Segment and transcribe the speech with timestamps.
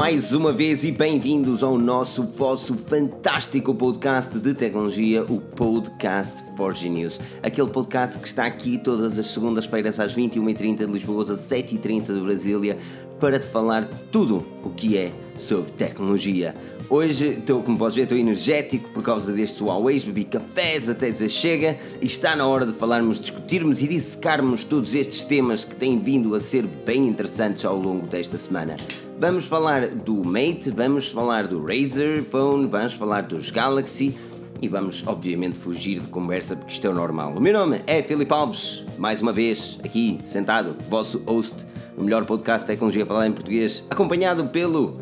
[0.00, 6.74] mais uma vez e bem-vindos ao nosso, vosso fantástico podcast de tecnologia, o Podcast for
[6.74, 7.20] Genius.
[7.42, 12.20] Aquele podcast que está aqui todas as segundas-feiras às 21h30 de Lisboa, às 7h30 de
[12.22, 12.78] Brasília,
[13.20, 16.54] para te falar tudo o que é sobre tecnologia.
[16.88, 21.28] Hoje, estou, como podes ver, estou energético por causa destes Huawei, bebi cafés até dizer
[21.28, 25.98] chega e está na hora de falarmos, discutirmos e dissecarmos todos estes temas que têm
[25.98, 28.78] vindo a ser bem interessantes ao longo desta semana.
[29.20, 34.16] Vamos falar do Mate, vamos falar do Razer Phone, vamos falar dos Galaxy
[34.62, 37.34] e vamos, obviamente, fugir de conversa porque isto é o normal.
[37.36, 41.66] O meu nome é Filipe Alves, mais uma vez aqui sentado, vosso host,
[41.98, 44.98] o melhor podcast de tecnologia falada em português, acompanhado pelo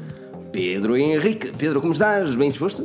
[0.52, 1.52] Pedro Henrique.
[1.56, 2.34] Pedro, como estás?
[2.34, 2.84] Bem disposto?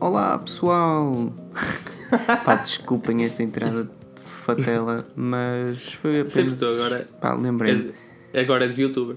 [0.00, 1.32] Olá pessoal!
[2.44, 3.90] Pá, desculpem esta entrada de
[4.24, 6.32] fatela, mas foi apenas.
[6.32, 7.06] Sempre estou agora.
[7.20, 7.94] Pá, lembrei.
[8.34, 9.16] É- Agora és youtuber.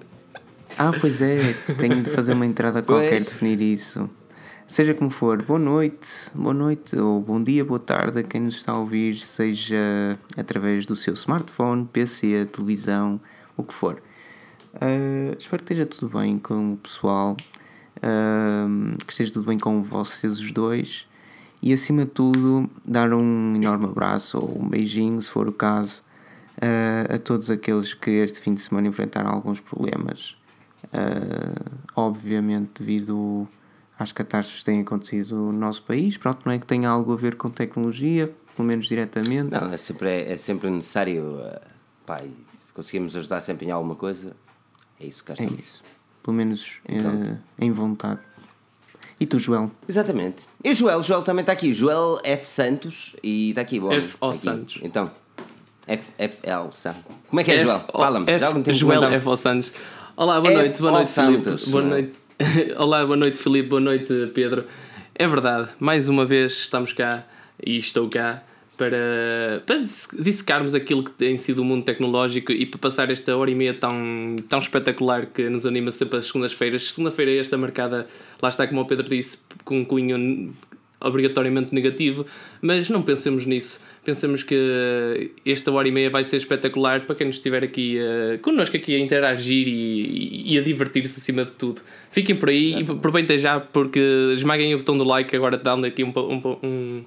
[0.78, 3.26] Ah, pois é, tenho de fazer uma entrada qualquer, Pois.
[3.26, 4.09] definir isso.
[4.68, 8.56] Seja como for, boa noite, boa noite ou bom dia, boa tarde a quem nos
[8.56, 13.22] está a ouvir, seja através do seu smartphone, PC, televisão,
[13.56, 14.02] o que for.
[14.73, 17.38] Ah, espero que esteja tudo bem com o pessoal,
[18.02, 18.68] ah,
[19.06, 21.08] que esteja tudo bem com vocês os dois
[21.62, 26.02] e acima de tudo dar um enorme abraço ou um beijinho, se for o caso,
[26.59, 30.36] ah, a todos aqueles que este fim de semana enfrentaram alguns problemas.
[30.94, 31.61] Ah,
[31.95, 33.47] obviamente devido
[33.97, 37.16] às catástrofes que têm acontecido no nosso país, pronto, não é que tenha algo a
[37.16, 39.52] ver com tecnologia, pelo menos diretamente.
[39.52, 41.39] Não, é sempre, é sempre necessário.
[41.41, 41.61] eh,
[42.06, 42.19] Pá,
[42.59, 44.36] se conseguirmos ajudar sempre em alguma coisa,
[45.00, 45.59] é isso que cá É estamos.
[45.66, 45.84] isso.
[46.22, 47.38] Pelo menos Pronto.
[47.57, 48.19] em vontade.
[49.19, 49.72] E tu, Joel?
[49.88, 50.46] Exatamente.
[50.63, 51.72] E o Joel, o Joel também está aqui.
[51.72, 52.46] Joel F.
[52.46, 53.79] Santos e está aqui.
[53.79, 54.31] o homem, F.O.
[54.34, 54.59] está aqui.
[54.59, 54.79] Santos.
[54.84, 55.09] Então,
[55.88, 57.03] FFL Santos.
[57.29, 57.78] Como é que é, Joel?
[57.78, 58.25] F- Fala-me.
[58.25, 59.29] F- Já algum tempo Joel F.
[59.29, 59.38] O.
[59.38, 59.72] Santos.
[60.18, 60.62] Olá, boa F.
[60.62, 61.70] noite, boa noite, Filipe.
[61.72, 62.12] Boa noite.
[62.78, 63.70] Olá, boa noite, Filipe.
[63.70, 64.66] Boa noite, Pedro.
[65.14, 67.26] É verdade, mais uma vez estamos cá
[67.66, 68.44] e estou cá
[68.78, 73.36] para, para dis- dissecarmos aquilo que tem sido o mundo tecnológico e para passar esta
[73.36, 76.92] hora e meia tão, tão espetacular que nos anima sempre às segundas-feiras.
[76.92, 78.08] Segunda-feira é esta marcada,
[78.42, 80.53] lá está, como o Pedro disse, com um cunho
[81.00, 82.26] obrigatoriamente negativo,
[82.62, 83.82] mas não pensemos nisso.
[84.05, 88.38] Pensemos que esta hora e meia vai ser espetacular para quem nos estiver aqui uh,
[88.39, 91.81] connosco aqui a interagir e, e a divertir-se acima de tudo.
[92.11, 93.99] Fiquem por aí e aproveitem já porque
[94.35, 97.03] esmaguem o botão do like agora dando aqui um, um, um,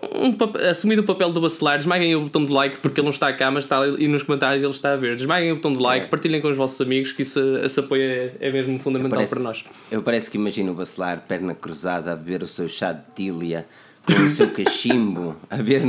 [0.00, 0.36] um
[0.70, 3.50] assumindo o papel do bacelar, esmaguem o botão do like porque ele não está cá,
[3.50, 5.16] mas está ali e nos comentários ele está a ver.
[5.16, 6.08] Esmaguem o botão do like, É.
[6.08, 9.42] partilhem com os vossos amigos que isso, esse apoio é, é mesmo fundamental Parece- para
[9.42, 9.64] nós.
[9.90, 13.66] Eu parece que imagino o bacelar, perna cruzada, a beber o seu chá de tília,
[14.06, 15.82] com o seu cachimbo, a ver.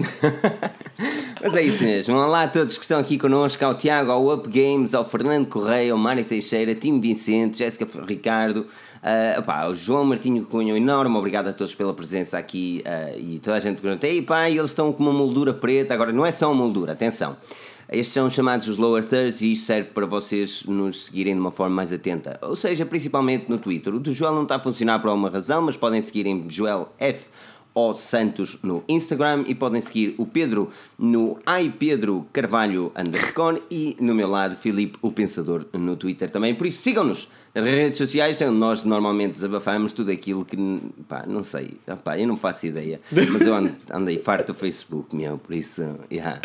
[1.42, 2.16] Mas é isso mesmo.
[2.16, 5.92] Olá a todos que estão aqui connosco, ao Tiago, ao Up Games, ao Fernando Correia,
[5.92, 8.66] ao Mário Teixeira, Tim Vicente, Jéssica Ricardo,
[9.02, 13.18] ah, opá, ao João Martinho Cunha, um enorme obrigado a todos pela presença aqui ah,
[13.18, 16.26] e toda a gente pergunta, ei pá, eles estão com uma moldura preta, agora não
[16.26, 17.36] é só uma moldura, atenção.
[17.92, 21.52] Estes são chamados os lower thirds e isto serve para vocês nos seguirem de uma
[21.52, 22.40] forma mais atenta.
[22.42, 23.94] Ou seja, principalmente no Twitter.
[23.94, 26.92] O do Joel não está a funcionar por alguma razão, mas podem seguir em Joel
[26.98, 27.26] F.
[27.76, 34.14] O Santos no Instagram e podem seguir o Pedro no iPedro Carvalho underscore e no
[34.14, 36.54] meu lado Filipe o Pensador no Twitter também.
[36.54, 40.58] Por isso sigam-nos nas redes sociais, onde nós normalmente desabafamos tudo aquilo que
[41.08, 43.54] pá, não sei, pá, eu não faço ideia, mas eu
[43.92, 46.42] andei farto do Facebook, meu, por isso, yeah.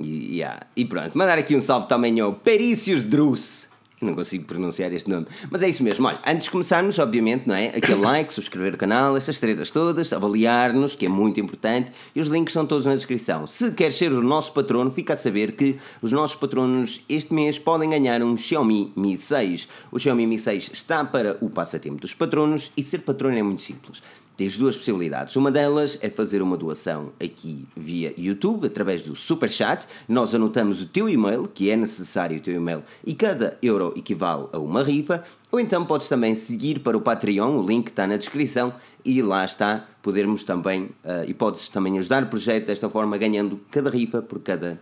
[0.00, 0.66] E, yeah.
[0.76, 3.67] e pronto, mandar aqui um salve também ao Perícios Druce.
[4.00, 5.26] Não consigo pronunciar este nome.
[5.50, 6.06] Mas é isso mesmo.
[6.06, 7.66] Olha, antes de começarmos, obviamente, não é?
[7.66, 12.28] Aquele like, subscrever o canal, estas tretas todas, avaliar-nos, que é muito importante, e os
[12.28, 13.46] links estão todos na descrição.
[13.46, 17.58] Se queres ser o nosso patrono, fica a saber que os nossos patronos este mês
[17.58, 19.68] podem ganhar um Xiaomi Mi 6.
[19.90, 23.62] O Xiaomi Mi 6 está para o passatempo dos patronos e ser patrono é muito
[23.62, 24.00] simples.
[24.38, 25.34] Tens duas possibilidades.
[25.34, 29.88] Uma delas é fazer uma doação aqui via YouTube, através do Super Chat.
[30.08, 34.46] Nós anotamos o teu e-mail, que é necessário o teu e-mail, e cada euro equivale
[34.52, 35.24] a uma rifa.
[35.50, 38.72] Ou então podes também seguir para o Patreon, o link está na descrição,
[39.04, 43.60] e lá está, podermos também, eh, e podes também ajudar o projeto desta forma, ganhando
[43.72, 44.78] cada rifa por cada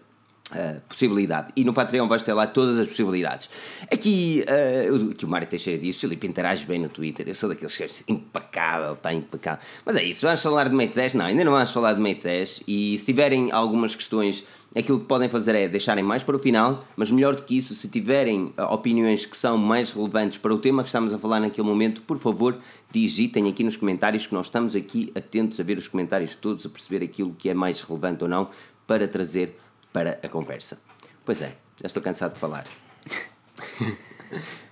[0.89, 1.53] Possibilidade.
[1.57, 3.51] E no Patreon vais ter lá todas as possibilidades.
[3.93, 7.29] Aqui, uh, o que o Mário Teixeira diz, Filipe, interage bem no Twitter.
[7.29, 9.59] Eu sou daqueles que é impecável, pá, impecável.
[9.85, 11.15] Mas é isso, vamos falar de Mate 10?
[11.15, 12.63] Não, ainda não vamos falar de Mate 10.
[12.69, 16.85] E se tiverem algumas questões, aquilo que podem fazer é deixarem mais para o final.
[16.97, 20.59] Mas melhor do que isso, se tiverem uh, opiniões que são mais relevantes para o
[20.59, 22.57] tema que estamos a falar naquele momento, por favor,
[22.93, 26.69] digitem aqui nos comentários que nós estamos aqui atentos a ver os comentários todos, a
[26.69, 28.49] perceber aquilo que é mais relevante ou não,
[28.87, 29.59] para trazer
[29.97, 30.79] para a conversa.
[31.25, 32.67] Pois é, já estou cansado de falar.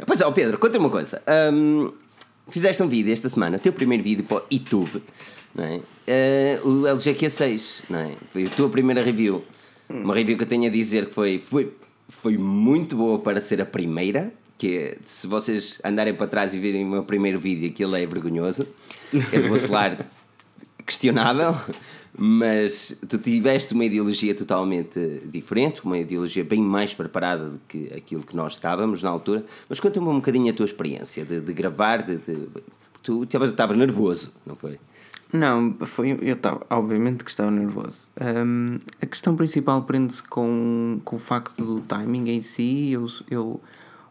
[0.04, 1.22] Pois é, Pedro, conta-me uma coisa.
[1.52, 1.92] Hum,
[2.48, 5.00] fizeste um vídeo esta semana, o teu primeiro vídeo para o YouTube,
[5.54, 5.80] não é?
[6.08, 8.16] Eh, o LG Q6, não é?
[8.32, 9.44] Foi a tua primeira review.
[9.88, 11.72] Uma review que eu tenho a dizer que foi, foi,
[12.08, 14.34] foi muito boa para ser a primeira.
[14.58, 18.04] Que é, se vocês andarem para trás e virem o meu primeiro vídeo, aquilo é
[18.04, 18.66] vergonhoso.
[19.32, 20.04] É do celular
[20.86, 21.54] questionável,
[22.16, 28.22] mas tu tiveste uma ideologia totalmente diferente, uma ideologia bem mais preparada do que aquilo
[28.22, 29.44] que nós estávamos na altura.
[29.68, 32.48] Mas conta-me um bocadinho a tua experiência de, de gravar, de, de,
[33.02, 34.78] tu estavas nervoso, não foi?
[35.32, 38.08] Não, foi, eu estava, obviamente que estava nervoso.
[38.20, 42.92] Um, a questão principal prende-se com, com o facto do timing em si.
[42.92, 43.60] Eu, eu,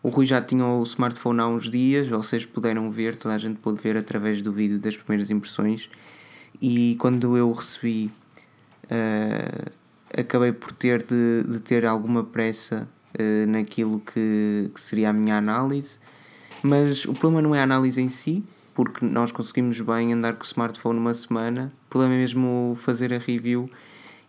[0.01, 3.57] o Rui já tinha o smartphone há uns dias, vocês puderam ver, toda a gente
[3.59, 5.89] pôde ver através do vídeo das primeiras impressões.
[6.61, 8.11] E quando eu recebi,
[8.85, 9.71] uh,
[10.17, 12.87] acabei por ter de, de ter alguma pressa
[13.19, 15.99] uh, naquilo que, que seria a minha análise.
[16.61, 20.43] Mas o problema não é a análise em si, porque nós conseguimos bem andar com
[20.43, 21.71] o smartphone uma semana.
[21.87, 23.69] O problema é mesmo fazer a review.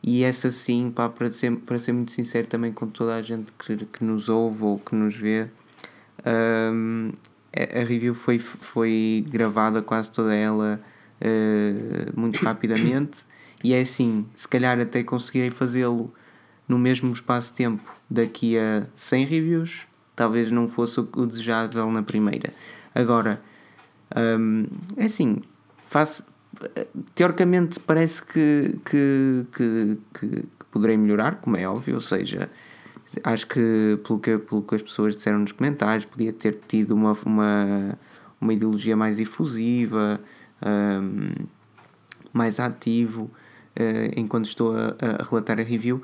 [0.03, 3.53] E essa sim, pá, para, ser, para ser muito sincero também com toda a gente
[3.59, 5.49] que, que nos ouve ou que nos vê,
[6.73, 7.11] um,
[7.55, 10.81] a review foi, foi gravada quase toda ela
[11.21, 13.27] uh, muito rapidamente.
[13.63, 16.13] E é assim, se calhar até conseguirei fazê-lo
[16.69, 22.03] no mesmo espaço de tempo daqui a 100 reviews, talvez não fosse o desejável na
[22.03, 22.53] primeira.
[22.95, 23.41] Agora,
[24.17, 24.67] um,
[24.97, 25.43] é assim,
[25.85, 26.27] faço,
[27.15, 32.51] teoricamente parece que, que, que, que, poderei melhorar, como é óbvio, ou seja,
[33.23, 37.13] acho que pelo que, pelo que as pessoas disseram nos comentários, podia ter tido uma,
[37.25, 37.99] uma,
[38.41, 40.21] uma ideologia mais difusiva,
[40.63, 41.47] um,
[42.33, 43.31] mais ativo,
[43.79, 46.03] uh, enquanto estou a, a, relatar a review.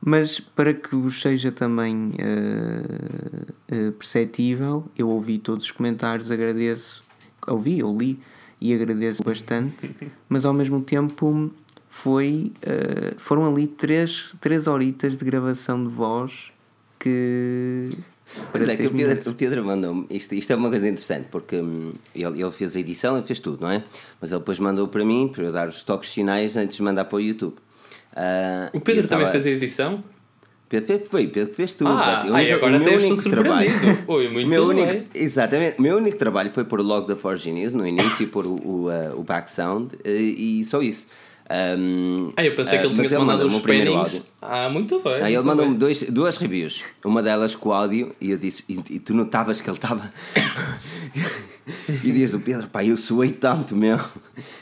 [0.00, 7.04] Mas para que vos seja também uh, uh, perceptível, eu ouvi todos os comentários, agradeço
[7.48, 8.18] ouvi, ou li
[8.60, 9.94] e agradeço bastante,
[10.28, 11.50] mas ao mesmo tempo
[11.88, 12.52] foi,
[13.16, 16.52] foram ali três, três horitas de gravação de voz
[16.98, 17.90] que.
[18.52, 21.56] Mas é que o Pedro, o Pedro mandou isto, isto é uma coisa interessante, porque
[21.56, 23.84] hum, ele, ele fez a edição, ele fez tudo, não é?
[24.20, 27.04] Mas ele depois mandou para mim, para eu dar os toques finais antes de mandar
[27.04, 27.54] para o YouTube.
[28.12, 29.32] Uh, o Pedro também tava...
[29.32, 30.02] fez a edição?
[30.68, 31.90] Pedro foi Pedro que fez tudo.
[31.90, 33.98] Ah, assim, ai, agora até estou surpreendido.
[34.08, 35.78] Oi, muito meu único, Exatamente.
[35.78, 38.46] O meu único trabalho foi pôr o logo da Forge News no início e pôr
[38.46, 41.06] o, o, uh, o back sound e, e só isso.
[41.48, 44.22] Um, ah, eu pensei que ele uh, tinha mandado o primeiro áudio.
[44.42, 45.22] Ah, muito bem.
[45.22, 46.84] Ah, ele mandou-me duas reviews.
[47.04, 50.12] Uma delas com áudio e eu disse, e, e tu notavas que ele estava.
[52.04, 53.98] e diz o Pedro, pá, eu suei tanto, meu.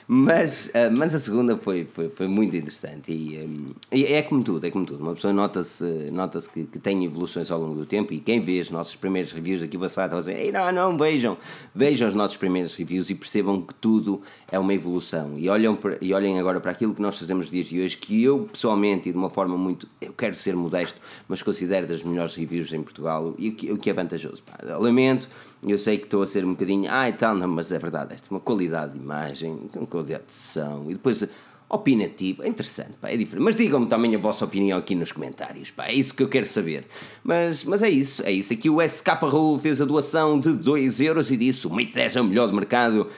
[0.06, 4.42] Mas, uh, mas a segunda foi, foi, foi muito interessante e, um, e, é como
[4.42, 5.02] tudo, é como tudo.
[5.02, 8.60] Uma pessoa nota-se nota que, que tem evoluções ao longo do tempo e quem vê
[8.60, 11.36] os nossos primeiros reviews aqui passado está a dizer, Ei, não, não, vejam,
[11.74, 15.46] vejam os nossos primeiros reviews e percebam que tudo é uma evolução e,
[15.76, 18.48] para, e olhem agora para aquilo que nós fazemos nos dias de hoje, que eu
[18.52, 22.72] pessoalmente e de uma forma muito, eu quero ser modesto, mas considero das melhores reviews
[22.72, 24.42] em Portugal e o que, o que é vantajoso.
[24.42, 25.28] Pá, lamento,
[25.66, 28.14] eu sei que estou a ser um bocadinho, ah, e tal, não, mas é verdade,
[28.14, 29.68] esta é uma qualidade de imagem,
[30.06, 31.26] de atenção e depois
[31.68, 33.42] opinativo, é interessante, pá, é diferente.
[33.42, 36.46] Mas digam-me também a vossa opinião aqui nos comentários, pá, é isso que eu quero
[36.46, 36.86] saber.
[37.22, 38.52] Mas, mas é isso, é isso.
[38.52, 42.16] Aqui o SK Rule fez a doação de 2 euros e disse: o Mate 10
[42.16, 43.08] é o melhor do mercado.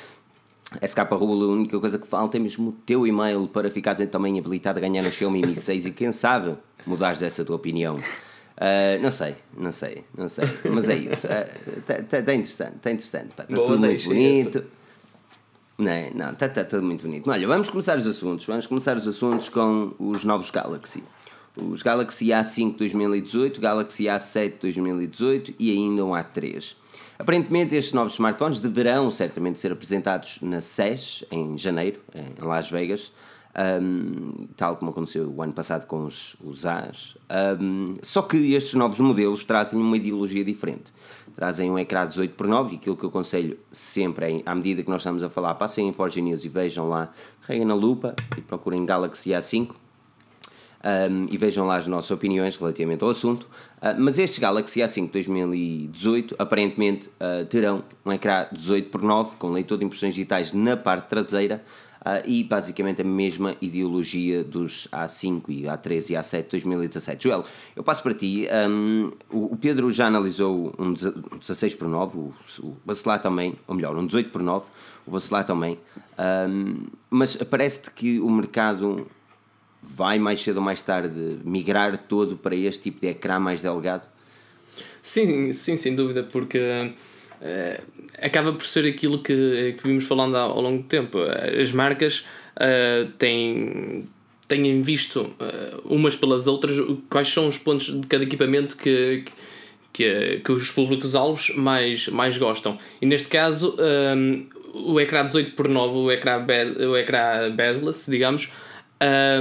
[0.83, 4.39] SK Rule, a única coisa que falta é mesmo o teu e-mail para ficares também
[4.39, 7.99] habilitado a ganhar no Xiaomi Mi 6 e quem sabe mudares essa tua opinião.
[8.57, 11.27] Uh, não sei, não sei, não sei, mas é isso.
[11.27, 13.29] Está uh, tá, tá interessante, está interessante.
[13.31, 14.59] Está tudo muito bonito.
[14.59, 14.67] Essa.
[15.79, 16.11] Não, é?
[16.15, 17.31] não, está tá tudo muito bonito.
[17.31, 18.47] Olha, vamos começar os assuntos.
[18.47, 21.05] Vamos começar os assuntos com os novos Galaxy.
[21.55, 26.75] Os Galaxy A5 2018, Galaxy A7 2018 e ainda um A3.
[27.19, 33.11] Aparentemente, estes novos smartphones deverão certamente ser apresentados na SES em janeiro, em Las Vegas,
[33.83, 37.17] um, tal como aconteceu o ano passado com os, os As.
[37.61, 40.93] Um, só que estes novos modelos trazem uma ideologia diferente
[41.37, 44.83] trazem um ecrã 18 por 9 e aquilo que eu aconselho sempre é, à medida
[44.83, 48.17] que nós estamos a falar, passem em Forge News e vejam lá, carreguem na lupa
[48.39, 53.45] e procurem Galaxy A5 um, e vejam lá as nossas opiniões relativamente ao assunto.
[53.83, 59.51] Uh, mas estes Galaxy A5 2018 aparentemente uh, terão um ecrã 18 por 9 com
[59.51, 61.63] leitor de impressões digitais na parte traseira
[62.25, 67.25] e basicamente a mesma ideologia dos A5 e A3 e A7 2017.
[67.25, 67.45] Joel,
[67.75, 68.47] eu passo para ti.
[68.69, 73.97] Um, o, Pedro já analisou um 16 por 9, o, o Bacelar também, ou melhor,
[73.97, 74.67] um 18 por 9,
[75.07, 75.79] o Bacelar também.
[76.49, 79.07] Um, mas parece-te que o mercado
[79.83, 84.05] vai mais cedo ou mais tarde migrar todo para este tipo de ecrã mais delgado?
[85.03, 86.93] Sim, sim, sem dúvida, porque
[88.21, 91.19] acaba por ser aquilo que, que vimos falando ao, longo do tempo.
[91.61, 92.27] As marcas
[92.57, 94.09] uh, têm,
[94.49, 96.77] têm visto uh, umas pelas outras
[97.11, 99.25] quais são os pontos de cada equipamento que,
[99.93, 102.79] que, que os públicos-alvos mais, mais gostam.
[103.01, 103.77] E neste caso,
[104.17, 106.45] um, o ecrã 18 por 9 o ecrã,
[106.89, 108.51] o ecrã bezel-less, digamos,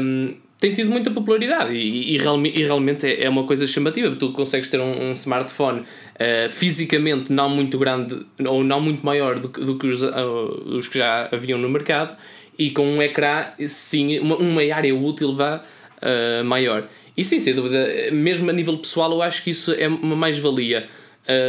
[0.02, 4.16] um, tem tido muita popularidade e, e, e realmente é, é uma coisa chamativa.
[4.16, 9.40] Tu consegues ter um, um smartphone uh, fisicamente não muito grande ou não muito maior
[9.40, 12.16] do, do que os, uh, os que já haviam no mercado
[12.58, 15.62] e com um ecrã, sim, uma, uma área útil vá,
[16.02, 16.88] uh, maior.
[17.18, 20.88] E sim, sem dúvida, mesmo a nível pessoal, eu acho que isso é uma mais-valia.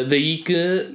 [0.09, 0.87] daí que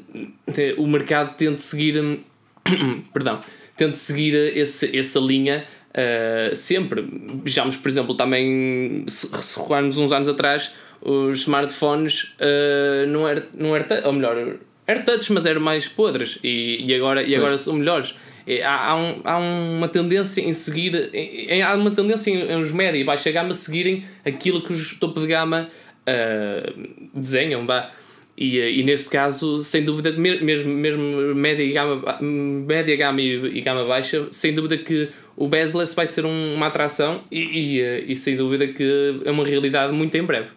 [0.78, 2.22] o mercado tente seguir,
[3.12, 3.42] perdão,
[3.76, 7.06] tente seguir esse, essa linha Uh, sempre.
[7.44, 13.44] Vejamos, por exemplo, também se, se rolarmos uns anos atrás, os smartphones uh, não eram,
[13.54, 14.56] não era, ou melhor,
[14.88, 18.16] eram touch, mas eram mais podres e, e, agora, e agora são melhores.
[18.48, 22.62] E há, há, um, há uma tendência em seguir, em, há uma tendência em, em
[22.62, 25.70] os média e baixa gama seguirem aquilo que os topo de gama
[26.08, 27.66] uh, desenham.
[27.66, 27.92] Bah.
[28.38, 33.86] E, e neste caso, sem dúvida, mesmo, mesmo média, gama, média gama e, e gama
[33.86, 37.40] baixa, sem dúvida que o bezel-less vai ser um, uma atração e,
[37.80, 40.50] e, e, sem dúvida que é uma realidade muito em breve.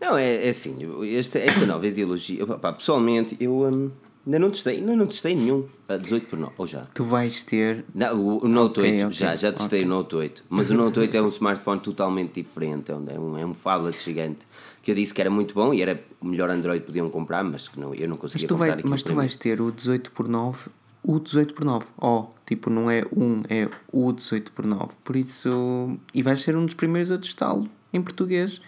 [0.00, 0.76] Não, é, é assim,
[1.16, 3.90] esta, esta nova ideologia, opa, pessoalmente, eu um,
[4.26, 6.82] ainda não testei, ainda não testei nenhum a 18 por 9, ou já?
[6.94, 7.84] Tu vais ter.
[7.94, 9.90] Não, o, Note okay, 8, okay, já, já testei okay.
[9.90, 13.44] o Note 8, mas o Note 8 é um smartphone totalmente diferente, é um, é
[13.44, 14.46] um phablet gigante
[14.82, 17.44] que eu disse que era muito bom e era o melhor Android que podiam comprar,
[17.44, 19.70] mas que não, eu não conseguia mas tu comprar vai, Mas tu vais ter o
[19.70, 20.70] 18 por 9
[21.04, 21.86] o 18 por 9.
[21.98, 24.92] Ó, oh, tipo, não é um, é o 18 por 9.
[25.02, 25.98] Por isso.
[26.14, 28.60] E vais ser um dos primeiros a testá-lo em português.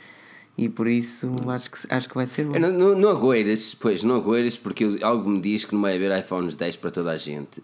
[0.57, 2.59] E por isso acho que, acho que vai ser bom.
[2.59, 6.17] Não, não, não agoeiras, pois, não agoeiras, porque algo me diz que não vai haver
[6.19, 7.61] iPhones 10 para toda a gente.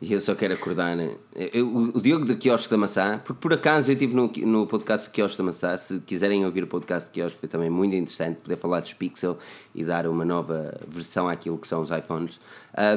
[0.00, 0.94] E eu só quero acordar.
[0.94, 1.16] Né?
[1.34, 5.08] Eu, o Diogo do Quiosque da Maçã, porque por acaso eu estive no, no podcast
[5.08, 5.78] do Quiosque da Maçã.
[5.78, 9.38] Se quiserem ouvir o podcast do Quiosque, foi também muito interessante poder falar dos Pixel
[9.74, 12.38] e dar uma nova versão àquilo que são os iPhones.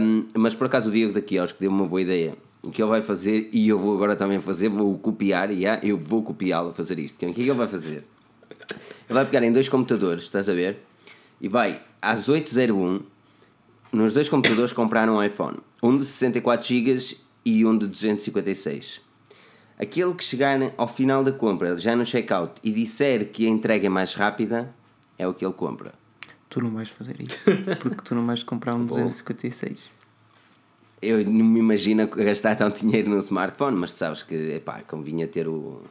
[0.02, 2.36] Um, mas por acaso o Diogo da Quiosque deu uma boa ideia.
[2.62, 5.80] O que ele vai fazer, e eu vou agora também fazer, vou copiar, e yeah,
[5.82, 7.16] eu vou copiá-lo a fazer isto.
[7.16, 8.04] O que é que ele vai fazer?
[9.10, 10.86] Ele vai pegar em dois computadores, estás a ver?
[11.42, 13.02] E vai às 8.01
[13.92, 19.02] nos dois computadores compraram um iPhone, um de 64 GB e um de 256.
[19.80, 23.88] Aquele que chegar ao final da compra, já no checkout, e disser que a entrega
[23.88, 24.72] é mais rápida,
[25.18, 25.94] é o que ele compra.
[26.50, 27.46] Tu não vais fazer isso,
[27.82, 29.80] porque tu não vais comprar um 256.
[31.02, 35.28] Eu não me imagino gastar tanto dinheiro num smartphone, mas tu sabes que, epá, convinha
[35.28, 35.82] ter o,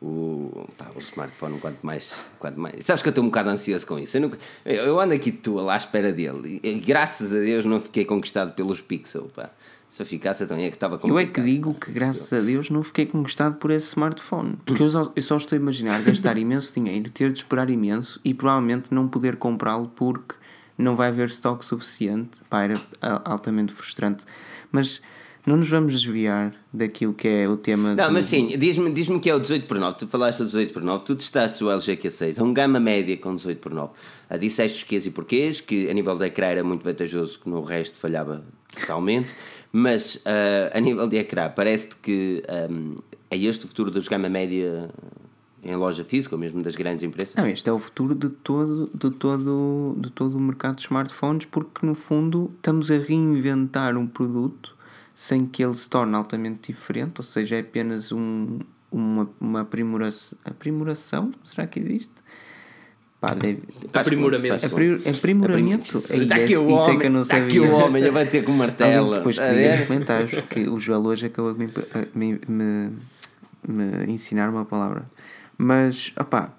[0.00, 2.84] o, pá, o smartphone, quanto mais, quanto mais.
[2.84, 4.16] Sabes que eu estou um bocado ansioso com isso.
[4.16, 6.60] Eu, nunca, eu ando aqui tu lá à espera dele.
[6.62, 9.30] E, graças a Deus não fiquei conquistado pelos Pixel.
[9.34, 9.50] Pá.
[9.88, 12.68] Se eu ficasse, então é que estava Eu é que digo que graças a Deus
[12.68, 14.58] não fiquei conquistado por esse smartphone.
[14.66, 18.20] Porque eu só, eu só estou a imaginar gastar imenso dinheiro, ter de esperar imenso
[18.22, 20.34] e provavelmente não poder comprá-lo porque
[20.76, 22.42] não vai haver estoque suficiente.
[22.50, 22.80] Pá, era
[23.24, 24.24] altamente frustrante.
[24.70, 25.00] Mas
[25.48, 27.94] não nos vamos desviar daquilo que é o tema.
[27.94, 28.12] Não, do...
[28.12, 29.98] mas sim, diz-me diz que é o 18 por 9.
[29.98, 33.16] Tu falaste do 18 por 9, tu testaste o LG Q6, é um gama média
[33.16, 33.92] com 18 por 9.
[34.30, 37.48] Uh, disseste os quês e porquês, que a nível da ecrã era muito vantajoso, que
[37.48, 38.44] no resto falhava
[38.78, 39.34] totalmente.
[39.72, 42.94] mas uh, a nível de ecrã, parece-te que um,
[43.30, 44.90] é este o futuro dos gama média
[45.62, 47.34] em loja física, ou mesmo das grandes empresas?
[47.34, 51.46] Não, este é o futuro de todo, de todo, de todo o mercado de smartphones,
[51.46, 54.77] porque no fundo estamos a reinventar um produto
[55.18, 60.38] sem que ele se torne altamente diferente, ou seja, é apenas um, uma, uma aprimoração,
[60.44, 62.12] aprimoração, será que existe?
[63.20, 64.64] Pá, deve, aprimoramento.
[64.64, 65.98] Apri, aprimoramento.
[65.98, 67.20] Está aqui o homem, é que sabia.
[67.22, 69.16] Está aqui o homem a bater com o martelo.
[69.16, 71.72] depois queria comentar que o Joel hoje acabou de me,
[72.14, 72.92] me, me,
[73.66, 75.10] me ensinar uma palavra.
[75.58, 76.54] Mas, opá,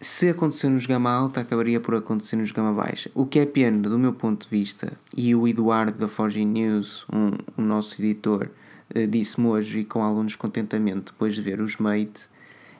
[0.00, 3.10] se aconteceu nos gama alta, acabaria por acontecer nos gama baixa.
[3.14, 7.04] O que é pena, do meu ponto de vista, e o Eduardo da Forge News,
[7.12, 8.48] um, o nosso editor,
[8.94, 12.28] uh, disse-me hoje e com algum descontentamento depois de ver os Mate,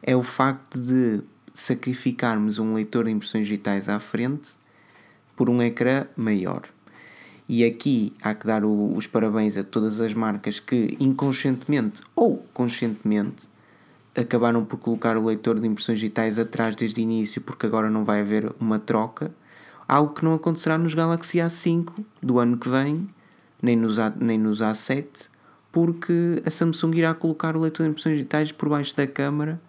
[0.02, 1.20] é o facto de
[1.52, 4.50] sacrificarmos um leitor de impressões digitais à frente
[5.34, 6.62] por um ecrã maior.
[7.48, 12.46] E aqui há que dar o, os parabéns a todas as marcas que inconscientemente ou
[12.52, 13.48] conscientemente
[14.18, 18.04] acabaram por colocar o leitor de impressões digitais atrás desde o início, porque agora não
[18.04, 19.30] vai haver uma troca.
[19.86, 23.08] Algo que não acontecerá nos Galaxy A5 do ano que vem,
[23.62, 25.28] nem nos, A, nem nos A7,
[25.72, 29.60] porque a Samsung irá colocar o leitor de impressões digitais por baixo da câmara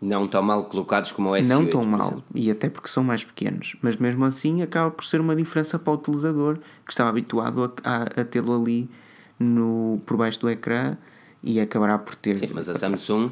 [0.00, 1.48] Não tão mal colocados como o S8.
[1.48, 5.22] não tão mal, e até porque são mais pequenos, mas mesmo assim acaba por ser
[5.22, 8.90] uma diferença para o utilizador que estava habituado a, a, a tê-lo ali
[9.38, 10.98] no, por baixo do ecrã
[11.42, 12.38] e acabará por ter.
[12.38, 13.30] Sim, mas a Samsung.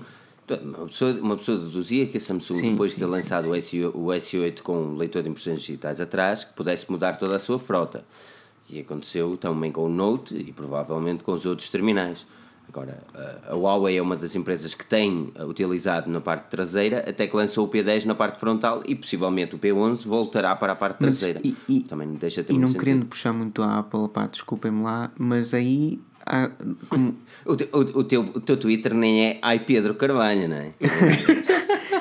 [0.63, 3.49] Uma pessoa, uma pessoa deduzia que a Samsung, Sim, depois de sim, ter sim, lançado
[3.51, 7.37] O, S8, o S8 com um leitor de impressões digitais atrás, que pudesse mudar toda
[7.37, 8.03] a sua frota.
[8.71, 12.27] E aconteceu também com o Note e provavelmente com os outros terminais.
[12.67, 13.03] Agora,
[13.49, 17.35] a- Huawei é uma das empresas que tem eh, utilizado na parte traseira, até que
[17.37, 21.19] lançou o P10 na parte frontal e possivelmente o P11 voltará para a parte Mas
[21.19, 21.41] traseira.
[21.45, 23.09] e- e- também não deixa de ter E não muito querendo sentido.
[23.11, 26.51] puxar muito a Apple, pá, desculpem-me lá, mas aí há,
[26.89, 30.57] como- O, te- o, o teu, o teu Twitter nem é Ai Pedro Carvalho, não
[30.57, 30.73] é?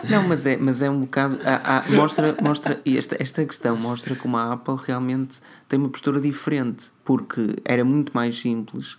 [0.09, 1.39] Não, mas é, mas é um bocado.
[1.43, 6.21] há- há- mostra, mostra esta, esta questão mostra como a Apple realmente tem uma postura
[6.21, 8.97] diferente, porque era muito mais simples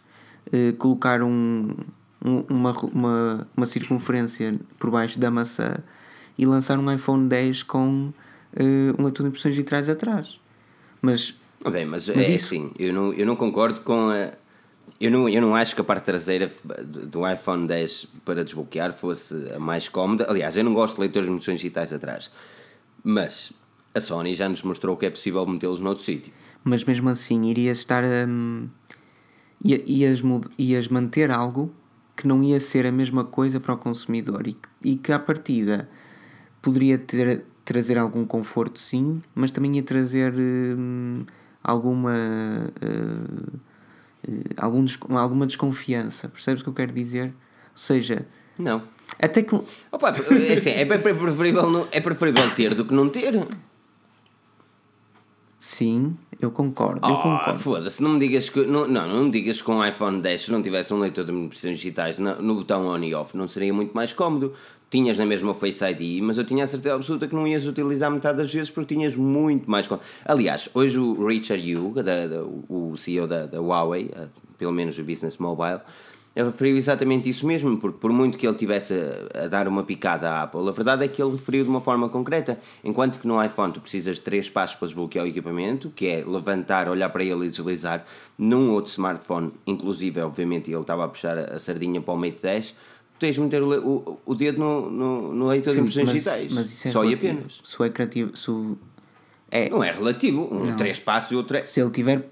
[0.53, 1.75] eh, colocar um,
[2.25, 5.77] um- uma, uma, uma circunferência por baixo da maçã
[6.37, 8.13] e lançar um iPhone 10 com
[8.57, 10.41] eh, um leitor de impressões digitais atrás.
[11.01, 11.35] Mas
[11.73, 14.33] Bem, mas, Mas é isso- assim, eu não, eu não concordo com a.
[15.01, 19.35] Eu não, eu não acho que a parte traseira do iPhone 10 para desbloquear fosse
[19.55, 20.27] a mais cómoda.
[20.29, 22.31] Aliás, eu não gosto de leitores de impressões digitais atrás.
[23.05, 23.53] Mas
[23.95, 26.33] a Sony já nos mostrou que é possível metê-los noutro sítio.
[26.65, 28.27] mas mesmo assim irias estar a.
[28.29, 28.69] hum,
[29.65, 30.23] ia- ias,
[30.59, 31.73] ias manter algo
[32.17, 35.89] que não ia ser a mesma coisa para o consumidor e, e que à partida
[36.61, 41.21] poderia ter, trazer algum conforto, sim, mas também ia trazer hum,
[41.63, 42.15] alguma.
[42.83, 43.68] uh,
[44.57, 47.27] algum des- alguma desconfiança, percebes o que eu quero dizer?
[47.27, 48.27] Ou seja,
[48.59, 48.83] Não.
[49.21, 49.55] até que.
[49.93, 53.33] Opa, é, assim, é, pre- preferível, é preferível ter do que não ter.
[55.59, 57.59] Sim, eu concordo, eu Ah, concordo.
[57.59, 58.65] foda-se, não me digas que.
[58.65, 61.25] Não, não, não me digas que com o iPhone 10, se não tivesse um leitor
[61.25, 64.53] de impressões digitais no, no botão on e off, não seria muito mais cómodo.
[64.91, 68.11] Tinhas na mesma Face ID, mas eu tinha a certeza absoluta que não ias utilizar
[68.11, 70.07] metade das vezes porque tinhas muito mais cómodo.
[70.25, 74.99] Aliás, hoje o Richard Yu, da, da- o CEO da, da Huawei, eh, pelo menos
[74.99, 75.81] o Business Mobile,
[76.39, 78.95] ele referiu exatamente isso mesmo, porque por muito que ele tivesse
[79.35, 81.81] a, a dar uma picada à Apple, a verdade é que ele referiu de uma
[81.81, 82.61] forma concreta.
[82.85, 86.25] Enquanto que no iPhone tu precisas de três passos para desbloquear o equipamento, que é
[86.25, 88.05] levantar, olhar para ele e deslizar,
[88.39, 92.71] num outro smartphone, inclusive, obviamente, ele estava a puxar a sardinha para o Mate 10,
[92.71, 92.77] tu
[93.19, 96.53] tens de meter o, o, o dedo no, no, no leitor de impressões digitais.
[96.53, 97.61] mas isso é Só e apenas.
[97.65, 98.79] Se o ecrã tive- se o-
[99.51, 100.49] é, Não é relativo.
[100.55, 101.67] Um três passos e outro é.
[101.67, 102.29] se ele tiver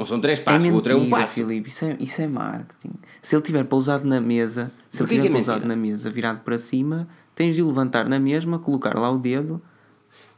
[0.00, 1.34] Não são três É passos, o mentira, outro é um passo.
[1.34, 2.92] Filipe, isso é, isso é marketing.
[3.22, 5.76] Se ele tiver pousado na mesa, se ele Porquê tiver que é pousado mentira?
[5.76, 9.60] na mesa virado para cima, tens de o levantar na mesma, colocar lá o dedo.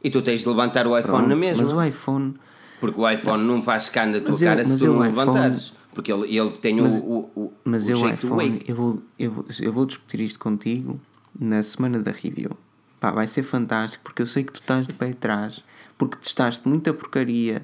[0.02, 1.28] E tu tens de levantar o iPhone pronto.
[1.28, 1.62] na mesma.
[1.62, 2.34] Mas o iPhone,
[2.80, 5.16] Porque o iPhone não, faz scan da tua eu- cara se tu não o iPhone-
[5.26, 5.72] levantares.
[5.94, 9.02] Porque ele, ele tem o- Mas- o, o, mas o eu o iPhone, eu vou,
[9.18, 10.98] eu, vou, eu vou discutir isto contigo
[11.38, 12.50] na semana da review.
[12.98, 15.62] Pá, vai ser fantástico porque eu sei que tu estás de pé atrás,
[15.96, 17.62] porque testaste muita porcaria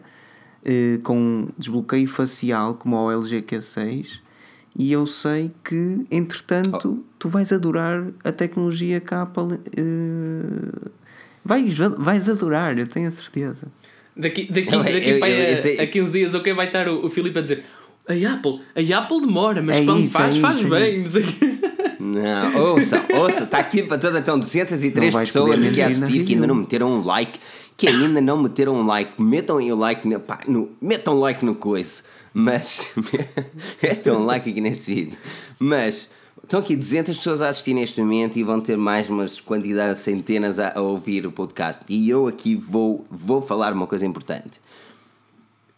[0.65, 4.21] eh, com desbloqueio facial como o LG Q6
[4.79, 10.89] e eu sei que entretanto tu vais adorar a tecnologia que a Apple eh,
[11.45, 13.69] vais, vais adorar, eu tenho a certeza.
[14.17, 16.53] Daqui, daqui, Eu- daqui eu- para aí eu- eu a- te- a 15 dias, ok,
[16.53, 17.65] vai estar o, o Filipe a dizer
[18.09, 21.01] a Apple, a Apple demora, mas É quando isso, faz, é faz isso, é bem.
[21.05, 21.19] isso.
[22.01, 22.23] não.
[22.53, 26.25] Não, ouça, ouça, está aqui para toda então 203 Não vais pessoas aqui a assistir
[26.25, 27.39] que ainda não meteram um like,
[27.79, 31.55] que ainda não meteram um like, metam o like, no, pá, no, metam like no
[31.55, 32.03] coisa,
[32.35, 32.93] mas
[33.81, 35.17] metam um like aqui neste vídeo,
[35.61, 36.11] mas
[36.43, 40.59] estão aqui 200 pessoas a assistir neste momento e vão ter mais umas quantidades, centenas
[40.59, 44.61] a, a ouvir o podcast e eu aqui vou, vou falar uma coisa importante.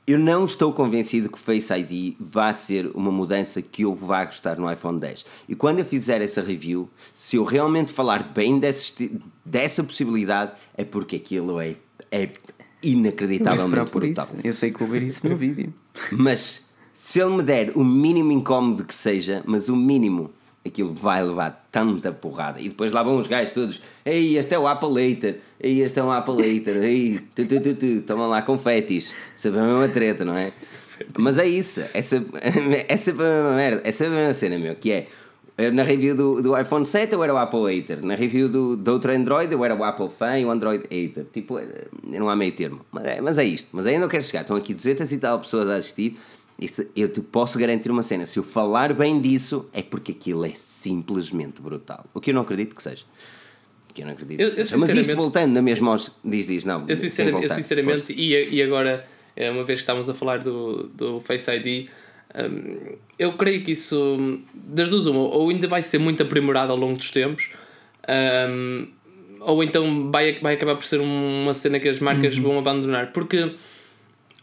[0.06, 4.24] Eu não estou convencido que o Face ID vá ser uma mudança que eu vá
[4.24, 5.26] gostar no iPhone 10.
[5.48, 10.84] E quando eu fizer essa review, se eu realmente falar bem desse dessa possibilidade, é
[10.84, 11.76] porque aquilo é,
[12.10, 12.28] é
[12.82, 14.26] inacreditavelmente por brutal.
[14.26, 14.36] isso.
[14.42, 15.72] Eu sei que vou ver isso no vídeo.
[16.12, 20.30] Mas se ele me der o mínimo incómodo que seja, mas o mínimo,
[20.64, 22.60] aquilo vai levar tanta porrada.
[22.60, 25.98] E depois lá vão os gajos todos: Ei, este é o Apple Later, ei, este
[25.98, 29.14] é um Apple Later, ei, tu, tu, tu, tu, tomam lá confetis.
[29.36, 30.52] Sabe a mesma treta, não é?
[31.18, 32.24] Mas é isso, essa,
[32.86, 35.08] essa é a mesma merda, essa é a mesma cena, meu, que é.
[35.70, 38.92] Na review do, do iPhone 7 eu era o Apple Hater, na review do, do
[38.92, 41.26] outro Android eu era o Apple Fan e o Android Hater.
[41.32, 42.80] Tipo, eh, não há meio termo.
[42.90, 43.68] Mas é, mas é isto.
[43.72, 44.42] Mas ainda não quero chegar.
[44.42, 46.16] Estão aqui 200 e tal pessoas a assistir.
[46.60, 48.26] Isto, eu te posso garantir uma cena.
[48.26, 52.04] Se eu falar bem disso, é porque aquilo é simplesmente brutal.
[52.12, 53.04] O que eu não acredito que seja.
[53.90, 54.76] O que eu não acredito Eu- que seja.
[54.76, 56.10] Mas isto voltando na mesma aos...
[56.24, 56.84] Diz, diz, não.
[56.86, 60.84] Eu, sinceramente, eu sinceramente e, e agora, é, uma vez que estávamos a falar do,
[60.94, 61.88] do Face ID,
[63.18, 66.96] eu creio que isso, das duas, uma, ou ainda vai ser muito aprimorado ao longo
[66.98, 67.50] dos tempos,
[68.08, 68.86] Um,
[69.40, 72.42] ou então vai, vai acabar por ser uma cena que as marcas Uhum.
[72.42, 73.12] vão abandonar.
[73.12, 73.52] Porque,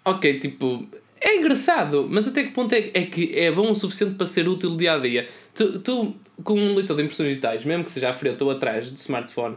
[0.06, 0.88] ok, tipo,
[1.20, 4.48] é engraçado, mas até que ponto é, é que é bom o suficiente para ser
[4.48, 5.28] útil dia a dia?
[5.54, 8.90] Tu, tu com um leitor de impressões digitais, mesmo que seja à frente ou atrás
[8.90, 9.56] do smartphone,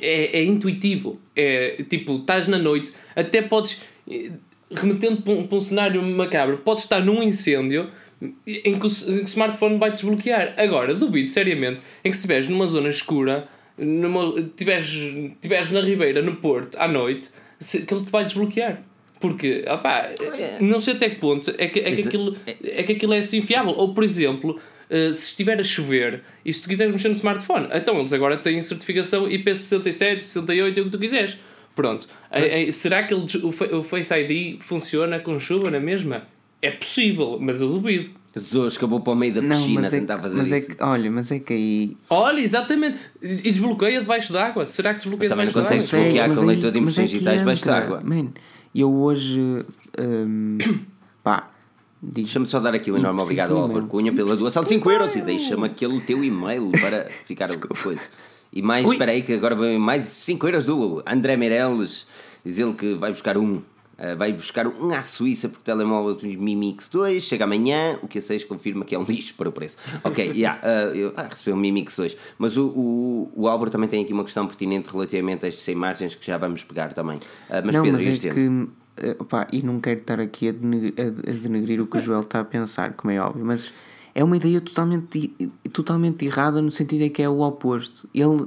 [0.00, 1.20] é, é intuitivo.
[1.34, 3.80] É tipo, estás na noite, até podes,
[4.70, 7.90] remetendo para um, para um cenário macabro, podes estar num incêndio
[8.46, 10.54] em que, o, em que o smartphone vai desbloquear.
[10.56, 14.88] Agora, duvido seriamente em que se estiveres numa zona escura, numa, tiveres,
[15.40, 17.28] tiveres na Ribeira, no Porto, à noite,
[17.58, 18.82] se- que ele te vai desbloquear.
[19.18, 20.08] Porque, opá,
[20.60, 23.42] não sei até que ponto é que, é, que aquilo, é que aquilo é assim
[23.42, 23.72] fiável.
[23.76, 27.68] Ou, por exemplo, eh, se estiver a chover e se tu quiseres mexer no smartphone,
[27.72, 31.36] então eles agora têm certificação IP67, 68, é o que tu quiseres.
[31.74, 32.06] Pronto.
[32.30, 36.22] Eh, eh, será que ele, o, Fa- o Face ID funciona com chuva na mesma?
[36.60, 38.10] É possível, mas eu duvido.
[38.36, 40.58] Jesus, acabou para o meio da Não, piscina a mas é, tentar fazer mas é
[40.58, 40.68] isso.
[40.76, 41.96] que, olha, mas é que aí.
[42.08, 42.98] Olha, exatamente.
[43.22, 44.66] E desbloqueia debaixo d'água.
[44.66, 45.82] Será que desbloqueia Mas também debaixo não d'água?
[45.82, 48.00] consegues desbloquear mas com leitor de mas é impressões digitais debaixo d'água.
[48.04, 48.28] Man,
[48.74, 49.40] eu hoje.
[49.98, 50.58] hum,
[51.24, 51.50] pá.
[52.02, 53.62] Deixa-me só dar aqui um enorme obrigado do ao.
[53.64, 57.56] Álvaro Cunha pela doação de 5 euros e deixa-me aquele teu e-mail para ficar a
[57.58, 58.00] coisa.
[58.52, 58.94] E mais, Ui.
[58.94, 62.06] espera aí que agora vem mais 5 euros do André Meirelles,
[62.44, 63.56] diz ele que vai buscar um.
[63.56, 67.96] uh, vai buscar um à Suíça porque o telemóvel do Mi Mix 2 chega amanhã,
[68.02, 69.76] o que a 6 confirma que é um lixo para o preço.
[70.02, 72.16] Ok, yeah, uh, eu ah, recebi um Mi Mix 2.
[72.38, 75.74] Mas o, o, o Álvaro também tem aqui uma questão pertinente relativamente a estas 100
[75.76, 77.18] margens que já vamos pegar também.
[77.18, 78.34] Uh, mas não, Pedro, mas é dizendo.
[78.34, 79.06] que.
[79.06, 82.00] eh, Pá, e não quero estar aqui a denegrir, a, a denegrir o que o
[82.02, 83.72] Joel está a pensar, como é óbvio, mas
[84.14, 85.32] é uma ideia totalmente,
[85.72, 88.08] totalmente errada no sentido em que é o oposto.
[88.14, 88.46] Ele.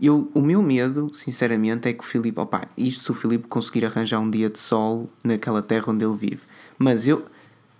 [0.00, 3.84] Eu, o meu medo, sinceramente, é que o Filipe, opá, isto se o Filipe conseguir
[3.84, 6.40] arranjar um dia de sol naquela terra onde ele vive.
[6.76, 7.24] Mas eu,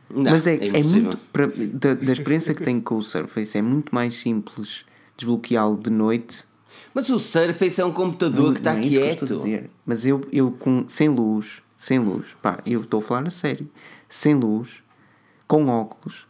[0.08, 1.16] Não, mas é, é é, muito.
[1.32, 4.84] pra- da, da experiência que tenho com o Surface, é muito mais simples
[5.16, 6.44] desbloqueá-lo de noite.
[6.94, 9.36] Mas o Surface é um computador que está Não é que eu estou a quieto.
[9.38, 9.70] dizer.
[9.84, 13.68] Mas eu, eu com, sem luz, sem luz, pá, eu estou a falar a sério,
[14.08, 14.80] sem luz,
[15.48, 16.26] com óculos,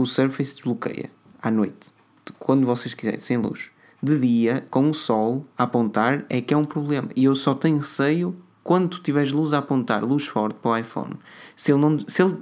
[0.00, 1.10] o Surface desbloqueia
[1.42, 1.90] à noite,
[2.38, 3.70] quando vocês quiserem, sem luz.
[4.02, 7.08] De dia, com o sol a apontar, é que é um problema.
[7.14, 8.34] E eu só tenho receio
[8.64, 11.14] quando tu tiveres luz a apontar, luz forte para o iPhone.
[11.54, 12.36] Se ele, não, se ele,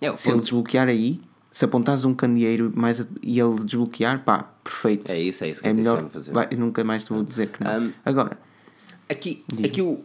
[0.00, 1.20] É se ele desbloquear aí,
[1.50, 5.10] se apontares um candeeiro mais e ele desbloquear, pá, perfeito.
[5.12, 6.08] É isso, é isso que É melhor.
[6.08, 6.32] fazer.
[6.32, 7.80] vai- nunca mais te vou dizer que não.
[7.88, 8.38] Um, Agora,
[9.10, 10.04] Aqui, aqui o,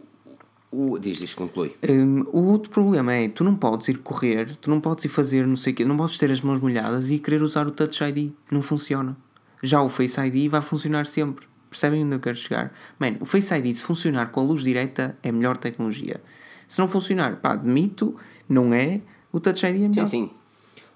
[0.74, 0.98] o.
[0.98, 1.74] Diz, diz, conclui.
[1.88, 5.46] Hum, o outro problema é, tu não podes ir correr, tu não podes ir fazer
[5.46, 8.02] não sei o quê, não podes ter as mãos molhadas e querer usar o Touch
[8.02, 8.32] ID.
[8.50, 9.16] Não funciona.
[9.62, 11.46] Já o Face ID vai funcionar sempre.
[11.70, 12.72] Percebem onde eu quero chegar?
[12.98, 16.20] Man, o Face ID, se funcionar com a luz direta, é a melhor tecnologia.
[16.68, 18.16] Se não funcionar, pá, admito,
[18.48, 19.00] não é,
[19.32, 20.06] o Touch ID é melhor.
[20.06, 20.30] Sim, sim.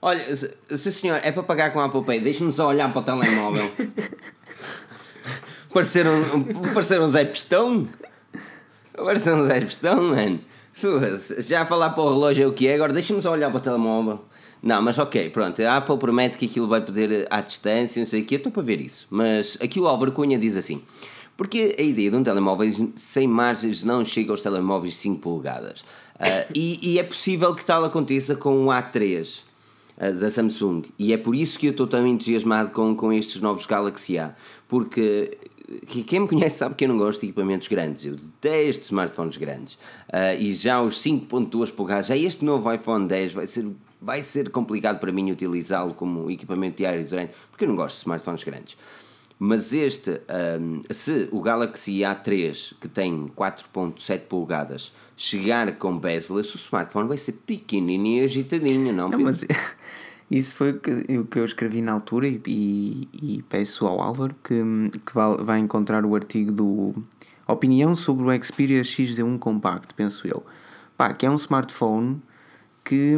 [0.00, 3.00] Olha, se, se senhor, é para pagar com a Apple Pay, deixe-me só olhar para
[3.00, 3.68] o telemóvel.
[5.72, 7.88] parecer um, parecer um Zé Pistão?
[9.04, 10.40] Parecer um Zé Pistão, mano.
[11.40, 13.60] Já falar para o relógio é o que é, agora deixa-me só olhar para o
[13.60, 14.20] telemóvel.
[14.62, 18.22] Não, mas ok, pronto, a Apple promete que aquilo vai poder à distância, não sei
[18.22, 19.06] o que, estou para ver isso.
[19.10, 20.82] Mas aqui o Álvaro Cunha diz assim:
[21.36, 25.84] porque a ideia de um telemóvel sem margens não chega aos telemóveis 5 polegadas.
[26.18, 29.42] Ah, e, e é possível que tal aconteça com o A3
[30.00, 30.82] ah, da Samsung.
[30.98, 34.34] E é por isso que eu estou tão entusiasmado com, com estes novos Galaxy A.
[34.68, 35.57] Porque que-
[36.06, 38.04] quem me conhece sabe que eu não gosto de equipamentos grandes.
[38.04, 39.78] Eu detesto smartphones grandes.
[40.12, 43.66] Ah, e já os 5.2 polegadas, já este novo iPhone 10 vai ser,
[44.00, 47.32] vai ser complicado para mim utilizá-lo como equipamento diário durante.
[47.50, 48.76] Porque eu não gosto de smartphones grandes.
[49.38, 50.20] Mas este,
[50.60, 57.18] hum, se o Galaxy A3, que tem 4.7 polegadas, chegar com bezel, o smartphone vai
[57.18, 59.24] ser pequenininho e agitadinho, não, Não, Pedro?
[59.26, 59.44] mas
[60.30, 64.00] isso foi o que, o que eu escrevi na altura e, e, e peço ao
[64.00, 64.62] Álvaro que,
[65.04, 66.94] que vai, encontrar o artigo do
[67.46, 70.44] Opinião sobre o Xperia XZ1 Compact, penso eu.
[70.96, 72.20] Pá, que é um smartphone
[72.84, 73.16] que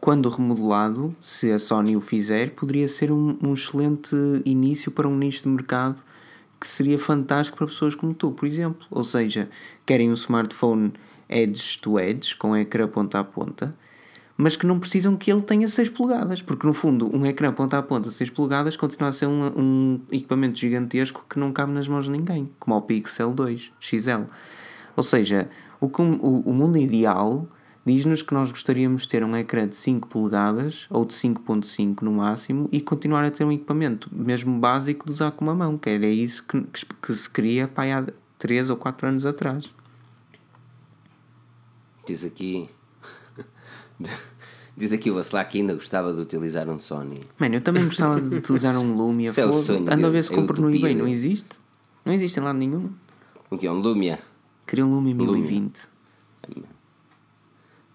[0.00, 5.16] quando remodelado, se a Sony o fizer, poderia ser um, um excelente início para um
[5.16, 6.02] nicho de mercado
[6.58, 8.86] que seria fantástico para pessoas como tu, por exemplo.
[8.90, 9.50] Ou seja,
[9.84, 10.92] querem um smartphone
[11.28, 13.74] edge to edge, com ecrã ponta a ponta,
[14.42, 17.78] mas que não precisam que ele tenha 6 polegadas, porque no fundo um ecrã ponta
[17.78, 21.86] a ponta 6 polegadas continua a ser um, um equipamento gigantesco que não cabe nas
[21.86, 24.24] mãos de ninguém, como o Pixel 2 XL.
[24.96, 25.48] Ou seja,
[25.80, 27.46] o, o, o mundo ideal
[27.86, 32.10] diz-nos que nós gostaríamos de ter um ecrã de 5 polegadas ou de 5.5 no
[32.10, 35.88] máximo e continuar a ter um equipamento mesmo básico de usar com uma mão, que
[35.88, 38.04] era isso que, que, que se queria pá, há
[38.40, 39.72] 3 ou 4 anos atrás.
[42.04, 42.68] Diz aqui.
[44.76, 47.20] Diz aqui o Vacilar que ainda gostava de utilizar um Sony.
[47.38, 49.28] Mano, eu também gostava de utilizar um Lumia.
[49.28, 50.94] Isso é o sonho Ando a ver se é compro no eBay.
[50.94, 51.60] Não existe?
[52.04, 52.90] Não existe em lado nenhum.
[53.50, 54.18] O que é um Lumia?
[54.66, 55.50] Queria um Lumia Lumia.
[55.50, 55.92] 1020.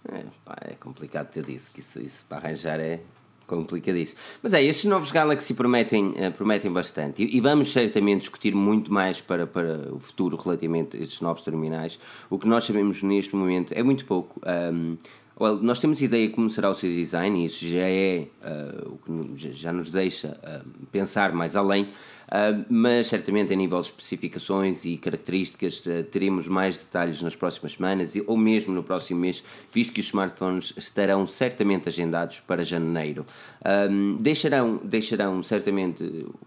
[0.09, 3.01] É, pá, é complicado ter isso, que isso, isso para arranjar é
[3.45, 4.19] complicadíssimo.
[4.43, 8.91] Mas é, estes novos Galaxy prometem, eh, prometem bastante e, e vamos certamente discutir muito
[8.93, 11.99] mais para, para o futuro relativamente a estes novos terminais.
[12.29, 14.39] O que nós sabemos neste momento é muito pouco.
[14.45, 14.97] Ahm,
[15.39, 18.97] well, nós temos ideia como será o seu design e isso já é ah, o
[18.97, 21.87] que já- nos deixa ah, pensar mais além.
[22.29, 27.73] Ah, mas certamente a nível de especificações e características ah, teremos mais detalhes nas próximas
[27.73, 33.25] semanas ou mesmo no próximo mês, visto que os smartphones estarão certamente agendados para janeiro.
[33.63, 36.03] Ahm, deixarão, deixarão certamente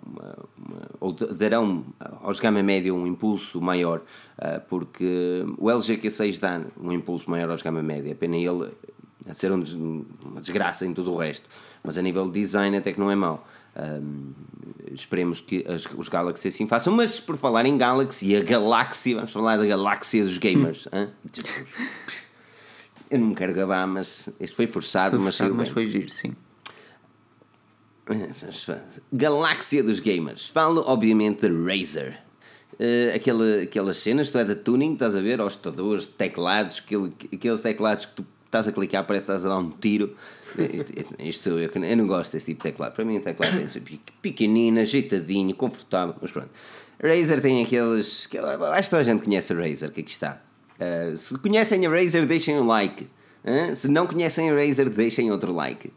[0.07, 1.85] uma, uma- ou darão
[2.23, 4.03] aos gama média um impulso maior,
[4.37, 8.69] ah, porque o LG Q6 dá um impulso maior aos gama média, pena ele
[9.33, 11.49] ser um des- uma desgraça em tudo o resto,
[11.83, 13.47] mas a nível de design até que não é mau.
[13.83, 14.33] Ahm,
[14.93, 19.15] esperemos que as- os Galaxy assim façam, mas por falar em Galaxy e a galáxia,
[19.17, 20.87] vamos falar da galáxia dos gamers.
[21.33, 21.67] Jesus.
[23.11, 25.75] Eu não me quero gabar, mas este foi forçado, Foi mas, forçado, saiu mas bem.
[25.75, 26.35] foi giro, sim.
[29.13, 30.49] Galáxia dos Gamers.
[30.49, 32.19] Falo, obviamente, de Razer.
[32.79, 35.41] Eh, aquela, aquelas cenas, tu é da tuning, estás a ver?
[35.41, 35.57] Aos
[36.17, 39.71] teclados, aquele, aqueles teclados que tu estás a clicar, parece que estás a dar um
[39.71, 40.15] tiro.
[40.59, 40.85] Eh,
[41.29, 42.93] Isto sou eu, eu não gosto desse tipo de teclado.
[42.95, 46.51] Para mim, o teclado tem que ser pe- pequenino, ajeitadinho, confortável, mas pronto.
[47.03, 48.27] Razer tem aqueles.
[48.27, 50.43] que- Acho que toda a gente conhece a Razer, que aqui está.
[50.79, 53.07] Eh, se conhecem a Razer, deixem um like.
[53.75, 55.91] Se não conhecem a Razer, deixem outro like.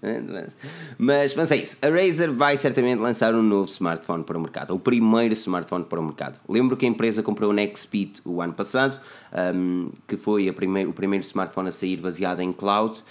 [0.98, 1.78] Mas, mas, é isso.
[1.82, 4.74] A Razer vai certamente lançar um novo smartphone para o mercado.
[4.74, 6.40] O primeiro smartphone para o mercado.
[6.48, 9.00] Lembro que a empresa comprou o Nextpeed o ano passado,
[9.54, 13.04] hum, que foi a primeiro, o primeiro smartphone a sair baseado em cloud.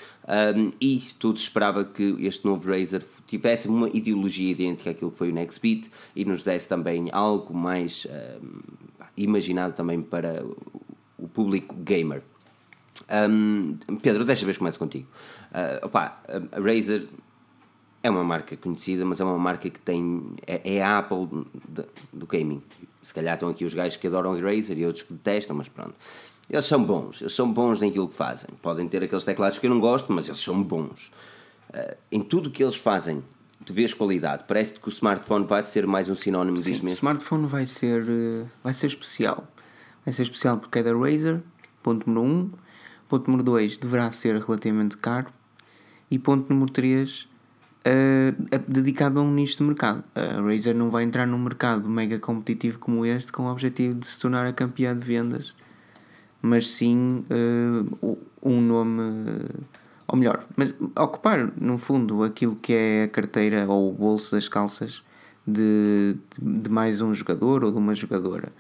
[0.57, 5.31] hum, e tudo esperava que este novo Razer tivesse uma ideologia idêntica àquilo que foi
[5.31, 8.07] o Nextpeed e nos desse também algo mais
[8.43, 8.61] hum,
[9.17, 10.43] imaginado também para
[11.19, 12.23] o público gamer.
[13.11, 15.07] Um, Pedro, desta vez começo contigo.
[15.51, 16.21] Uh, opá,
[16.53, 17.07] a Razer
[18.03, 20.35] é uma marca conhecida, mas é uma marca que tem.
[20.47, 21.27] é, é a Apple
[21.69, 22.63] de- do gaming.
[23.01, 25.69] Se calhar estão aqui os gajos que adoram a Razer e outros que detestam, mas
[25.69, 25.95] pronto.
[26.51, 28.49] Eles são bons, eles são bons naquilo que fazem.
[28.61, 31.11] Podem ter aqueles teclados que eu não gosto, mas eles são bons.
[31.71, 33.23] Uh, em tudo o que eles fazem,
[33.65, 34.45] tu vês qualidade.
[34.47, 36.97] Parece-te que o smartphone vai ser mais um sinónimo Sim, disso o mesmo.
[36.99, 39.47] smartphone vai ser, eh, vai ser especial.
[40.05, 41.41] Vai ser especial porque é da Razer,
[41.83, 42.39] ponto número 1.
[42.41, 42.51] Um.
[43.13, 45.27] Ponto número 2, deverá ser relativamente caro.
[46.11, 47.29] E ponto número 3,
[48.67, 50.03] dedicado a um nicho de mercado.
[50.15, 54.07] A Razer não vai entrar num mercado mega competitivo como este com o objetivo de
[54.07, 55.55] se tornar a campeã de vendas,
[56.41, 59.61] mas sim eh, o- um nome, eh,
[60.09, 64.49] ou melhor, mas ocupar no fundo aquilo que é a carteira ou o bolso das
[64.49, 65.03] calças
[65.47, 68.51] de, de, mais um jogador ou de uma jogadora.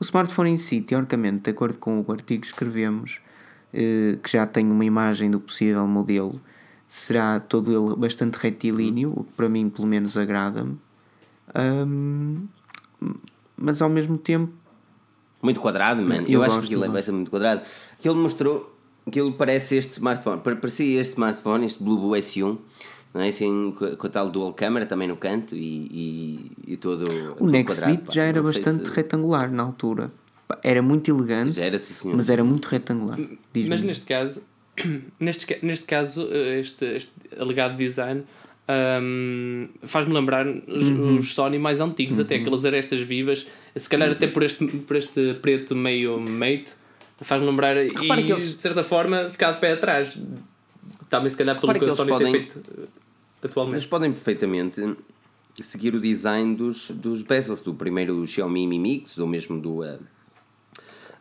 [0.00, 3.25] O smartphone em si, teoricamente, de acordo com o artigo que escrevemos, eh,
[3.72, 6.40] que já tem uma imagem do possível modelo,
[6.88, 10.78] será todo ele bastante retilíneo, o que para mim pelo menos agrada-me.
[11.54, 12.46] Ahm,
[13.56, 14.52] mas ao mesmo tempo
[15.42, 16.22] Muito quadrado, mano.
[16.26, 17.62] Eu Eu, acho que aquilo eu vai ser muito quadrado.
[17.98, 18.74] Aquilo mostrou.
[19.06, 20.40] Aquilo parece este smartphone.
[20.40, 22.58] pare- Parecia este smartphone, este Blue Blue S1.
[23.14, 23.28] Não é?
[23.28, 27.04] assim, com com a tal dual câmera também no canto e, e, e todo.
[27.38, 28.94] O Nextbit já era bastante se...
[28.94, 30.10] retangular na altura.
[30.62, 31.76] Era muito elegante, era,
[32.14, 33.18] mas era muito retangular.
[33.68, 34.44] Mas neste caso,
[35.18, 38.22] neste, neste caso, eh, este, este alegado design
[39.02, 41.18] hum, faz-me lembrar os, Uhum.
[41.18, 45.34] os Sony mais antigos, até aquelas arestas vivas, se calhar até por este, por este
[45.42, 46.72] preto meio mate,
[47.20, 50.16] faz-me lembrar e que eles- de certa forma ficar de pé atrás.
[51.10, 52.86] Também se calhar pelo que, que a Sony podem- tem feito eh,
[53.42, 53.74] atualmente.
[53.74, 54.94] Eles podem perfeitamente
[55.60, 59.98] seguir o design dos, dos bezels, do primeiro Xiaomi Mi Mix, ou mesmo do, eh,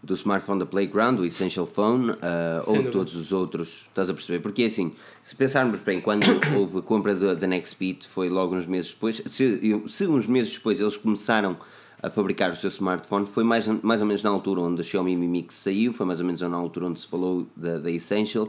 [0.05, 2.91] do smartphone da Playground, do Essential Phone, eh, ou dúvida.
[2.91, 3.85] todos os outros.
[3.87, 4.39] Estás a perceber?
[4.39, 8.91] Porque assim, se pensarmos bem, quando houve a compra da, Nextbit, foi logo uns meses
[8.91, 9.21] depois.
[9.25, 11.57] Se, se uns meses depois eles começaram
[12.03, 15.15] a fabricar o seu smartphone, foi mais, mais ou menos na altura onde a Xiaomi
[15.15, 18.47] Mi Mix saiu, foi mais ou menos na altura onde se falou da, da Essential.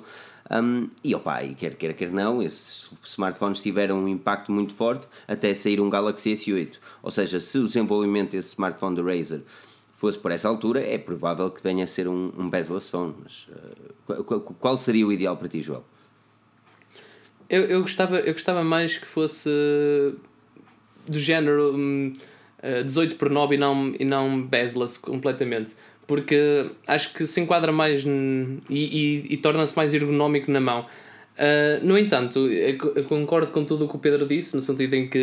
[0.51, 5.09] Um, e opa, e quer queira, quer não, esses smartphones tiveram um impacto muito forte
[5.27, 6.75] até sair um Galaxy S8.
[7.03, 9.43] Ou seja, se o desenvolvimento desse smartphone da Razer
[9.97, 13.15] fosse por essa altura, é provável que venha a ser um, um bezel-less phone.
[13.23, 15.85] Mas uh, qual, seria o ideal para ti, Joel?
[17.49, 19.49] Eu, eu, gostava, eu gostava mais que fosse
[21.09, 22.13] do género
[22.61, 25.73] eh, 18 por 9 e não, e não bezel-less completamente.
[26.07, 30.87] Porque acho que se enquadra mais e, e, e torna-se mais ergonómico na mão.
[31.37, 32.49] Uh, no entanto,
[33.09, 35.19] concordo com tudo o que o Pedro disse, no sentido em que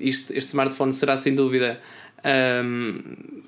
[0.00, 1.80] este, este smartphone será sem dúvida
[2.24, 3.00] um,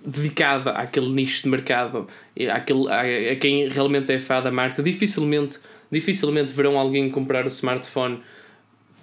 [0.05, 2.07] dedicado àquele nicho de mercado,
[2.53, 4.83] àquele, a, a quem realmente é fã da marca.
[4.83, 5.59] Dificilmente,
[5.91, 8.21] dificilmente verão alguém comprar o smartphone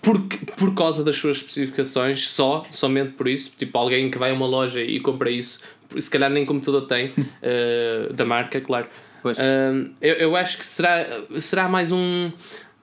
[0.01, 0.21] por,
[0.57, 3.53] por causa das suas especificações, só, somente por isso.
[3.57, 5.61] Tipo, alguém que vai a uma loja e compra isso,
[5.97, 8.87] se calhar nem computador tem, uh, da marca, claro.
[9.23, 11.05] Uh, eu, eu acho que será,
[11.39, 12.29] será mais um,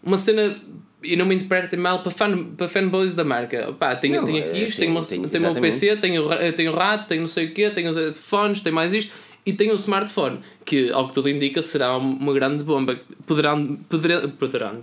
[0.03, 0.59] uma cena
[1.03, 3.73] e não me interpretem mal para, fan, para fanboys da marca.
[3.79, 6.29] Pá, tenho, não, tenho aqui é, isto, sim, tenho, tenho, tenho o meu PC, tenho,
[6.55, 9.13] tenho o rato, tenho não sei o quê, tenho os fones, tenho mais isto
[9.45, 13.01] e tenho o smartphone, que ao que tudo indica será uma grande bomba.
[13.27, 14.81] Poderão, poderão, poderão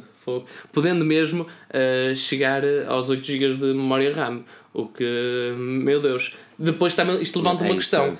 [0.74, 4.42] podendo mesmo uh, chegar aos 8 GB de memória RAM.
[4.74, 6.36] O que, meu Deus.
[6.58, 8.18] Depois também isto levanta é uma questão.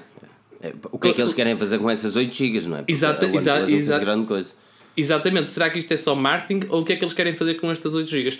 [0.62, 2.84] É, o que é que eles querem fazer com essas 8 GB, não é?
[2.88, 4.00] Exato, exato, exato.
[4.04, 4.54] grande coisa.
[4.98, 7.54] Exatamente, será que isto é só marketing ou o que é que eles querem fazer
[7.56, 8.40] com estas 8 GB?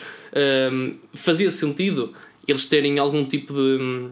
[0.72, 2.14] Um, fazia sentido
[2.48, 4.10] eles terem algum tipo de um,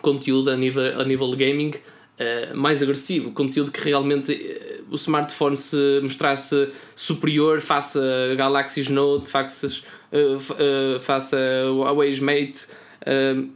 [0.00, 5.56] conteúdo a nível, a nível gaming uh, mais agressivo, conteúdo que realmente uh, o smartphone
[5.56, 12.66] se mostrasse superior face a Galaxy Note, face, uh, face a Huawei Mate,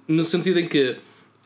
[0.09, 0.97] no sentido em que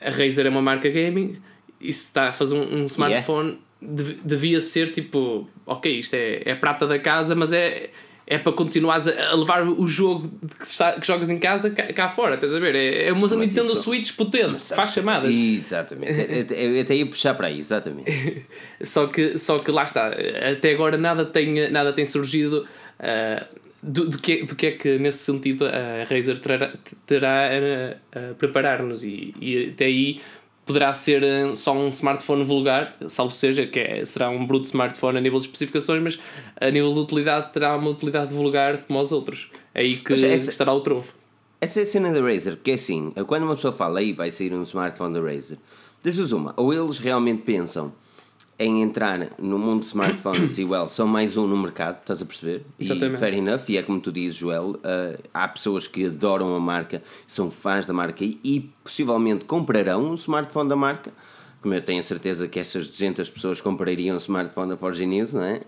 [0.01, 1.37] a Razer é uma marca gaming
[1.79, 3.48] e se está a fazer um, um smartphone.
[3.48, 7.90] Yeah devia ser tipo, ok, isto é, é prata da casa, mas é,
[8.26, 10.28] é para continuares a, levar o jogo
[10.59, 12.74] que, está, que jogas em casa cá, cá fora, estás a ver?
[12.74, 13.83] É, é uma mas Nintendo isso...
[13.83, 15.33] Switch potente, faz chamadas.
[15.35, 18.44] Exatamente, eu até ia puxar para aí, exatamente.
[18.83, 20.11] só, que, só que lá está,
[20.52, 22.66] até agora nada tem, nada tem surgido.
[22.98, 26.72] Uh, do, do, que, do que é que nesse sentido a Razer terá,
[27.07, 30.20] terá a, a preparar-nos e, e até aí
[30.68, 35.16] poderá ser eh, só um smartphone vulgar, salvo seja, que é, será um bruto smartphone
[35.16, 36.18] a nível de especificações, mas
[36.61, 39.50] a nível de utilidade terá uma utilidade vulgar como os outros.
[39.74, 41.14] É aí que essa, estará o trunfo.
[41.59, 44.31] Essa é a cena da Razer, porque é assim, quando uma pessoa fala aí vai
[44.31, 45.57] sair um smartphone da Razer,
[46.04, 47.90] deixa uma, ou eles realmente pensam
[48.58, 52.24] em entrar no mundo de smartphones e, well, são mais um no mercado, estás a
[52.24, 52.64] perceber?
[52.78, 53.14] Exatamente.
[53.14, 56.60] E fair enough, e é como tu dizes, Joel, uh, há pessoas que adoram a
[56.60, 61.12] marca, são fãs da marca e, e, possivelmente comprarão um smartphone da marca,
[61.62, 65.32] como eu tenho a certeza que essas 200 pessoas comprariam um smartphone da Forge News,
[65.32, 65.60] não é?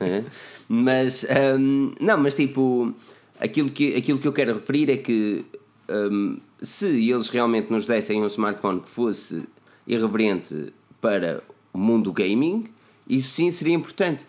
[0.00, 0.24] é?
[0.68, 1.24] Mas,
[1.58, 2.92] um, não, mas tipo,
[3.38, 5.44] aquilo que, aquilo que eu quero referir é que
[5.88, 9.44] um, se eles realmente nos dessem um smartphone que fosse
[9.86, 12.68] irreverente para o mundo gaming,
[13.08, 14.26] isso sim seria importante.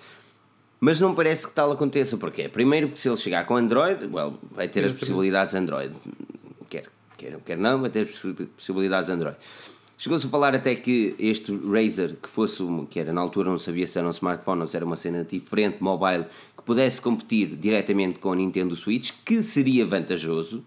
[0.79, 2.17] Mas não parece que tal aconteça.
[2.17, 2.47] Porquê?
[2.47, 5.93] Primeiro, porque se ele chegar com Android, well, vai ter as possibilidades Android.
[6.69, 6.85] Quer,
[7.17, 9.37] quer, quer não, vai ter as possibilidades Android.
[9.97, 13.85] Chegou-se a falar até que este Razer, que fosse, que era na altura, não sabia
[13.85, 16.23] se era um smartphone ou se era uma cena diferente, mobile,
[16.55, 20.63] que pudesse competir diretamente com a Nintendo Switch, que seria vantajoso,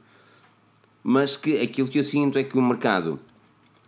[1.03, 3.19] mas que aquilo que eu sinto é que o mercado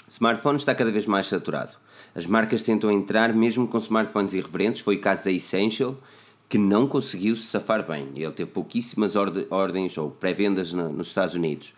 [0.08, 1.76] smartphone está cada vez mais saturado.
[2.14, 5.96] As marcas tentam entrar mesmo com smartphones irreverentes, foi o caso da Essential,
[6.48, 8.08] que não conseguiu se safar bem.
[8.14, 11.74] Ele teve pouquíssimas ordens ou pré-vendas nos Estados Unidos.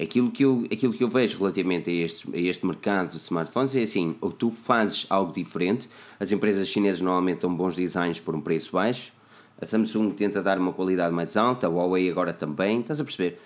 [0.00, 3.74] Aquilo que, eu, aquilo que eu vejo relativamente a este, a este mercado de smartphones
[3.74, 5.90] é assim: ou tu fazes algo diferente,
[6.20, 9.12] as empresas chinesas normalmente dão bons designs por um preço baixo,
[9.60, 13.40] a Samsung tenta dar uma qualidade mais alta, a Huawei agora também, estás a perceber?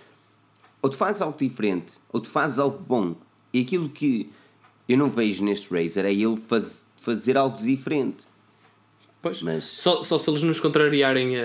[0.82, 3.14] Ou tu fazes algo diferente, ou tu fazes algo bom.
[3.52, 4.30] E aquilo que
[4.88, 8.24] eu não vejo neste Razer é ele faz, fazer algo diferente.
[9.20, 9.64] Pois, mas...
[9.64, 11.42] só, só se eles nos contrariarem a,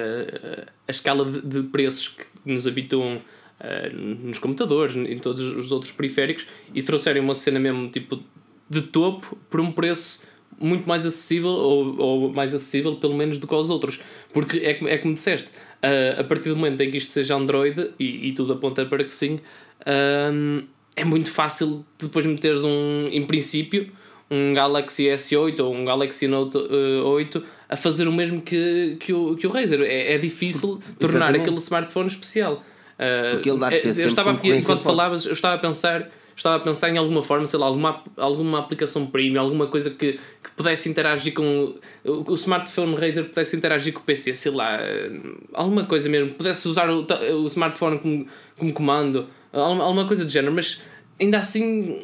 [0.87, 5.91] a, escala de, de, preços que nos habituam uh, nos computadores, em todos os outros
[5.91, 8.19] periféricos, e trouxerem uma cena mesmo tipo
[8.67, 10.23] de topo por um preço
[10.59, 13.99] muito mais acessível, ou, ou mais acessível pelo menos do que aos outros.
[14.33, 17.91] Porque é, é como disseste, uh, a partir do momento em que isto seja Android,
[17.99, 20.65] e, e tudo aponta para que sim, uh,
[20.97, 23.89] é muito fácil depois meteres um, em princípio,
[24.29, 28.97] um Galaxy S8 ou um Galaxy Note uh, eh, 8 a fazer o mesmo que,
[28.99, 29.81] que, o, que o Razer.
[29.81, 31.41] É, é difícil tornar Exatamente.
[31.41, 32.63] aquele smartphone especial.
[32.95, 36.59] Uh, Porque ele dá é, eu estava enquanto falavas, eu estava a pensar estava a
[36.59, 40.87] pensar em alguma forma, sei lá, alguma, alguma aplicação premium, alguma coisa que, que pudesse
[40.87, 41.75] interagir com
[42.05, 45.19] o, o smartphone Razer pudesse interagir com o PC, sei lá, eh,
[45.51, 47.07] alguma coisa mesmo, pudesse usar o,
[47.41, 50.81] o smartphone como, como comando, alguma coisa do género, mas
[51.19, 51.99] ainda assim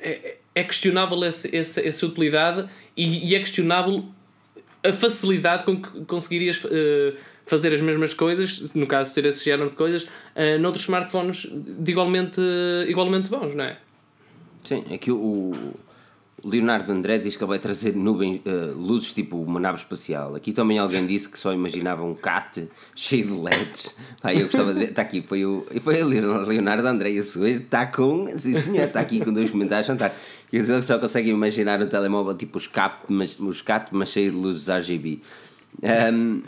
[0.00, 4.04] é, é questionável essa, essa, essa utilidade e, e, é questionável
[4.84, 9.44] a facilidade com que conseguirias uh, fazer as mesmas coisas, no caso de ser esse
[9.44, 12.40] género de coisas, uh, noutros smartphones de igualmente,
[12.88, 13.78] igualmente bons, não é?
[14.64, 15.52] Sim, é que o,
[16.44, 20.36] Leonardo André diz que ele vai trazer nuvens, uh, luzes tipo uma nave espacial.
[20.36, 23.96] Aqui também alguém disse que só imaginava um cat cheio de LEDs.
[24.22, 24.90] Pá, eu gostava de ver.
[24.90, 27.10] Está aqui, foi o, foi o Leonardo André.
[27.10, 28.28] Esse hoje está com.
[28.38, 29.88] Sim, senhor, está aqui com dois comentários.
[30.50, 34.30] Quer dizer, só consegue imaginar o telemóvel tipo os cap, mas, os cat, mas cheio
[34.30, 35.20] de luzes RGB.
[36.12, 36.42] Um,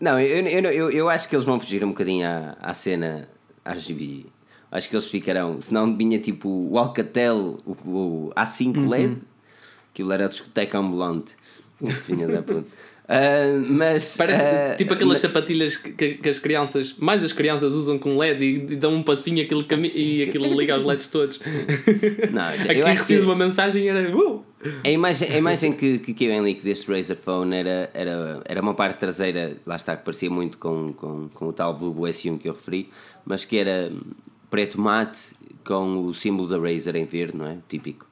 [0.00, 3.28] não, eu, eu, eu, eu acho que eles vão fugir um bocadinho à, à cena
[3.64, 4.26] RGB.
[4.70, 5.60] Acho que eles ficarão.
[5.60, 9.16] Senão vinha tipo o Alcatel, o, o A5 uhum.
[9.96, 11.34] Aquilo era a discoteca ambulante.
[12.04, 12.66] Filha da puta.
[13.06, 15.18] Uh, mas, Parece uh, tipo aquelas mas...
[15.20, 19.02] sapatilhas que, que, as crianças, mais as crianças usam com LEDs e, e dão um
[19.02, 21.40] passinho aquilo cami e aquilo liga os LEDs todos.
[22.30, 23.30] Não, Aqui recebes que...
[23.30, 24.14] uma mensagem e era.
[24.14, 24.44] Uh!
[24.84, 28.60] A imagem, a imagem que, que caiu em leak deste Razer Phone era, era, era
[28.60, 32.38] uma parte traseira, lá está, que parecia muito com, com, com o tal Blue S1
[32.38, 32.90] que eu referi,
[33.24, 33.90] mas que era
[34.50, 35.34] preto mate
[35.64, 37.58] com o símbolo da Razer em verde, não é?
[37.66, 38.05] Típico.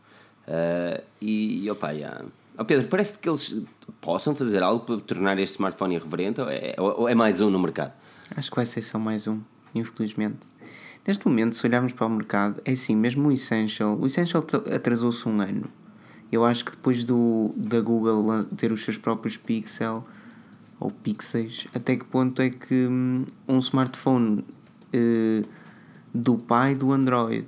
[0.47, 2.25] Uh, e, opa, yeah.
[2.59, 3.63] oh Pedro, parece que eles
[4.01, 7.59] possam fazer algo para tornar este smartphone irreverente ou é, ou é mais um no
[7.59, 7.93] mercado?
[8.37, 9.41] Acho que vai ser só mais um,
[9.75, 10.39] infelizmente.
[11.07, 15.29] Neste momento, se olharmos para o mercado, é assim, mesmo o Essential, o Essential atrasou-se
[15.29, 15.67] um ano.
[16.33, 20.05] Eu acho que depois do, da Google ter os seus próprios Pixel
[20.81, 24.41] ou Pixels, até que ponto é que hum, um smartphone
[24.95, 25.49] uh,
[26.13, 27.47] do pai do Android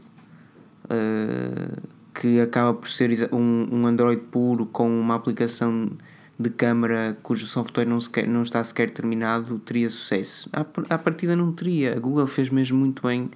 [0.85, 5.91] uh, que acaba por ser um, um Android puro com uma aplicação
[6.39, 10.49] de câmara cujo software não, sequer, não está sequer terminado teria sucesso.
[10.53, 10.61] À,
[10.95, 11.95] à partida não teria.
[11.95, 13.31] A Google fez mesmo muito bem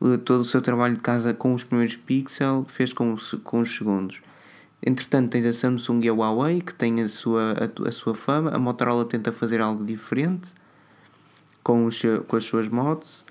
[0.00, 3.60] uh, todo o seu trabalho de casa com os primeiros Pixel, fez com, os, com
[3.60, 4.20] os segundos.
[4.84, 8.50] Entretanto, tens a Samsung e a Huawei que têm a sua, a, a sua fama.
[8.50, 10.52] A Motorola tenta fazer algo diferente
[11.62, 13.24] com, os, com as suas mods.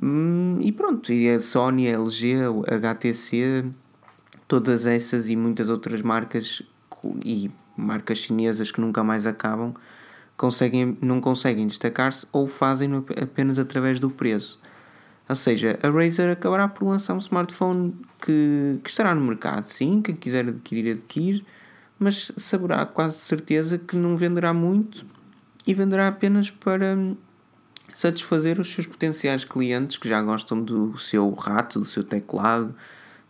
[0.00, 2.34] Hum, e pronto, e a Sony, a LG,
[2.68, 3.64] a HTC
[4.48, 6.62] todas essas e muitas outras marcas
[7.24, 9.74] e marcas chinesas que nunca mais acabam
[10.36, 12.90] conseguem, não conseguem destacar-se ou fazem
[13.20, 14.60] apenas através do preço.
[15.28, 20.00] Ou seja, a Razer acabará por lançar um smartphone que, que estará no mercado, sim,
[20.00, 21.44] quem quiser adquirir, adquire,
[21.98, 25.04] mas saberá quase certeza que não venderá muito
[25.66, 26.96] e venderá apenas para
[27.92, 32.74] satisfazer os seus potenciais clientes que já gostam do seu rato, do seu teclado,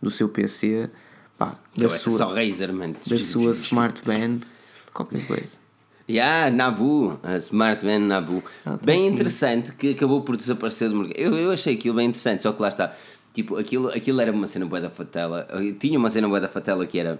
[0.01, 0.91] do seu PC
[1.37, 2.93] Pá, da sua, só Razer, man.
[3.05, 4.39] Da sua Smart Band,
[4.93, 5.57] qualquer coisa.
[6.09, 8.43] Yeah, Nabu, a Smart Band Nabu.
[8.65, 11.19] Ah, bem interessante que acabou por desaparecer do mercado.
[11.19, 12.93] Eu, eu achei aquilo bem interessante, só que lá está.
[13.33, 15.47] Tipo, aquilo, aquilo era uma cena boa da fatela.
[15.79, 17.19] Tinha uma cena boa da fatela que era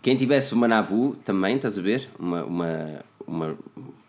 [0.00, 2.08] quem tivesse uma Nabu também, estás a ver?
[2.18, 3.58] Uma, uma, uma,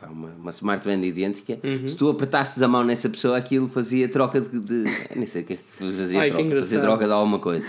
[0.09, 1.59] uma, uma Smart Band idêntica.
[1.63, 1.87] Uhum.
[1.87, 4.59] Se tu apertasses a mão nessa pessoa, aquilo fazia troca de.
[4.59, 4.83] de
[5.15, 6.55] nem sei o que é fazia Ai, troca.
[6.57, 7.67] Fazia troca de alguma coisa.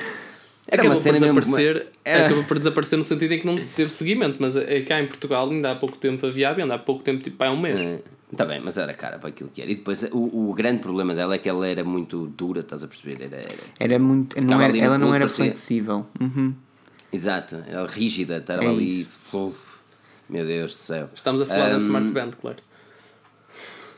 [0.68, 1.90] Era acabou uma cena por desaparecer, mesmo...
[2.04, 2.26] Era...
[2.26, 5.50] acabou por desaparecer no sentido em que não teve seguimento, mas é cá em Portugal
[5.50, 8.00] ainda há pouco tempo havia ainda há pouco tempo, tipo há um mês.
[8.30, 9.70] Está bem, mas era cara para aquilo que era.
[9.70, 12.88] E depois o, o grande problema dela é que ela era muito dura, estás a
[12.88, 13.24] perceber?
[13.24, 14.40] Era, era, era muito.
[14.40, 16.06] Não era, ela não era flexível.
[16.18, 16.54] Uhum.
[17.12, 19.06] Exato, era rígida, estava é ali.
[19.34, 19.58] Uf,
[20.30, 21.10] meu Deus do céu.
[21.14, 21.72] Estamos a falar um...
[21.72, 22.56] da Smart Band, claro.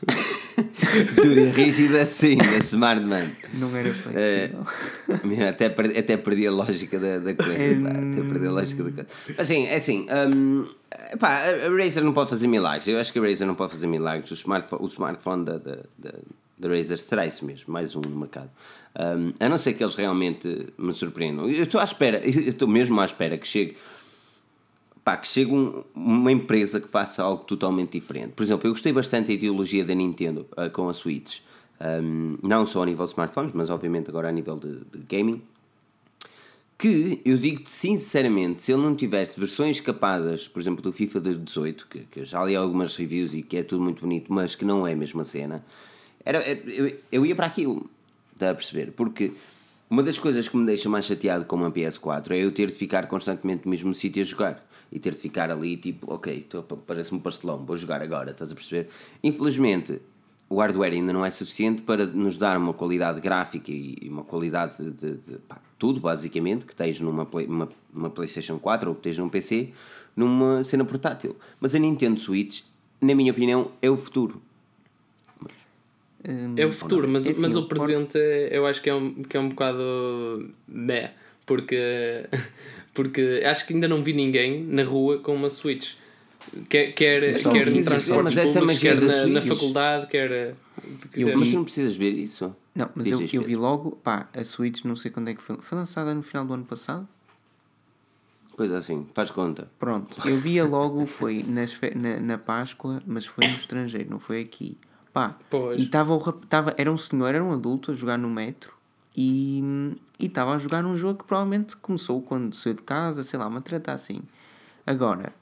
[1.15, 3.31] Dura e rígida, sim, da Smart Man.
[3.53, 4.61] Não era flexível.
[5.09, 7.53] Uh, até, perdi, até perdi a lógica da, da coisa.
[7.53, 9.07] Pá, até perdi a lógica da coisa.
[9.37, 10.07] Assim, é assim.
[10.33, 10.67] Um,
[11.19, 12.87] pá, a Razer não pode fazer milagres.
[12.87, 14.31] Eu acho que a Razer não pode fazer milagres.
[14.31, 16.13] O smartphone, o smartphone da, da, da,
[16.57, 18.49] da Razer será isso mesmo, mais um no mercado.
[18.97, 21.49] Um, a não ser que eles realmente me surpreendam.
[21.49, 23.75] Eu estou à espera, eu estou mesmo à espera que chegue
[25.05, 28.33] pá, que chegue um, uma empresa que faça algo totalmente diferente.
[28.33, 31.41] Por exemplo, eu gostei bastante da ideologia da Nintendo uh, com a Switch.
[31.79, 35.41] Um, não só a nível de smartphones, mas obviamente agora a nível de, de gaming.
[36.77, 41.35] Que eu digo-te sinceramente, se ele não tivesse versões capadas, por exemplo, do FIFA de
[41.35, 44.55] 18, que, que eu já li algumas reviews e que é tudo muito bonito, mas
[44.55, 45.63] que não é a mesma cena,
[46.25, 47.89] era, eu, eu ia para aquilo,
[48.33, 48.91] está a perceber?
[48.91, 49.33] Porque
[49.89, 52.73] uma das coisas que me deixa mais chateado com uma PS4 é eu ter de
[52.73, 56.47] ficar constantemente no mesmo sítio a jogar e ter de ficar ali tipo, ok,
[56.87, 58.89] parece-me um pastelão, vou jogar agora, estás a perceber?
[59.23, 60.01] Infelizmente,
[60.49, 64.77] o hardware ainda não é suficiente para nos dar uma qualidade gráfica e uma qualidade
[64.77, 68.95] de, de, de pá, tudo, basicamente, que esteja numa play, uma, uma PlayStation 4 ou
[68.95, 69.71] que esteja num PC,
[70.15, 71.35] numa cena portátil.
[71.59, 72.61] Mas a Nintendo Switch,
[73.01, 74.41] na minha opinião, é o futuro.
[76.57, 79.23] É o futuro, mas, é assim, mas o presente é, eu acho que é um,
[79.23, 81.11] que é um bocado meh,
[81.45, 82.25] porque
[82.93, 85.93] porque acho que ainda não vi ninguém na rua com uma Switch.
[86.69, 90.55] Quer, quer, quer transporte mas essa públicos, quer na, na, faculdade, quer...
[91.15, 92.55] Eu, mas não precisas ver isso.
[92.73, 95.57] Não, mas eu, eu vi logo, pá, a Switch não sei quando é que foi.
[95.59, 97.07] Foi lançada no final do ano passado?
[98.55, 99.67] coisa assim, faz conta.
[99.77, 104.41] Pronto, eu via logo, foi nas na, na Páscoa, mas foi no estrangeiro, não foi
[104.41, 104.77] aqui.
[105.15, 105.79] Pá, Pois.
[105.79, 108.73] e rap- tava, era um senhor, era um adulto a jogar no metro
[109.15, 109.63] e
[110.19, 113.61] estava a jogar um jogo que provavelmente começou quando saiu de casa, sei lá, uma
[113.61, 114.21] treta assim.
[114.85, 115.33] Agora,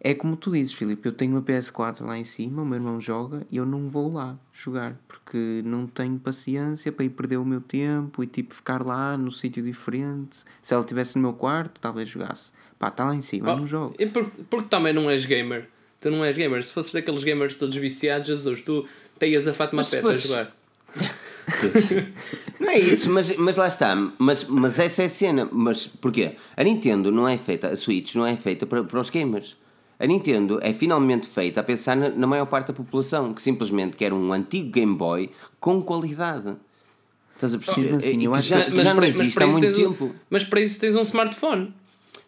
[0.00, 3.00] é como tu dizes, Filipe, eu tenho uma PS4 lá em cima, o meu irmão
[3.00, 7.44] joga e eu não vou lá jogar porque não tenho paciência para ir perder o
[7.44, 10.42] meu tempo e tipo ficar lá no sítio diferente.
[10.60, 12.50] Se ela estivesse no meu quarto, talvez jogasse.
[12.76, 13.94] Pá, está lá em cima, eu não jogo.
[14.00, 15.70] E por, porque também não és gamer.
[16.04, 16.62] Tu não és gamer.
[16.62, 18.86] Se fosses daqueles gamers todos viciados, Jesus, tu
[19.18, 20.54] teias a Fátima Mas Peta a fosses- jogar.
[22.60, 23.94] Não é isso, mas, mas lá está.
[24.18, 25.48] Mas, mas essa é a cena.
[25.50, 26.32] Mas porquê?
[26.56, 29.56] A Nintendo não é feita, a Switch não é feita para, para os gamers.
[29.98, 33.96] A Nintendo é finalmente feita a pensar na, na maior parte da população, que simplesmente
[33.96, 35.30] quer um antigo Game Boy
[35.60, 36.54] com qualidade.
[37.34, 37.80] Estás a perceber?
[37.92, 40.14] Mesmo assim, eu que acho já, que- já não existe há muito tens um- tempo.
[40.30, 41.74] mas para isso tens um smartphone.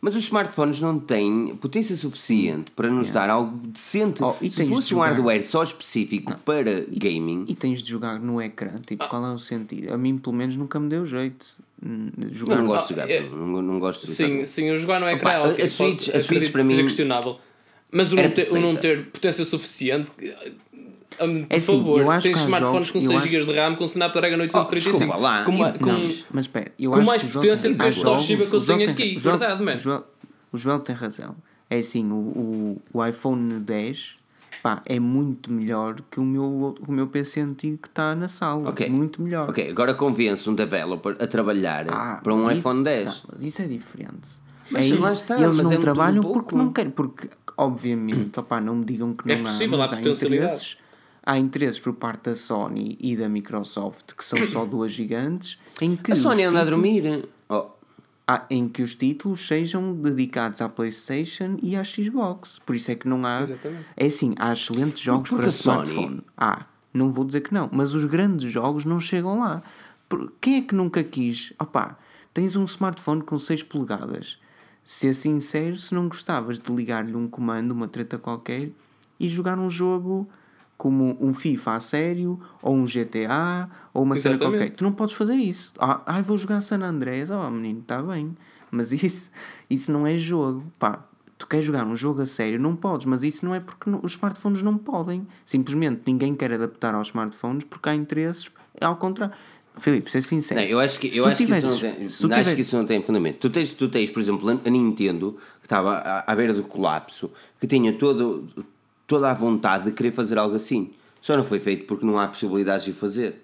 [0.00, 4.22] Mas os smartphones não têm potência suficiente para nos dar algo decente.
[4.22, 7.82] Oh, e Se tens de fosse um jogar- hardware só específico para gaming, E tens
[7.82, 9.92] de jogar no ecrã, tipo, qual é o sentido?
[9.92, 11.46] A mim, pelo menos, nunca me deu jeito.
[12.30, 13.08] Jogar eu não no- gosto de jogar.
[13.08, 14.46] Ah, é- Não, não gosto de Sim, jogar.
[14.46, 16.62] sim, o jogar no ecrã Opa, é a- ok, a Switch- pode- a Switch para
[16.62, 17.38] mim questionável.
[17.90, 20.10] Mas o não, ter, o não ter potência suficiente.
[21.20, 23.28] Hum, por É assim, favor, eu acho tens que smartphones jogos- com eu 6 acho-
[23.28, 24.98] GB de RAM com Snapdragon 835.
[24.98, 25.44] desculpa lá.
[25.44, 26.00] com, E- com- Não,
[26.32, 28.78] mas espera, eu com acho mais que potência do que este Toshiba que eu tenho
[28.78, 29.74] tem- aqui, o Joel- verdade, man.
[29.74, 30.04] O Joel,
[30.52, 31.36] o Joel tem razão.
[31.68, 34.14] É assim, o, o, o iPhone 10
[34.62, 38.68] pá, é muito melhor que o meu, o meu PC antigo que está na sala.
[38.70, 38.88] Ok.
[38.88, 39.48] Muito melhor.
[39.50, 43.04] Ok, agora convence um developer a trabalhar Ah, para um iPhone isso, 10.
[43.06, 44.46] não, mas isso é diferente.
[44.70, 48.60] Mas Aí, lá está, eles mas não é trabalham porque não querem, porque obviamente, opá,
[48.60, 50.52] não me digam que não É possível, há, há mas há potencialidade.
[50.52, 50.76] interesses,
[51.26, 55.96] há interesses por parte da Sony e da Microsoft, que são só duas gigantes, em
[55.96, 57.28] que A Sony os anda a títulos- dormir.
[57.48, 57.66] Oh,
[58.50, 62.58] em que os títulos sejam dedicados à PlayStation e à Xbox.
[62.64, 63.42] Por isso é que não há.
[63.42, 63.84] Exatamente.
[63.96, 66.20] É assim, há excelentes jogos para a Sony- smartphone.
[66.36, 66.64] Há,
[66.94, 69.62] não vou dizer que não, mas os grandes jogos não chegam lá.
[70.08, 71.52] Por- Quem é que nunca quis?
[71.58, 71.96] Opá,
[72.32, 74.38] tens um smartphone com 6 polegadas.
[74.84, 78.70] Ser sincero, se não gostavas de ligar-lhe um comando, uma treta qualquer,
[79.18, 80.28] e jogar um jogo
[80.76, 84.58] como um FIFA a sério, ou um GTA, ou uma cena Exatamente.
[84.60, 84.76] qualquer.
[84.76, 85.72] Tu não podes fazer isso.
[85.78, 87.30] Ah, ai, vou jogar San Andreas.
[87.30, 88.36] Oh, menino, está bem.
[88.70, 89.30] Mas isso,
[89.70, 90.64] isso não é jogo.
[90.78, 91.04] Pá,
[91.38, 93.06] tu queres jogar um jogo a sério, não podes.
[93.06, 95.26] Mas isso não é porque não- os smartphones não podem.
[95.44, 98.50] Simplesmente ninguém quer adaptar aos smartphones porque há interesses
[98.80, 99.34] ao contrário.
[99.78, 100.58] Filipe, ser sincero.
[100.58, 102.76] Não, eu acho que, eu acho que isso tivesses- não tem, acho tivesses- que isso
[102.78, 103.38] não tem fundamento.
[103.40, 107.30] Tu tens, tu tens, por exemplo, a Nintendo, que estava à, à beira do colapso,
[107.60, 108.48] que tinha todo,
[109.06, 110.90] toda a vontade de querer fazer algo assim.
[111.20, 113.42] Só não foi feito porque não há possibilidades de fazer.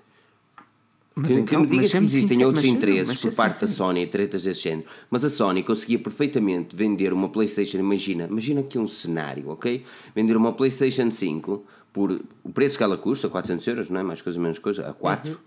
[1.14, 3.66] Mas que, que então- me mas digas que existem sincero, outros interesses por parte da
[3.66, 3.76] sincero.
[3.88, 7.78] Sony e tretas desse género, mas a Sony conseguia perfeitamente vender uma PlayStation.
[7.78, 9.84] Imagina, imagina aqui um cenário, ok?
[10.14, 14.02] Vender uma PlayStation 5 por o preço que ela custa, 400 euros, não é?
[14.02, 15.38] Mais coisa, menos coisa, a 4.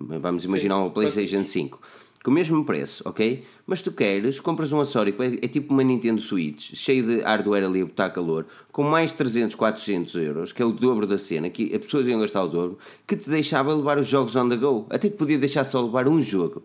[0.00, 1.80] Vamos imaginar uma PlayStation 5
[2.24, 3.44] com o mesmo preço, ok?
[3.66, 7.20] Mas tu queres, compras um acessório que é, é tipo uma Nintendo Switch, cheio de
[7.20, 11.18] hardware ali a botar calor, com mais 300, 400 euros, que é o dobro da
[11.18, 14.48] cena, que as pessoas iam gastar o dobro, que te deixava levar os jogos on
[14.48, 14.86] the go.
[14.88, 16.62] Até te podia deixar só levar um jogo.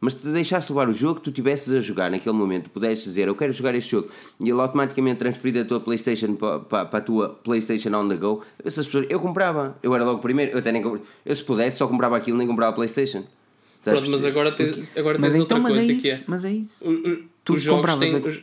[0.00, 3.28] Mas te deixasse levar o jogo que tu estivesses a jogar naquele momento, pudesses dizer
[3.28, 4.08] eu quero jogar este jogo
[4.40, 8.16] e ele automaticamente transferir da tua Playstation para, para, para a tua Playstation on the
[8.16, 11.44] go, essas pessoas, eu comprava, eu era logo primeiro, eu até nem comprava, eu se
[11.44, 13.24] pudesse só comprava aquilo, nem comprava a Playstation.
[13.82, 16.02] Pronto, mas agora tens, agora Mas tens então, outra é coisa isso.
[16.02, 16.22] que é.
[16.26, 16.84] Mas é isso.
[16.86, 18.14] o- o- Tu os jogos têm.
[18.14, 18.42] a- os-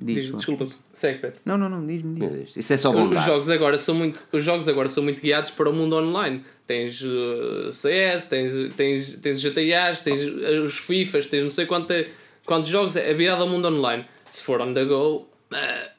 [0.00, 1.40] Diz, diz- desculpa, segue, Pedro.
[1.44, 2.14] Não, não, não, diz-me.
[2.20, 3.26] diz Isso é só Os bondade.
[3.26, 6.44] jogos agora são muito, os jogos agora são muito guiados para o mundo online.
[6.68, 11.92] Tens uh, CS, tens, tens, tens GTAs, tens uh, os FIFAs, tens não sei quanto,
[12.46, 12.94] quantos jogos.
[12.94, 14.04] É virado ao mundo online.
[14.30, 15.56] Se for on the go, uh,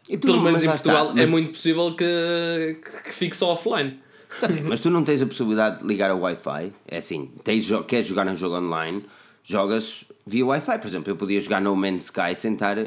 [0.10, 3.50] tu pelo menos em Portugal, está, mas- é muito possível que, que, que fique só
[3.52, 4.00] offline.
[4.48, 6.72] Bem, mas tu não tens a possibilidade de ligar ao Wi-Fi.
[6.88, 9.04] É assim, tens, queres jogar um jogo online,
[9.44, 10.78] jogas via Wi-Fi.
[10.80, 12.78] Por exemplo, eu podia jogar No Man's Sky sem estar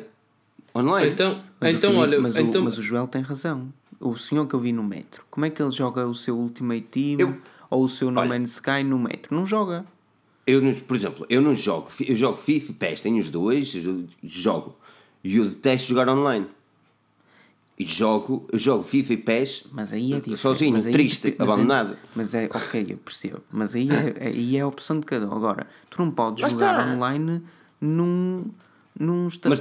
[0.74, 1.10] online.
[1.10, 3.72] Então, Mas, o então Filipe- olha, mas, então, o, mas o Joel tem razão.
[4.00, 6.80] O senhor que eu vi no metro, como é que ele joga o seu Ultimate
[6.90, 7.36] Team Eu-
[7.70, 8.28] ou o seu No Olha.
[8.30, 9.34] Man's Sky no metro?
[9.34, 9.84] Não joga.
[10.46, 13.68] Eu, por exemplo, eu não jogo, eu jogo FIFA e PES, tenho os dois,
[14.24, 14.76] jogo.
[15.22, 16.46] E eu detesto jogar online.
[17.82, 20.38] E jogo, eu jogo FIFA e PES Mas aí é diferente.
[20.40, 21.96] sozinho, mas aí triste, depe- mas é- abandonado.
[22.14, 23.40] Mas é, ok, eu percebo.
[23.50, 25.32] Mas aí é, aí é a opção de cada um.
[25.34, 26.94] Agora, tu não podes Lá jogar está.
[26.94, 27.42] online
[27.80, 28.44] num.
[28.98, 29.60] num esta- Mas-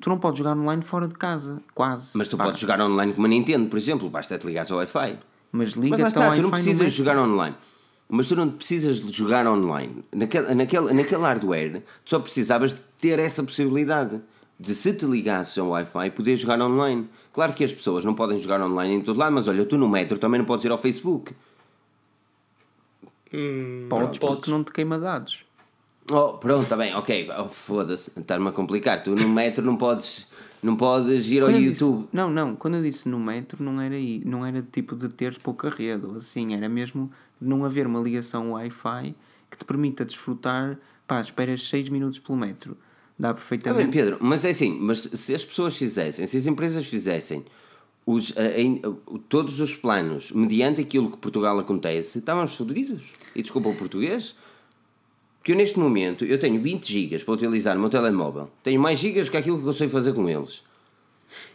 [0.00, 2.10] Tu não podes jogar online fora de casa, quase.
[2.14, 5.18] Mas tu Pá, podes jogar online com uma Nintendo, por exemplo, basta-te ligares ao Wi-Fi.
[5.52, 7.54] Mas Mas liga-te ao Wi-Fi tu não precisas jogar online.
[8.08, 10.04] Mas tu não precisas de jogar online.
[10.12, 14.20] Naquele, naquele, naquele hardware, tu só precisavas de ter essa possibilidade.
[14.58, 17.08] de se te ligasses ao Wi-Fi poder jogar online.
[17.34, 19.88] Claro que as pessoas não podem jogar online em todo lado, mas olha, tu no
[19.88, 21.34] metro também não podes ir ao Facebook.
[23.32, 24.36] Hum, Podes podes.
[24.36, 25.44] porque não te queima dados.
[26.10, 27.28] Oh, pronto, está bem, ok.
[27.38, 29.02] Oh, Foda-se, está-me a complicar.
[29.02, 30.28] Tu no metro não podes,
[30.62, 32.08] não podes ir ao Quando disse- YouTube.
[32.12, 35.38] não, não, quando eu disse no metro não era aí, não era tipo de teres
[35.38, 37.10] pouca rede, ou assim, era mesmo
[37.40, 39.14] de não haver uma ligação Wi-Fi
[39.50, 42.76] que te permita desfrutar, pá, esperas 6 minutos pelo metro.
[43.18, 43.90] Dá bem, perfeitamente.
[43.90, 47.44] Pedro, mas é assim, mas se as pessoas fizessem, se as empresas fizessem
[48.04, 53.12] os, a- a- todos os planos mediante aquilo que Portugal acontece, estávamos fodidos.
[53.34, 54.34] E desculpa o português.
[55.42, 58.50] Que eu neste momento eu tenho 20 gigas para utilizar no meu telemóvel.
[58.62, 60.62] Tenho mais gigas que aquilo que eu sei fazer com eles.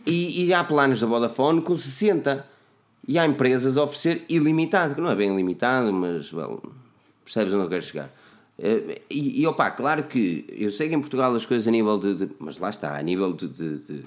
[0.05, 2.45] E, e há planos da Vodafone com 60.
[3.07, 6.61] E há empresas a oferecer ilimitado, que não é bem ilimitado, mas well,
[7.25, 8.13] percebes onde eu quero chegar.
[8.61, 11.97] Eh, E, e opá, claro que eu sei que em Portugal as coisas a nível
[11.97, 12.13] de.
[12.15, 14.03] de- mas lá está, a nível de, de, de,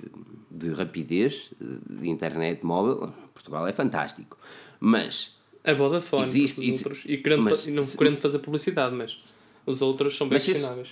[0.50, 1.52] de rapidez
[1.88, 4.36] de internet móvel, Portugal é fantástico.
[4.78, 7.04] Mas A Vodafone, Existe- os existe- outros.
[7.06, 9.22] E, querendo, mas- e não querendo fazer publicidade, mas
[9.64, 10.88] os outros são bem Mas se- questionáveis.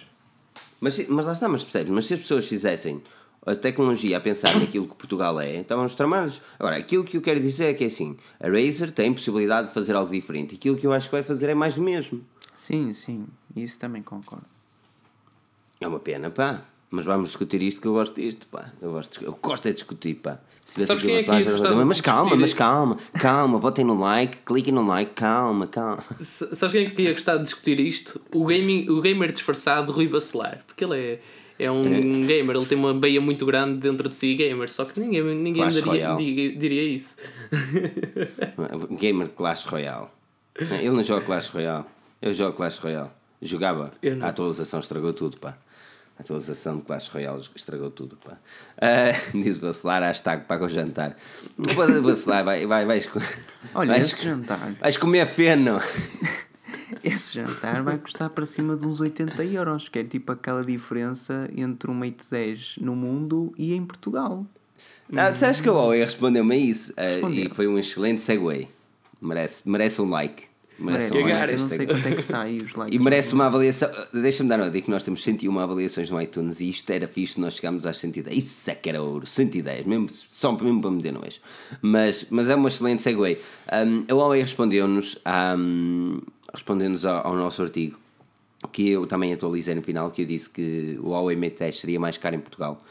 [0.80, 1.90] Mas, se- mas lá está, mas percebes?
[1.92, 3.02] Mas se as pessoas fizessem
[3.44, 6.40] a tecnologia a pensar naquilo que Portugal é, estávamos tramados.
[6.58, 9.74] Agora, aquilo que eu quero dizer é que é assim: a Razer tem possibilidade de
[9.74, 10.54] fazer algo diferente.
[10.54, 12.24] Aquilo que eu acho que vai fazer é mais do mesmo.
[12.54, 14.46] Sim, sim, isso também concordo.
[15.80, 16.62] É uma pena, pá.
[16.92, 18.72] Mas vamos discutir isto que eu gosto disto, pá.
[18.82, 20.38] Eu gosto, de- eu gosto é de discutir, pá.
[20.64, 21.14] Se tivesse aqui é
[21.84, 26.02] mas calma, discutir mas calma, calma, votem no like, cliquem no like, calma, calma.
[26.20, 28.20] S- Sabes quem é que ia gostar de discutir isto?
[28.32, 30.62] O, gaming, o gamer disfarçado Rui Bacelar.
[30.66, 31.20] Porque ele é,
[31.64, 31.84] é um
[32.26, 34.70] gamer, ele tem uma beia muito grande dentro de si, gamer.
[34.70, 35.68] Só que ninguém, ninguém
[36.16, 37.16] diria, diria isso.
[38.98, 40.08] Gamer Clash Royale.
[40.58, 41.84] Ele não joga Clash Royale.
[42.20, 43.10] Eu jogo Clash Royale.
[43.42, 43.92] Jogava.
[44.02, 44.26] Eu não.
[44.26, 45.56] A atualização estragou tudo, pá.
[46.18, 48.36] A atualização de Clash Royale estragou tudo, pá.
[48.76, 51.16] Ah, diz o Bacelar, hashtag paga o jantar.
[51.56, 53.08] O Bacelar, vai, vai, vais,
[53.74, 55.80] Olha, vais, esse jantar, vais comer feno.
[57.02, 61.48] esse jantar vai custar para cima de uns 80 euros, que é tipo aquela diferença
[61.56, 64.44] entre um Mate 10 no mundo e em Portugal.
[65.08, 67.46] Não, tu sabes que a Huawei respondeu-me a isso Respondeu.
[67.46, 68.68] e foi um excelente segue.
[69.20, 70.49] Merece, merece um like.
[70.80, 72.98] Merece, Merece, eu não sei quanto é que está aí os likes.
[72.98, 73.90] E merece uma avaliação.
[74.12, 77.34] Deixa-me dar uma dica que nós temos 101 avaliações no iTunes e isto era fixe
[77.34, 78.36] se nós chegámos às 110.
[78.36, 81.40] Isso é que era ouro, 110, mesmo, só mesmo para me dar nojo.
[81.82, 83.20] Mas, mas é uma excelente segue.
[83.20, 85.18] Um, a Huawei respondeu-nos
[85.58, 86.20] um,
[86.52, 87.98] respondeu-nos ao, ao nosso artigo
[88.72, 92.00] que eu também atualizei no final, que eu disse que o Huawei Mate 10 seria
[92.00, 92.82] mais caro em Portugal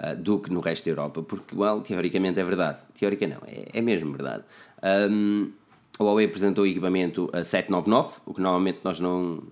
[0.00, 2.78] uh, do que no resto da Europa, porque, well, teoricamente é verdade.
[2.98, 4.44] Teórica não, é, é mesmo verdade.
[5.10, 5.50] Um,
[5.98, 9.42] a Huawei apresentou o equipamento a 799, o que normalmente nós não.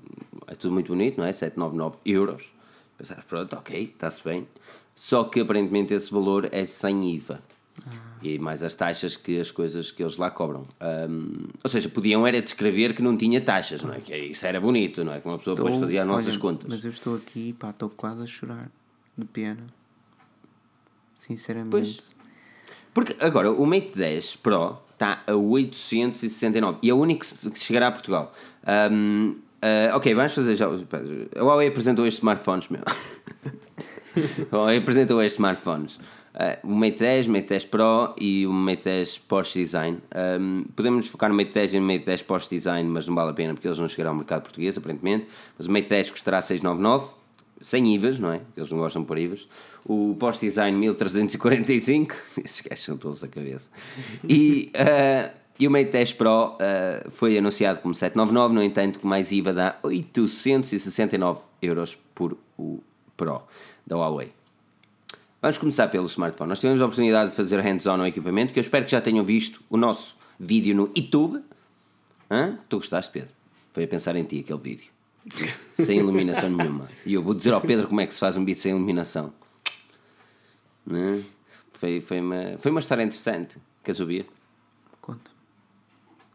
[0.46, 1.32] É tudo muito bonito, não é?
[1.32, 2.52] 799 euros.
[2.98, 4.46] Pensar, pronto, ok, está-se bem.
[4.94, 7.42] Só que aparentemente esse valor é sem IVA.
[8.22, 10.62] E mais as taxas que as coisas que eles lá cobram.
[11.10, 14.00] Um, ou seja, podiam era descrever que não tinha taxas, não é?
[14.00, 15.20] Que isso era bonito, não é?
[15.20, 16.66] Que uma pessoa depois Estou- fazia as nossas olha, contas.
[16.70, 18.70] Mas eu estou aqui, pá, estou quase a chorar
[19.18, 19.66] de pena.
[21.14, 21.70] Sinceramente.
[21.70, 22.13] Pois.
[22.94, 27.88] Porque agora o Mate 10 Pro está a 869 e é o único que chegará
[27.88, 28.32] a Portugal.
[28.90, 30.66] Um, uh, ok, vamos fazer já.
[30.66, 32.82] A Huawei apresentou estes smartphones, meu.
[34.50, 35.96] a Huawei apresentou estes smartphones.
[35.96, 39.98] Uh, o Mate 10, o Mate 10 Pro e o Mate 10 Porsche Design.
[40.40, 43.30] Um, podemos focar no Mate 10 e no Mate 10 Porsche Design, mas não vale
[43.30, 45.26] a pena porque eles não chegarão ao mercado português, aparentemente.
[45.58, 47.23] Mas o Mate 10 custará 699
[47.64, 48.42] sem IVAs, não é?
[48.54, 49.48] Eles não gostam pôr IVAs.
[49.86, 53.70] O post-design 1345, esses gajos são todos a cabeça.
[54.28, 59.08] E, eh, e o Mate 10 Pro eh, foi anunciado como 799, no entanto, com
[59.08, 62.80] mais IVA dá 869 euros por o
[63.16, 63.40] Pro
[63.86, 64.30] da Huawei.
[65.40, 66.50] Vamos começar pelo smartphone.
[66.50, 69.24] Nós tivemos a oportunidade de fazer hands-on ao equipamento, que eu espero que já tenham
[69.24, 71.42] visto o nosso vídeo no YouTube.
[72.30, 72.58] Hã?
[72.68, 73.30] Tu gostaste, Pedro?
[73.72, 74.93] Foi a pensar em ti aquele vídeo.
[75.72, 76.88] Sem iluminação nenhuma.
[77.06, 79.32] E eu vou dizer ao Pedro como é que se faz um vídeo sem iluminação.
[80.86, 81.22] Né?
[81.72, 83.56] Foi, foi, uma, foi uma história interessante.
[83.82, 84.26] Queres ouvir?
[85.00, 85.30] Conta.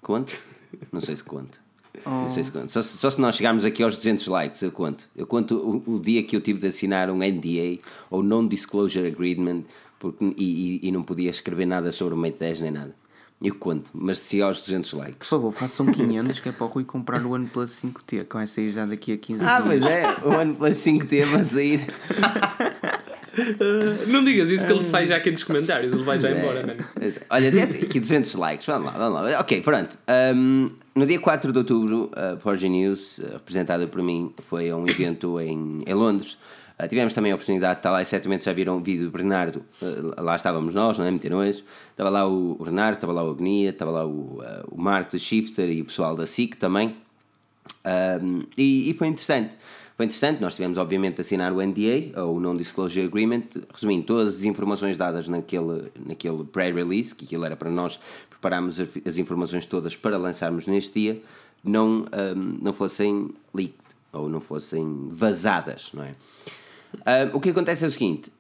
[0.02, 0.38] Conto?
[0.92, 1.60] Não sei se conto.
[2.06, 2.70] Não sei se conto.
[2.72, 5.10] Só, se- só se nós chegarmos aqui aos 200 likes, eu conto.
[5.16, 5.56] Eu conto
[5.88, 7.80] o, o dia que eu tive de assinar um NDA,
[8.10, 9.64] ou Non-Disclosure Agreement,
[10.00, 12.96] porque, e, e, e não podia escrever nada sobre o Mate 10 nem nada.
[13.42, 15.16] Eu conto, mas se aos 200 likes.
[15.20, 18.46] Por favor, façam 500 que é para o Rui comprar o OnePlus 5T, que vai
[18.46, 19.80] sair já daqui a 15 Ah, dias.
[19.80, 21.88] pois é, o OnePlus 5T vai sair.
[24.08, 26.66] Não digas isso que ele sai já aqui nos comentários, ele vai já É, embora,
[26.68, 26.84] mano.
[27.00, 27.12] é.
[27.30, 29.40] Olha, aqui 200 likes, vamos lá, vamos lá.
[29.40, 29.98] Ok, pronto.
[30.36, 34.76] Um, no dia 4 de outubro, a Forge News, eh, representada por mim, foi a
[34.76, 36.38] um evento em, em Londres.
[36.82, 39.12] Uh, tivemos também a oportunidade de estar lá e certamente já viram o vídeo do
[39.12, 39.66] Bernardo.
[39.82, 41.12] Uh, lá estávamos nós, não é?
[41.12, 41.64] Meter hoje.
[41.92, 45.20] Estava lá o Bernardo, estava lá o Agnia, estava lá o, uh, o Marco do
[45.20, 46.96] Shifter e o pessoal da SIC também.
[48.22, 49.56] Um, e, e, foi interessante.
[49.96, 54.38] Foi interessante, nós tivemos obviamente de assinar o NDA, ou o Non-Disclosure Agreement, resumindo todas
[54.38, 58.00] as informações dadas naquele, naquele pré-release, que aquilo era para nós
[58.30, 61.22] prepararmos as informações todas para lançarmos neste dia,
[61.62, 63.76] não, um, não fossem leaked,
[64.14, 66.16] ou não fossem vazadas, não é?
[67.34, 68.32] O que acontece é o seguinte: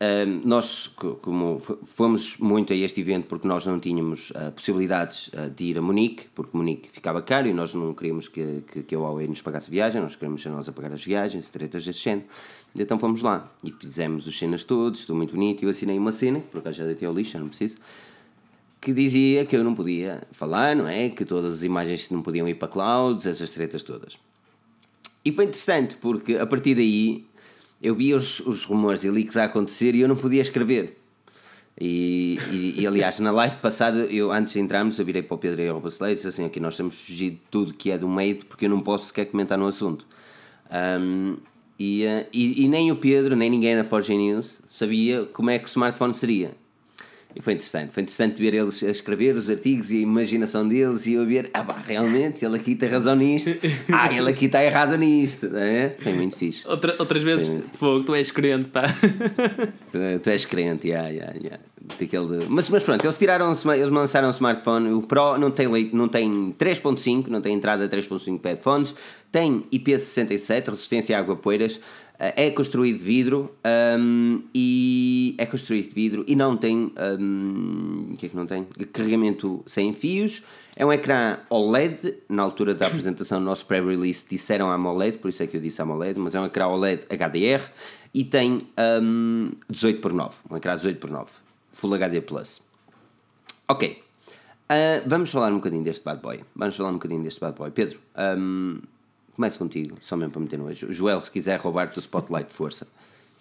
[0.43, 0.88] nós,
[1.22, 5.82] como fomos muito a este evento porque nós não tínhamos uh, possibilidades de ir a
[5.82, 9.41] Munique, porque Munique ficava caro e nós não queríamos que, que, que a Huawei nos
[9.41, 12.28] pagasse a viagem, nós queríamos ser nós a pagar as viagens, tretas deste género.
[12.78, 15.64] Então fomos lá e fizemos os cenas todos, estou muito bonito.
[15.64, 17.78] Eu assinei uma cena, por acaso já deitei ao lixo, não preciso,
[18.82, 21.10] que dizia que eu não podia falar, não é?
[21.10, 24.18] Que todas as imagens não podiam ir para clouds, essas tretas todas.
[25.24, 27.26] E foi interessante porque a partir daí
[27.82, 30.97] eu via os, os rumores e leaks a acontecer e eu não podia escrever.
[31.80, 35.38] E, e, e, aliás, na live passada, eu antes de entrarmos, eu virei para o
[35.38, 37.97] Pedro e ao Bacelei e disse assim: aqui nós temos fugido de tudo que é
[37.97, 40.05] do meio porque eu não posso sequer comentar no assunto.
[40.69, 41.38] Um,
[41.80, 42.03] e,
[42.34, 45.69] e, e, nem o Pedro, nem ninguém da Forge News sabia como é que o
[45.69, 46.51] smartphone seria.
[47.39, 51.13] Foi interessante, foi interessante ver eles a escrever os artigos e a imaginação deles e
[51.13, 53.51] eu ver, ah pá, realmente, ele aqui tem razão nisto,
[53.93, 55.95] ah, ele aqui está errado nisto, é?
[55.99, 56.67] Foi muito fixe.
[56.67, 58.83] Outra, outras vezes, fogo, tu és crente, pá.
[60.21, 61.59] Tu és crente, yeah, yeah, yeah.
[61.97, 62.45] Daquele...
[62.49, 66.53] Mas, mas pronto, eles tiraram, eles lançaram o smartphone, o Pro não tem, não tem
[66.59, 68.93] 3.5, não tem entrada 3.5 para headphones,
[69.31, 71.79] tem IP67, resistência a água poeiras,
[72.20, 73.55] é construído de vidro
[73.97, 78.65] um, e é construído de vidro e não tem um, que é que não tem?
[78.91, 80.43] carregamento sem fios.
[80.76, 85.41] É um ecrã OLED na altura da apresentação do nosso pré-release disseram AMOLED, por isso
[85.43, 87.63] é que eu disse AMOLED mas é um ecrã OLED HDR
[88.13, 88.67] e tem
[89.01, 91.32] um, 18 por 9 um ecrã 18 por 9
[91.72, 92.61] Full HD Plus.
[93.67, 94.01] Ok
[94.70, 97.72] uh, vamos falar um bocadinho deste bad boy vamos falar um bocadinho deste bad boy.
[97.72, 97.99] Pedro
[98.38, 98.80] um,
[99.39, 100.91] Começo contigo, só mesmo para meter nojo.
[100.91, 102.85] Joel, se quiser roubar-te o spotlight de força.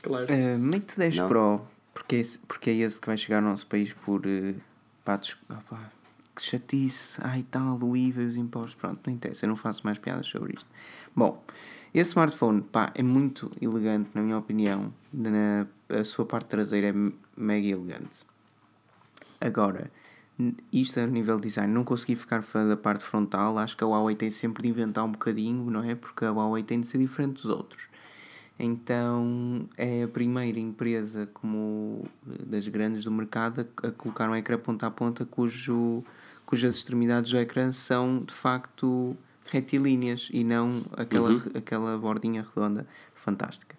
[0.01, 0.27] Claro.
[0.27, 1.27] Uh, Mate 10 Não?
[1.27, 1.61] Pro,
[1.93, 4.25] porque é, esse, porque é esse que vai chegar ao nosso país por.
[4.25, 4.55] Uh,
[5.05, 5.21] pá,
[5.51, 5.91] opa,
[6.37, 8.77] que chatice, ai tal, o IVA e os impostos.
[8.77, 10.69] Pronto, não interessa, eu não faço mais piadas sobre isto.
[11.17, 11.43] Bom,
[11.93, 14.95] esse smartphone, pá, é muito elegante, na minha opinião.
[15.13, 18.25] Na, a sua parte traseira é mega elegante.
[19.41, 19.91] Agora,
[20.73, 23.59] isto a nível design, não consegui ficar fã da parte frontal.
[23.59, 25.95] Acho que a Huawei tem sempre de inventar um bocadinho, não é?
[25.95, 27.89] Porque a Huawei tem de ser diferente dos outros.
[28.59, 34.87] Então é a primeira empresa como das grandes do mercado a, colocar um ecrã ponta
[34.87, 36.03] a ponta cujo,
[36.45, 39.17] cujas extremidades do ecrã são de facto
[39.47, 41.41] retilíneas e não aquela, uhum.
[41.55, 43.77] aquela bordinha redonda fantástica.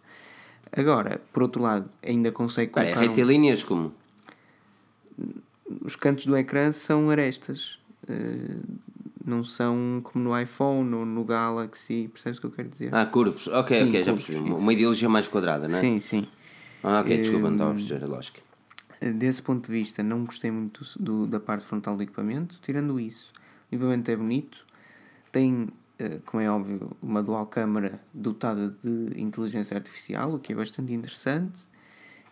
[0.71, 2.93] Agora, por outro lado, ainda consegue colocar.
[2.93, 3.67] Pera, retilíneas um...
[3.67, 3.93] como?
[5.81, 7.79] Os cantos do ecrã são arestas.
[8.09, 8.79] Uh,
[9.25, 12.93] não são como no iPhone ou no Galaxy, percebes o que eu quero dizer?
[12.93, 14.39] Ah, curvos, ok, sim, ok, já percebi.
[14.39, 15.81] Uma ideologia mais quadrada, não é?
[15.81, 16.27] Sim, sim.
[16.81, 18.41] Ah, ok, desculpa, não estava a perceber a lógica.
[19.01, 22.59] Eh, desse ponto de vista, não gostei muito do, da parte frontal do equipamento.
[22.61, 23.31] Tirando isso,
[23.71, 24.65] o equipamento é bonito,
[25.31, 30.55] tem, eh, como é óbvio, uma dual câmara dotada de inteligência artificial, o que é
[30.55, 31.69] bastante interessante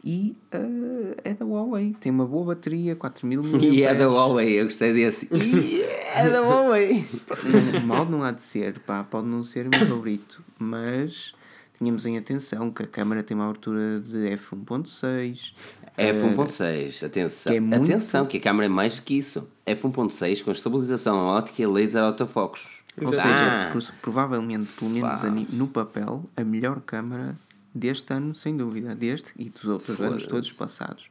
[0.03, 1.95] e uh, é da Huawei.
[1.99, 3.57] Tem uma boa bateria, 4000 mAh.
[3.61, 5.27] E é da Huawei, eu gostei desse.
[5.33, 5.81] E
[6.15, 7.05] é da Huawei.
[7.85, 11.33] Mal não há de ser, pá, pode não ser o meu favorito, mas
[11.77, 15.53] tínhamos em atenção que a câmera tem uma abertura de f1.6.
[15.97, 17.51] F1.6, atenção.
[17.51, 17.83] Que é muito...
[17.83, 19.47] Atenção, que a câmera é mais que isso.
[19.65, 22.83] F1.6 com estabilização ótica e laser autofocus.
[23.01, 23.71] Ou ah.
[23.71, 25.21] seja, provavelmente, pelo menos
[25.51, 27.35] no papel, a melhor câmera
[27.77, 31.09] deste ano, sem dúvida, deste e dos outros anos todos passados.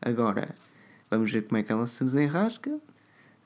[0.00, 0.54] Agora,
[1.10, 2.80] vamos ver como é que ela se desenrasca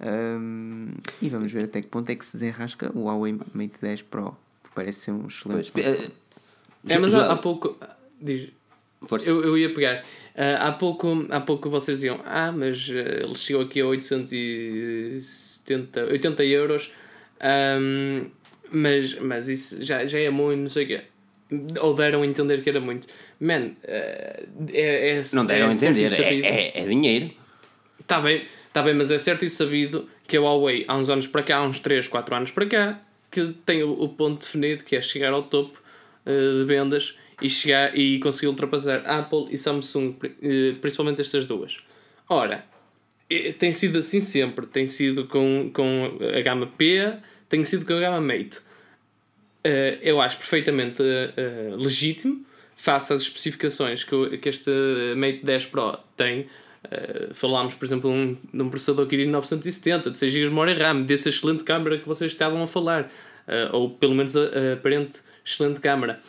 [0.01, 0.93] um,
[1.23, 4.37] e vamos ver até que ponto é que se desenrasca o Huawei Mate 10 Pro,
[4.63, 5.73] que parece ser um excelente.
[5.73, 6.11] Pois, é,
[6.89, 7.79] é, mas há, há pouco.
[8.21, 8.51] Diz.
[9.07, 9.29] Força.
[9.29, 10.03] Eu, eu ia pegar.
[10.35, 16.07] Uh, há, pouco, há pouco vocês diziam, ah, mas uh, ele chegou aqui a 870,
[16.07, 16.91] 80 euros,
[17.81, 18.27] um,
[18.73, 21.05] mas, mas isso já, já é muito, não sei o quê
[21.81, 23.07] ou deram a entender que era muito.
[23.41, 27.31] Man, uh, é, é, Não deram é a entender, é, é, é, dinheiro.
[28.01, 31.27] Está bem, tá bem, mas é certo e sabido que a Huawei, há uns anos
[31.27, 34.85] para cá, há uns 3, 4 anos para cá, que tem o, o ponto definido
[34.85, 35.79] que é chegar ao topo
[36.27, 41.79] uh, de vendas e, chegar, e conseguir ultrapassar Apple e Samsung, uh, principalmente estas duas.
[42.29, 42.65] Ora,
[43.59, 47.15] tem sido assim sempre, tem sido com, com a gama P,
[47.49, 48.61] tem sido com a gama Mate.
[49.65, 52.45] Uh, eu acho perfeitamente uh, legítimo,
[52.77, 54.71] face às especificações que, que este
[55.17, 56.43] Mate 10 Pro tem.
[56.85, 60.51] Uh, falámos, por exemplo, de um, de um processador Kirin 970, de 6 GB de
[60.51, 63.11] memória RAM, dessa excelente câmera que vocês estavam a falar,
[63.73, 66.21] ou pelo menos a, aparente excelente câmera.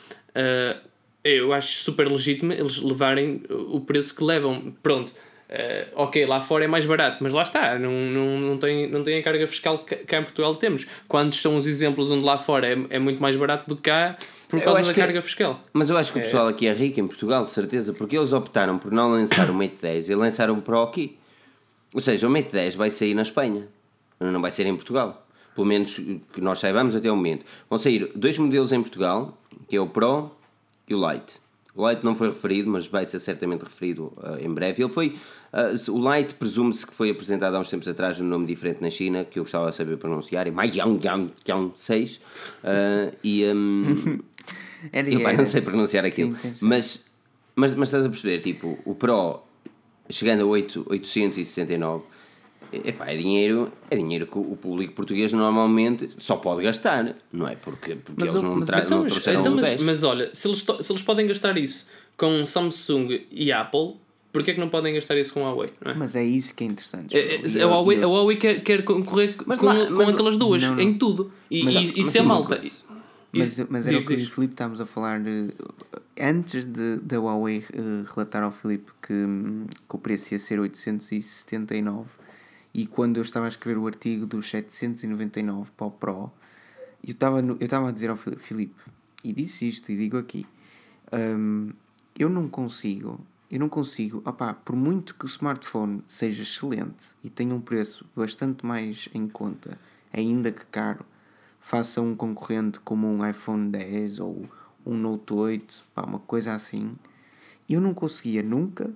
[1.24, 4.74] eu acho super legítimo eles levarem o preço que levam.
[4.82, 5.12] Pronto,
[5.48, 9.04] Uh, ok, lá fora é mais barato, mas lá está, não, não, não, tem, não
[9.04, 10.88] tem a carga fiscal que cá em Portugal temos.
[11.08, 14.18] Quantos são os exemplos onde lá fora é, é muito mais barato do que cá
[14.50, 15.62] por causa da carga fiscal?
[15.72, 16.24] Mas eu acho que o é.
[16.24, 19.54] pessoal aqui é rico em Portugal, de certeza, porque eles optaram por não lançar o
[19.54, 21.16] Mate 10 e lançaram o Pro aqui.
[21.94, 23.68] Ou seja, o Mate 10 vai sair na Espanha,
[24.20, 25.28] não vai ser em Portugal.
[25.54, 25.96] Pelo menos
[26.34, 27.46] que nós saibamos até o momento.
[27.70, 29.38] Vão sair dois modelos em Portugal,
[29.70, 30.32] que é o Pro
[30.90, 31.45] e o Lite.
[31.76, 34.82] O Light não foi referido, mas vai ser certamente referido uh, em breve.
[34.82, 35.18] Ele foi.
[35.52, 38.90] Uh, o Light presume-se que foi apresentado há uns tempos atrás num nome diferente na
[38.90, 42.16] China, que eu gostava de saber pronunciar, é Maiyang Yang Yang 6.
[42.16, 42.20] Uh,
[43.22, 43.46] e.
[43.46, 44.20] Um,
[44.92, 46.34] era, eu, pá, não sei pronunciar aquilo.
[46.36, 47.12] Sim, mas,
[47.56, 49.42] mas, mas estás a perceber, tipo, o Pro
[50.10, 52.04] chegando a 8, 869
[52.72, 57.56] Epá, é dinheiro, é dinheiro que o público português normalmente só pode gastar, não é?
[57.56, 60.48] Porque, porque mas, eles não, mas, tra então, não trouxeram então, mas, mas olha, se
[60.48, 61.88] eles, se eles podem gastar isso
[62.18, 63.96] com Samsung e Apple,
[64.32, 65.70] porquê é que não podem gastar isso com a Huawei?
[65.84, 65.94] É?
[65.94, 67.18] Mas é isso que é interessante.
[67.18, 70.76] É, é, a, Huawei, a Huawei quer, quer concorrer com, lá, com aquelas duas, não,
[70.76, 70.82] não.
[70.82, 71.32] em tudo.
[71.50, 72.60] E, mas, e, e se a malta.
[73.32, 75.50] Mas, mas era o que o Filipe estávamos a falar de,
[76.20, 79.14] antes de, da Huawei uh, relatar ao Filipe que,
[79.90, 82.06] que o preço ia ser 879
[82.76, 86.32] e quando eu estava a escrever o artigo dos 799 para o Pro,
[87.02, 88.84] eu estava, no, eu estava a dizer ao Filipe,
[89.24, 90.46] e disse isto, e digo aqui,
[91.14, 91.72] um,
[92.20, 97.30] eu não consigo, eu não consigo, opá, por muito que o smartphone seja excelente e
[97.30, 99.80] tenha um preço bastante mais em conta,
[100.12, 101.06] ainda que caro,
[101.62, 104.50] faça um concorrente como um iPhone 10 ou
[104.86, 106.98] um Note 8, pá, uma coisa assim,
[107.70, 108.92] eu não conseguia nunca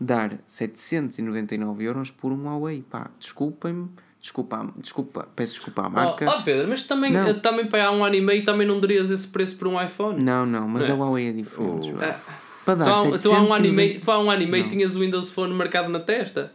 [0.00, 2.84] dar 799 euros por um Huawei.
[2.88, 3.88] Pá, desculpem-me.
[4.20, 6.28] Desculpa, desculpa, peço desculpa à marca.
[6.28, 9.10] Oh, oh Pedro, mas também, também para há um ano e meio também não darias
[9.10, 10.22] esse preço por um iPhone?
[10.22, 10.98] Não, não, mas não é?
[10.98, 11.94] a Huawei é diferente.
[11.96, 12.02] Oh.
[12.02, 12.18] Ah,
[12.64, 14.46] para dar tu, há, tu há um ano e meio, tu há um ano e
[14.46, 16.52] meio tinhas o Windows Phone marcado na testa.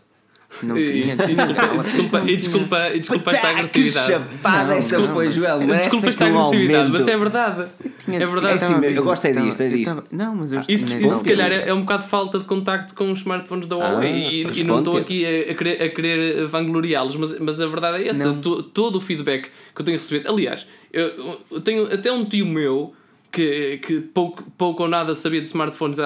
[0.62, 1.16] Não tinha.
[1.82, 4.08] desculpa, e desculpa, e desculpa esta agressividade.
[4.08, 5.60] chapada esta foi, Joel.
[5.60, 7.70] Desculpa esta agressividade, mas é verdade.
[8.08, 8.48] É verdade.
[8.48, 10.04] É assim, eu gosto é disto, é disto.
[10.12, 13.20] Não, mas eu Isso, isso se calhar é um bocado falta de contacto com os
[13.20, 17.16] smartphones da Huawei ah, e, e, não estou aqui a, a querer, a querer vangloriá-los,
[17.16, 18.34] mas, mas a verdade é essa.
[18.74, 20.30] Todo o feedback que eu tenho recebido.
[20.30, 22.94] Aliás, eu, eu tenho até um tio meu
[23.32, 25.98] que, que pouco, pouco ou nada sabia de smartphones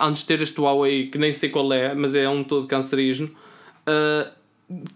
[0.00, 3.30] antes de ter este Huawei, que nem sei qual é, mas é um todo cancerígeno
[3.88, 4.36] uh,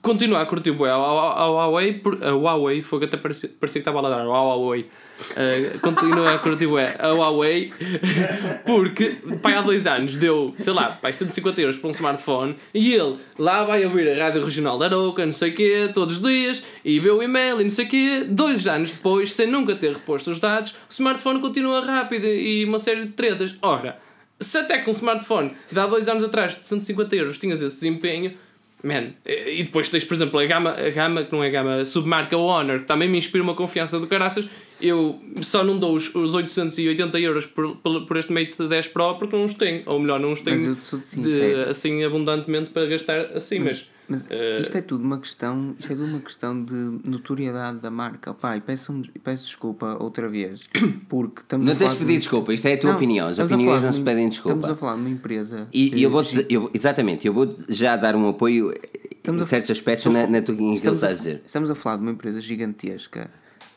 [0.03, 4.03] continuar a curtir o a, Huawei, a Huawei, foi até parecia, parecia que estava a
[4.03, 6.67] ladrar, a Huawei, uh, continua a curtir
[6.99, 7.73] a Huawei,
[8.67, 12.93] porque pai, há dois anos deu, sei lá, pai, 150 euros para um smartphone e
[12.93, 16.23] ele lá vai ouvir a rádio regional da Aroca, não sei o quê, todos os
[16.23, 19.77] dias, e vê o e-mail e não sei o quê, dois anos depois, sem nunca
[19.77, 23.57] ter reposto os dados, o smartphone continua rápido e uma série de tretas.
[23.63, 24.01] Ora,
[24.41, 27.77] se até com um smartphone de há dois anos atrás de 150 euros tinhas esse
[27.77, 28.35] desempenho,
[28.83, 31.75] Man, e depois tens, por exemplo, a gama, a gama que não é a gama,
[31.77, 34.47] a submarca Honor, que também me inspira uma confiança do caraças.
[34.81, 39.17] Eu só não dou os, os 880 euros por, por, por este Mate 10 Pro
[39.17, 43.59] porque não os tenho, ou melhor, não os tenho de, assim abundantemente para gastar assim,
[43.59, 44.61] mas, mas mas uh...
[44.61, 48.35] isto é tudo uma questão, isto é tudo uma questão de notoriedade da marca.
[48.35, 50.63] Pai, peço, peço desculpa outra vez,
[51.09, 53.29] porque estamos Não tens de pedir desculpa, isto é a tua não, opinião.
[53.29, 54.59] As opiniões não se pedem desculpa.
[54.59, 55.69] Estamos a falar de uma empresa.
[55.73, 58.73] E, e eu vou eu, exatamente, eu vou já dar um apoio
[59.21, 61.43] estamos em certos aspectos na, na tua que estás a dizer.
[61.47, 63.31] Estamos a falar de uma empresa gigantesca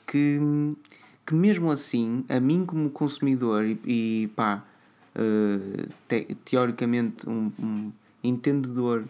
[0.07, 0.39] que,
[1.25, 4.63] que mesmo assim, a mim como consumidor e, e pá,
[5.15, 7.91] uh, te, teoricamente um, um
[8.23, 9.03] entendedor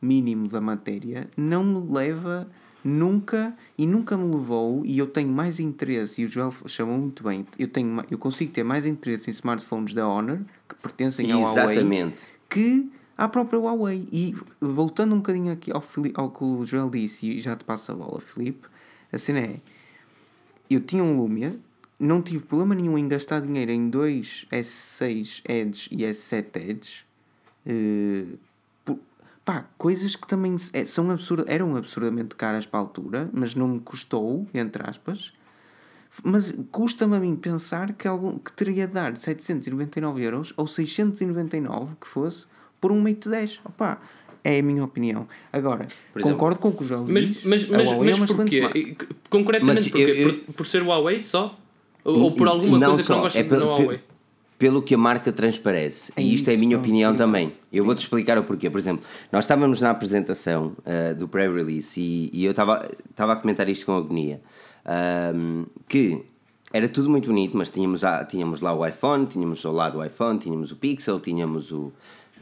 [0.00, 2.48] mínimo da matéria não me leva
[2.84, 7.22] nunca e nunca me levou e eu tenho mais interesse e o Joel chamou muito
[7.22, 11.42] bem eu tenho eu consigo ter mais interesse em smartphones da Honor que pertencem ao
[11.42, 12.14] Huawei
[12.48, 14.06] que à própria Huawei.
[14.12, 15.82] E voltando um bocadinho aqui ao,
[16.14, 18.68] ao que o Joel disse e já te passo a bola Felipe
[19.12, 19.60] a cena é
[20.70, 21.58] eu tinha um Lumia
[21.98, 27.04] não tive problema nenhum em gastar dinheiro em dois S6 Edge e S7 Edge
[27.66, 28.38] uh,
[29.48, 33.66] pá, coisas que também é, são absurd, eram absurdamente caras para a altura, mas não
[33.66, 35.32] me custou, entre aspas.
[36.22, 41.94] Mas custa-me a mim pensar que, algum, que teria de dar 799 euros ou 699
[41.98, 42.44] que fosse
[42.78, 43.60] por um Mate 10.
[43.64, 43.98] Opá,
[44.44, 45.26] É a minha opinião.
[45.50, 47.44] Agora, exemplo, concordo com o que o João Mas, diz.
[47.44, 48.96] mas, a mas, Huawei é uma mas excelente porquê?
[49.30, 50.02] Concretamente Mas porquê?
[50.04, 51.58] eu- eu- Por, por ser Huawei só?
[52.04, 54.00] Ou, ou por alguma não coisa que não só, gostas é pelo- Huawei?
[54.58, 56.12] Pe- Pelo que a marca transparece.
[56.16, 57.52] É e isto é a isso, minha pronto, opinião também.
[57.72, 58.68] Eu vou-te explicar o porquê.
[58.68, 63.36] Por exemplo, nós estávamos na apresentação ah, do pré-release e, e eu estava estava a
[63.36, 64.40] comentar isto com agonia.
[64.84, 66.24] ahm, que
[66.72, 70.04] era tudo muito bonito, mas tínhamos, a- tínhamos lá o iPhone, tínhamos ao lado o
[70.04, 71.92] iPhone, tínhamos o Pixel, tínhamos o,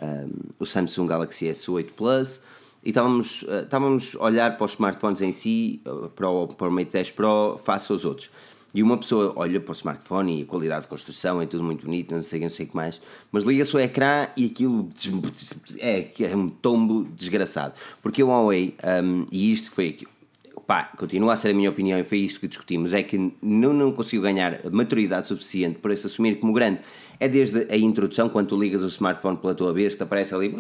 [0.01, 2.41] ahm, o Samsung Galaxy S8 Plus
[2.85, 6.69] e estávamos, ah, estávamos a olhar para os smartphones em si, ah, para o, para
[6.69, 8.31] o Mate 10 Pro, face aos outros.
[8.75, 11.87] E uma pessoa olha para o smartphone e a qualidade de construção é tudo muito
[11.87, 13.01] bonito, não sei, não sei o que mais,
[13.33, 14.89] mas liga-se o ecrã e aquilo
[15.79, 17.75] é, é um tombo desgraçado.
[18.03, 20.11] Porque o Huawei, hum, e isto foi aquilo,
[20.67, 23.73] pá, continua a ser a minha opinião e foi isto que discutimos, é que não,
[23.73, 26.81] não consigo ganhar maturidade suficiente para se assumir como grande.
[27.21, 30.51] É desde a introdução, quando tu ligas o smartphone pela tua besta, aparece ali,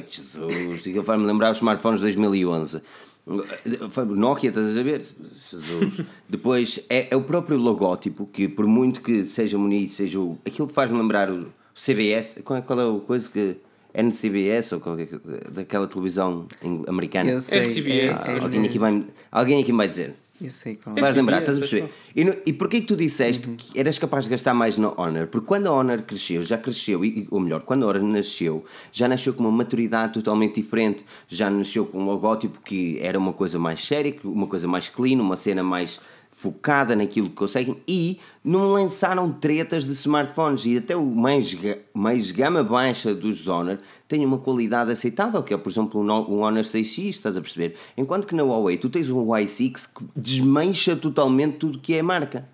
[0.00, 2.82] que Jesus, e faz-me lembrar os smartphones de 2011.
[3.26, 5.02] Nokia, estás a ver?
[5.34, 6.02] Jesus.
[6.28, 10.68] Depois é, é o próprio logótipo que, por muito que seja bonito, seja o, aquilo
[10.68, 13.56] que faz-me lembrar o CBS, qual é, qual é o coisa que.
[13.98, 15.08] NCBS ou qualquer,
[15.50, 16.46] daquela televisão
[16.86, 17.30] americana.
[17.30, 20.14] Eu sei, SBS, é- é- Alguém aqui vai, alguém aqui me vai dizer.
[20.40, 20.94] Eu sei qual.
[20.96, 21.90] Vais lembrar, estás a perceber?
[22.14, 25.26] E, no- e porquê que tu disseste que eras capaz de gastar mais na Honor?
[25.28, 29.08] Porque quando a Honor cresceu, já cresceu, e, ou melhor, quando a Honor nasceu, já
[29.08, 31.04] nasceu com uma maturidade totalmente diferente.
[31.26, 35.20] Já nasceu com um logótipo que era uma coisa mais séria, uma coisa mais clean,
[35.20, 36.00] uma cena mais
[36.36, 41.56] focada naquilo que conseguem e não lançaram tretas de smartphones e até o mais,
[41.94, 46.62] mais gama baixa dos Honor tem uma qualidade aceitável, que é por exemplo o Honor
[46.62, 47.74] 6X, estás a perceber?
[47.96, 52.46] Enquanto que na Huawei tu tens um Y6 que desmancha totalmente tudo que é marca.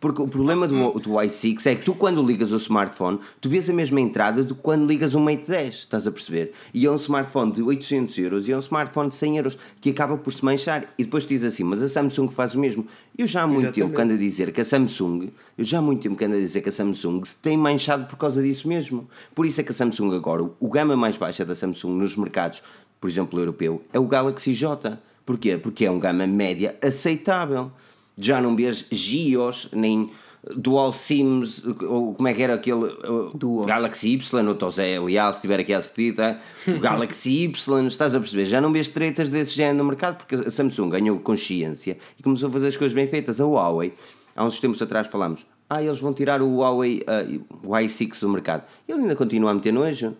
[0.00, 3.68] Porque o problema do, do i6 é que tu, quando ligas o smartphone, tu vês
[3.68, 6.52] a mesma entrada do que quando ligas um Mate 10, estás a perceber?
[6.72, 9.90] E é um smartphone de 800 euros e é um smartphone de 100 euros que
[9.90, 10.86] acaba por se manchar.
[10.96, 12.86] E depois dizes assim, mas a Samsung faz o mesmo.
[13.18, 13.74] Eu já há muito Exatamente.
[13.86, 16.36] tempo que ando a dizer que a Samsung, eu já há muito tempo que ando
[16.36, 19.08] a dizer que a Samsung se tem manchado por causa disso mesmo.
[19.34, 22.62] Por isso é que a Samsung agora, o- gama mais baixa da Samsung nos mercados,
[23.00, 24.96] por exemplo, europeu, é o Galaxy J.
[25.26, 25.58] Porquê?
[25.58, 27.72] Porque é um gama média aceitável
[28.18, 30.10] já não vês Gios, nem
[30.56, 33.66] Dual Sims, ou como é que era aquele uh, Duos.
[33.66, 36.38] Galaxy Y, o Tosé Leal, se tiver aqui a assistir, tá?
[36.66, 38.46] o Galaxy Y, estás a perceber?
[38.46, 42.48] Já não vês tretas desse género no mercado porque a Samsung ganhou consciência e começou
[42.48, 43.40] a fazer as coisas bem feitas.
[43.40, 43.92] A Huawei,
[44.34, 48.28] há uns tempos atrás falámos, ah, eles vão tirar o Huawei uh, o i6 do
[48.28, 48.64] mercado.
[48.88, 50.14] Ele ainda continua a meter nojo.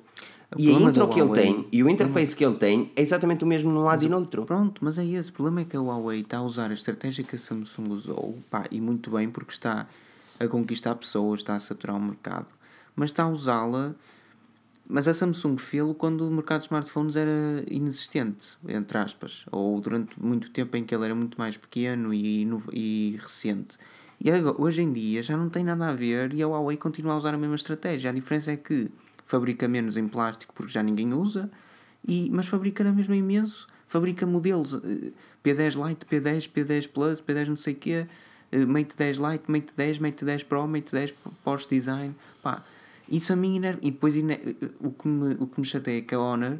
[0.56, 3.44] O E a intro que ele tem e o interface que ele tem é exatamente
[3.44, 4.44] o mesmo num lado e no outro.
[4.46, 5.30] Pronto, mas é esse.
[5.30, 8.38] O problema é que a Huawei está a usar a estratégia que a Samsung usou,
[8.50, 9.86] pá, e muito bem, porque está
[10.40, 12.46] a conquistar pessoas, está a saturar o mercado,
[12.96, 13.94] mas está a usá-la.
[14.90, 20.18] Mas a Samsung fez quando o mercado de smartphones era inexistente, entre aspas, ou durante
[20.18, 23.76] muito tempo em que ele era muito mais pequeno e, e recente.
[24.18, 27.12] E agora, hoje em dia já não tem nada a ver e a Huawei continua
[27.12, 28.10] a usar a mesma estratégia.
[28.10, 28.90] A diferença é que
[29.28, 31.50] fabrica menos em plástico porque já ninguém usa,
[32.06, 33.66] e, mas fabrica na mesma imenso.
[33.86, 35.12] Fabrica modelos eh,
[35.44, 38.06] P10 Lite, P10, P10 Plus, P10 não sei o quê,
[38.50, 41.12] eh, Mate 10 Lite, Mate 10, Mate 10 Pro, Mate 10
[41.44, 42.14] Porsche Design.
[42.42, 42.64] Pá,
[43.08, 43.78] isso a mim enerva.
[43.82, 46.56] E depois ine- o que, me, o que me chateia é que a Honor,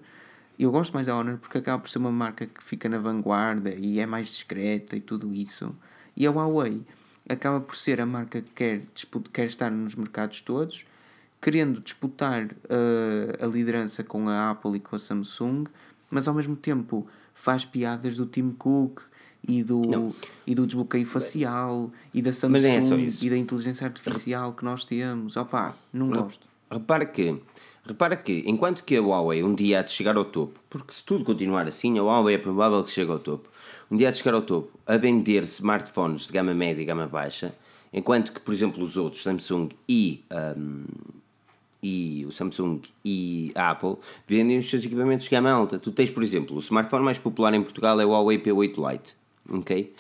[0.59, 3.75] eu gosto mais da Honor porque acaba por ser uma marca que fica na vanguarda
[3.75, 5.75] e é mais discreta e tudo isso.
[6.17, 6.83] E a Huawei
[7.29, 8.83] acaba por ser a marca que quer,
[9.33, 10.85] quer estar nos mercados todos,
[11.41, 15.65] querendo disputar eh, a liderança com a Apple e com a Samsung,
[16.11, 19.03] mas ao mesmo tempo faz piadas do Tim Cook
[19.47, 20.15] e do, Não.
[20.47, 23.25] e do desbloqueio facial e da é Samsung isso.
[23.25, 25.37] e da inteligência artificial que nós temos.
[25.37, 26.47] Opá, não gosto.
[26.71, 27.41] Repara que,
[27.87, 31.03] repara que, enquanto que a Huawei um dia há de chegar ao topo, porque se
[31.03, 33.49] tudo continuar assim, a Huawei é provável que chegue ao topo,
[33.91, 37.07] um dia há de chegar ao topo a vender smartphones de gama média e gama
[37.07, 37.55] baixa,
[37.93, 40.25] enquanto que, por exemplo, os outros, Samsung e,
[40.59, 40.85] hum,
[41.83, 45.79] e o Samsung e a Apple, vendem os seus equipamentos de gama alta.
[45.79, 49.17] Tu tens, por exemplo, o smartphone mais popular em Portugal é o Huawei P8 Lite,
[49.49, 49.93] ok?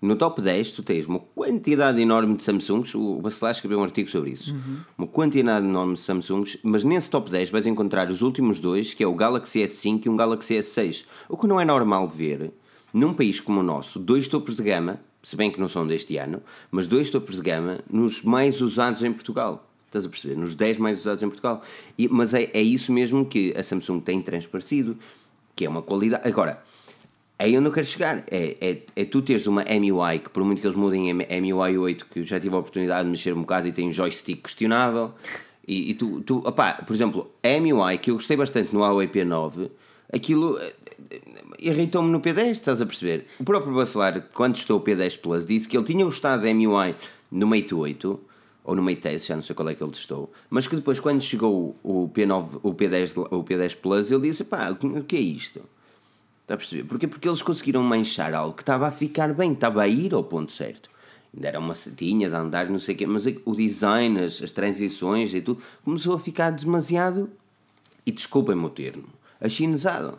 [0.00, 4.08] No top 10 tu tens uma quantidade enorme de Samsungs, o Bacelar escreveu um artigo
[4.08, 4.54] sobre isso,
[4.96, 9.02] uma quantidade enorme de Samsungs, mas nesse top 10 vais encontrar os últimos dois, que
[9.02, 11.04] é o Galaxy S5 e um Galaxy S6.
[11.28, 12.52] O que não é normal ver,
[12.94, 16.16] num país como o nosso, dois topos de gama, se bem que não são deste
[16.16, 16.40] ano,
[16.70, 19.67] mas dois topos de gama nos mais usados em Portugal.
[19.88, 20.36] Estás a perceber?
[20.36, 21.62] Nos 10 mais usados em Portugal.
[21.98, 24.96] E- mas é, é isso mesmo que a Samsung tem transparecido,
[25.56, 26.28] que é uma qualidade.
[26.28, 26.62] Agora,
[27.40, 28.24] Aí eu não quero chegar.
[28.32, 31.78] É, é, é tu teres uma MUI, que por muito que eles mudem em MUI
[31.78, 34.42] 8, que eu já tive a oportunidade de mexer um bocado e tem um joystick
[34.42, 35.12] questionável,
[35.66, 39.06] E, e tu, tu opá, por exemplo, a MUI, que eu gostei bastante no Huawei
[39.06, 39.70] P9,
[40.12, 40.74] aquilo eh,
[41.12, 41.20] eh,
[41.60, 43.26] irritou-me no P10, estás a perceber?
[43.38, 46.96] O próprio Bacelar, quando testou o P10 Plus, disse que ele tinha gostado da MUI
[47.30, 48.18] no Mate 8
[48.68, 51.00] ou no Mate S, já não sei qual é que ele testou, mas que depois,
[51.00, 55.20] quando chegou o P9, o P10, o P10 Plus, ele disse: pá, o que é
[55.20, 55.62] isto?
[56.42, 56.84] Está a perceber?
[56.84, 57.08] Porquê?
[57.08, 60.52] Porque eles conseguiram manchar algo que estava a ficar bem, estava a ir ao ponto
[60.52, 60.90] certo.
[61.34, 64.52] Ainda era uma setinha de andar, não sei o quê, mas o design, as, as
[64.52, 67.30] transições e tudo, começou a ficar demasiado,
[68.04, 69.08] e desculpem-me o termo,
[69.40, 70.18] achinesado.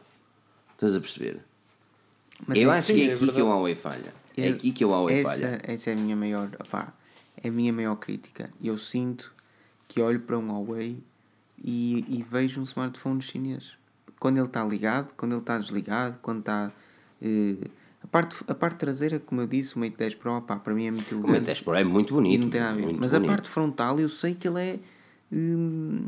[0.74, 1.38] Estás a perceber?
[2.48, 4.14] Mas eu é acho sim, que é, é aqui que o Huawei falha.
[4.36, 5.62] É, é aqui que o Huawei essa, falha.
[5.64, 6.94] Essa é a minha maior, opá,
[7.42, 8.52] é a minha maior crítica.
[8.62, 9.34] Eu sinto
[9.88, 11.02] que olho para um Huawei
[11.64, 13.74] e, e vejo um smartphone chinês.
[14.20, 16.72] Quando ele está ligado, quando ele está desligado, quando está...
[17.22, 17.68] Eh,
[18.04, 20.88] a parte, a parte traseira, como eu disse, o Mate 10 Pro, pá, para mim
[20.88, 21.30] é muito elegante.
[21.30, 22.42] O Mate 10 Pro é muito bonito.
[22.42, 22.94] não tem nada a ver.
[22.98, 23.30] Mas bonito.
[23.30, 24.80] a parte frontal, eu sei que ele é.
[25.32, 26.08] Hum,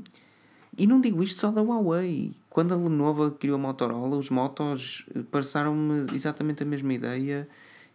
[0.77, 2.33] e não digo isto só da Huawei.
[2.49, 7.47] Quando a Lenovo criou a Motorola, os motos eh, passaram-me exatamente a mesma ideia.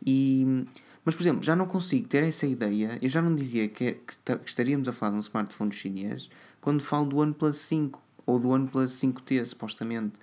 [0.05, 0.64] E,
[1.07, 2.98] mas, por exemplo, já não consigo ter essa ideia.
[3.00, 6.28] Eu já não dizia que, que, que estaríamos a falar de um smartphone chinês
[6.61, 10.14] quando falo do OnePlus 5 ou do OnePlus 5T, supostamente.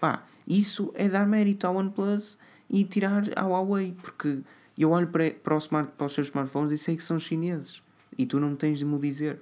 [0.00, 2.38] Pá, isso é dar mérito ao OnePlus
[2.70, 4.38] e tirar a Huawei, porque
[4.78, 7.82] eu olho para, para, o smart, para os seus smartphones e sei que são chineses
[8.16, 9.40] e tu não tens de me dizer.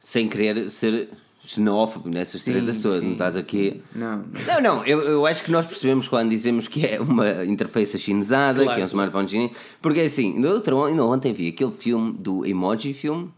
[0.00, 1.10] Sem querer ser
[1.44, 3.82] xenófobo nessas sim, tretas todas, sim, não estás aqui.
[3.94, 7.44] Não, não, não, não eu, eu acho que nós percebemos quando dizemos que é uma
[7.44, 11.32] interface chinesada, claro, que é um smartphone chinês, porque é assim, no outro, ainda ontem
[11.32, 13.28] vi aquele filme do Emoji Film.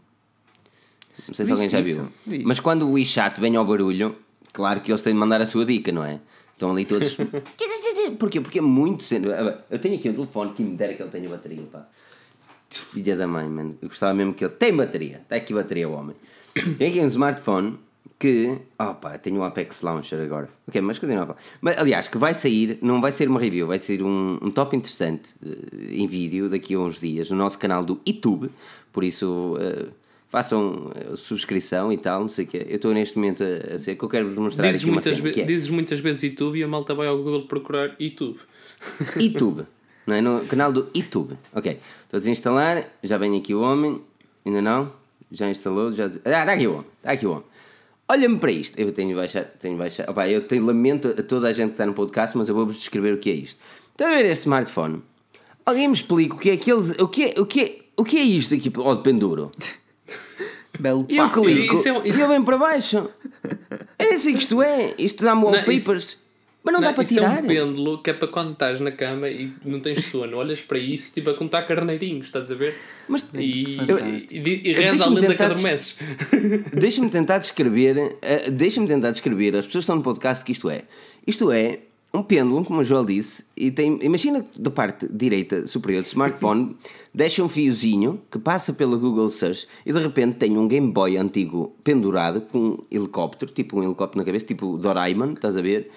[1.27, 2.07] Não sei se alguém já viu.
[2.45, 4.15] Mas quando o WeChat vem ao barulho,
[4.53, 6.19] claro que eles têm de mandar a sua dica, não é?
[6.53, 7.17] Estão ali todos.
[8.17, 8.39] Porquê?
[8.39, 9.03] Porque é muito.
[9.69, 11.87] Eu tenho aqui um telefone que me dera que ele tenha bateria, pá.
[12.69, 13.77] Filha da mãe, mano.
[13.81, 14.53] Eu gostava mesmo que ele.
[14.53, 15.17] Tem bateria.
[15.17, 16.15] Está aqui bateria, o homem.
[16.77, 17.77] Tem aqui um smartphone
[18.19, 18.57] que.
[18.79, 20.49] Oh pá, tenho o Apex Launcher agora.
[20.67, 21.39] Ok, mas continua a falar.
[21.61, 24.75] Mas, aliás, que vai sair, não vai ser uma review, vai ser um, um top
[24.75, 28.49] interessante uh, em vídeo daqui a uns dias no nosso canal do YouTube.
[28.91, 29.55] Por isso.
[29.55, 29.91] Uh,
[30.29, 32.65] façam eh, subscrição e tal, não sei o quê.
[32.69, 35.19] Eu estou neste momento a, a ser que eu quero vos mostrar dizes aqui muitas
[35.19, 35.45] uma cena, é.
[35.45, 38.39] Dizes muitas vezes YouTube e a malta vai ao Google procurar YouTube.
[39.15, 39.65] YouTube,
[40.05, 40.21] não é?
[40.21, 41.37] No canal do YouTube.
[41.53, 44.01] Ok, estou a desinstalar, já vem aqui o homem,
[44.45, 44.91] ainda não?
[45.31, 46.05] Já instalou, já...
[46.05, 47.43] Ah, está aqui o homem, está aqui o homem.
[48.09, 48.79] Olha-me para isto.
[48.79, 50.09] Eu tenho de baixar, tenho de baixar.
[50.09, 52.77] Opa, eu tenho lamento a toda a gente que está no podcast, mas eu vou-vos
[52.77, 53.59] descrever o que é isto.
[53.91, 55.03] Está a ver este smartphone?
[55.65, 56.91] Alguém me explica o que é aqueles.
[56.91, 59.51] O que é, o que é, o que é isto aqui ao de penduro?
[60.79, 62.05] Belo e eu clico isso é, isso...
[62.05, 63.09] e ele vem para baixo.
[63.97, 64.93] É assim que isto é.
[64.97, 66.17] Isto dá-me wallpapers.
[66.67, 67.37] Mas não, não, dá para tirar.
[67.37, 70.59] é um pêndulo que é para quando estás na cama e não tens sono, olhas
[70.59, 72.75] para isso tipo a contar carneirinhos, estás a ver?
[73.07, 75.97] Mas, e, eu, e, e reza a lenda que adormeces.
[76.77, 80.81] Deixa-me tentar descrever, uh, deixa-me tentar descrever, as pessoas estão no podcast que isto é.
[81.25, 81.79] Isto é
[82.13, 86.75] um pêndulo, como o Joel disse, e tem, imagina da parte direita superior do smartphone,
[87.13, 91.17] deixa um fiozinho que passa pela Google Search e de repente tem um Game Boy
[91.17, 95.91] antigo pendurado com um helicóptero, tipo um helicóptero na cabeça, tipo Doraemon, estás a ver?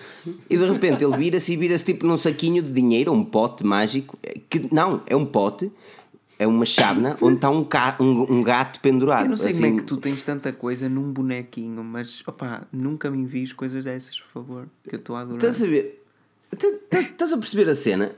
[0.48, 4.18] E de repente ele vira-se e vira-se tipo num saquinho de dinheiro, um pote mágico,
[4.48, 5.70] que não, é um pote
[6.40, 7.66] é uma chávena onde está um,
[8.00, 9.26] um, um, gato pendurado.
[9.26, 9.60] Eu não sei assim...
[9.60, 13.84] como é que tu tens tanta coisa num bonequinho, mas opá, nunca me envies coisas
[13.84, 15.36] dessas, por favor, que eu estou a adorar.
[15.36, 15.99] Estás a ver?
[16.52, 18.12] Estás a perceber a cena?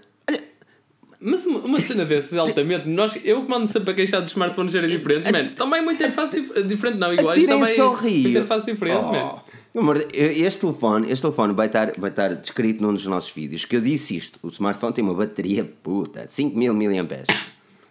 [1.25, 4.91] Mas uma, uma cena dessas, altamente, nós, eu mando sempre a queixar dos smartphones serem
[4.91, 5.49] diferentes, man.
[5.55, 7.47] Também muita interface dif diferente, não iguais.
[7.47, 8.31] Também só rio.
[8.31, 9.13] interface diferente, oh.
[9.13, 9.95] man.
[10.13, 13.81] Este telefone, este telefone vai, estar, vai estar descrito num dos nossos vídeos que eu
[13.81, 14.39] disse isto.
[14.43, 17.25] O smartphone tem uma bateria puta, 5000 mAh.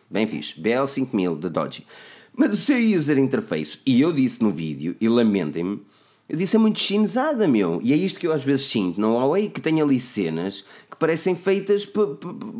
[0.09, 0.61] Bem fixe.
[0.61, 1.85] BL5000 da Dodge.
[2.35, 5.81] Mas o seu user interface, e eu disse no vídeo, e lamentem-me,
[6.31, 7.81] eu disse é muito chinesada, meu.
[7.83, 10.95] E é isto que eu às vezes sinto na Huawei, que tem ali cenas que
[10.97, 12.07] parecem feitas para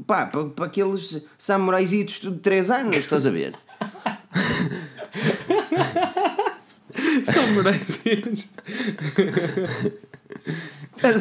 [0.05, 3.53] pa, pa, aqueles samuraisitos de 3 anos, estás a ver?
[7.23, 8.45] samuraisitos.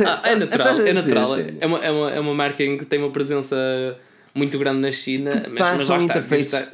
[0.05, 1.39] ah, é natural, é natural.
[1.61, 3.57] É uma, é, uma, é uma marca em que tem uma presença
[4.35, 6.67] muito grande na China, que mas, mas interfaces,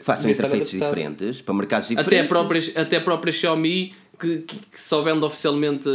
[0.00, 2.14] façam interfaces diferentes para mercados diferentes.
[2.14, 3.92] Até a própria, até a própria Xiaomi
[4.22, 5.88] que, que, que, só vende oficialmente,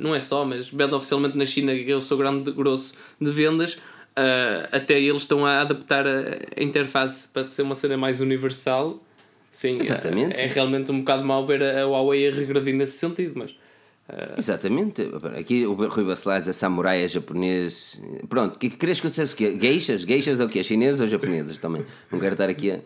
[0.00, 3.30] não é só, mas vende oficialmente na China, que é o seu grande grosso de
[3.30, 9.02] vendas, uh, até eles estão a adaptar a, interface para ser uma cena mais universal.
[9.50, 10.34] Sim, Exatamente.
[10.34, 13.50] É, é realmente um bocado mau ver a, a Huawei a regredir nesse sentido, mas.
[13.50, 14.38] Uh...
[14.38, 15.02] Exatamente.
[15.38, 18.02] Aqui o Rui Bacelar é samurai, é japonês.
[18.28, 19.56] Pronto, que queres que eu dissesse o quê?
[19.60, 20.02] Geixas?
[20.02, 20.64] Geixas é o quê?
[20.64, 21.84] Chinesas ou japonesas também?
[22.10, 22.80] Não quero estar aqui a.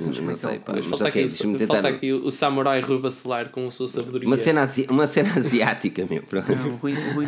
[0.00, 1.74] Não metal sei, pá, mas Falta, ok, aqui, o, tentar.
[1.74, 4.26] falta aqui o, samurai rubacelar com a sua sabedoria.
[4.28, 6.22] Uma cena, asi- uma cena asiática, meu.
[6.22, 6.50] Pronto.
[6.54, 7.26] Não, o Rui, Rui,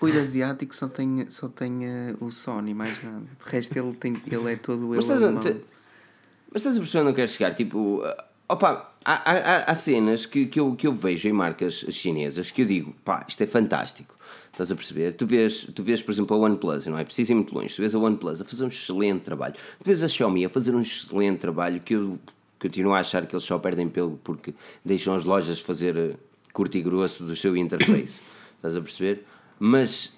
[0.00, 3.20] Rui asiático só tem, só tem eh, o Sony, mais nada.
[3.44, 5.60] De resto, ele, tem, ele é todo ele Mas estás, te-
[6.52, 7.54] mas estás a perceber onde eu quero chegar?
[7.54, 8.14] Tipo, uh,
[8.48, 12.50] opa, há, há, há- há cenas que, que, eu, que eu vejo em marcas chinesas
[12.50, 14.14] que eu digo, pá, isto é fantástico.
[14.54, 15.14] Estás a perceber?
[15.14, 17.74] Tu vês, tu vês, por exemplo, a OnePlus, não é preciso ir muito longe.
[17.74, 19.54] Tu vês a OnePlus a fazer um excelente trabalho.
[19.54, 22.20] Tu vês a Xiaomi a fazer um excelente trabalho que eu
[22.60, 24.54] continuo a achar que eles só perdem pelo porque
[24.84, 26.16] deixam as lojas fazer uh,
[26.52, 28.20] curto e grosso do seu interface.
[28.56, 29.26] Estás a perceber?
[29.58, 30.12] Mas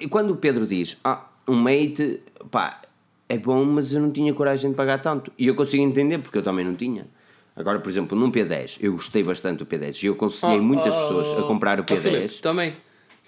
[0.00, 2.80] e quando o Pedro diz, ah, um mate, pá,
[3.28, 5.32] é bom, mas eu não tinha coragem de pagar tanto.
[5.36, 7.08] E eu consigo entender, porque eu também não tinha.
[7.56, 10.94] Agora, por exemplo, num P10, eu gostei bastante do P10 e eu aconselhei Oh, muitas
[10.94, 12.40] oh, pessoas a comprar o oh, Filipe, P10.
[12.40, 12.74] também,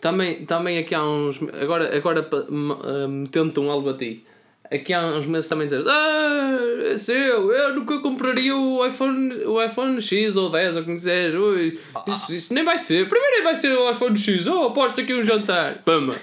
[0.05, 1.41] também, também aqui há uns.
[1.61, 4.23] Agora, agora ah, metendo-te um algo a ti.
[4.71, 6.59] Aqui há uns meses também dizer Ah,
[6.93, 11.35] é seu, eu nunca compraria o iPhone, o iPhone X ou 10 ou como quiseres.
[11.35, 11.79] Ui,
[12.09, 13.09] isso, isso nem vai ser.
[13.09, 14.47] Primeiro vai ser o iPhone X.
[14.47, 15.83] Oh, aposto aqui um jantar.
[15.85, 16.15] Pama.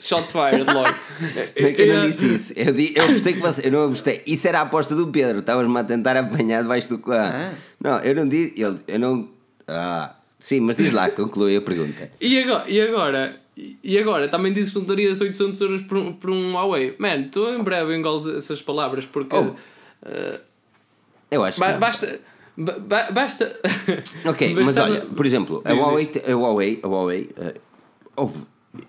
[0.00, 0.94] Shots fired logo.
[1.56, 2.52] É que eu não Eh, disse isso.
[2.56, 3.66] Eu, di- eu gostei que você.
[3.68, 4.20] Eu não gostei.
[4.26, 5.38] Isso era a aposta do Pedro.
[5.38, 7.32] Estavas-me a tentar apanhar debaixo do carro.
[7.34, 7.50] Ah.
[7.80, 8.60] Não, eu não disse.
[8.60, 9.28] Eu, eu não.
[9.68, 12.10] Ah, sim, mas diz lá, conclui a pergunta.
[12.20, 13.36] E agora, e agora,
[13.84, 16.96] e agora também dizes que não darias 800 euros por, um- por um Huawei.
[16.98, 19.54] Man, tu em breve engoles essas palavras porque Oh,
[21.30, 21.60] Eu acho que.
[21.60, 21.78] ba- não.
[21.80, 22.20] basta.
[22.56, 23.60] ba- ba- basta.
[24.28, 27.54] Ok, mas bastava- olha, por exemplo, a Huawei, a Huawei, a Huawei eh,
[28.16, 28.44] houve-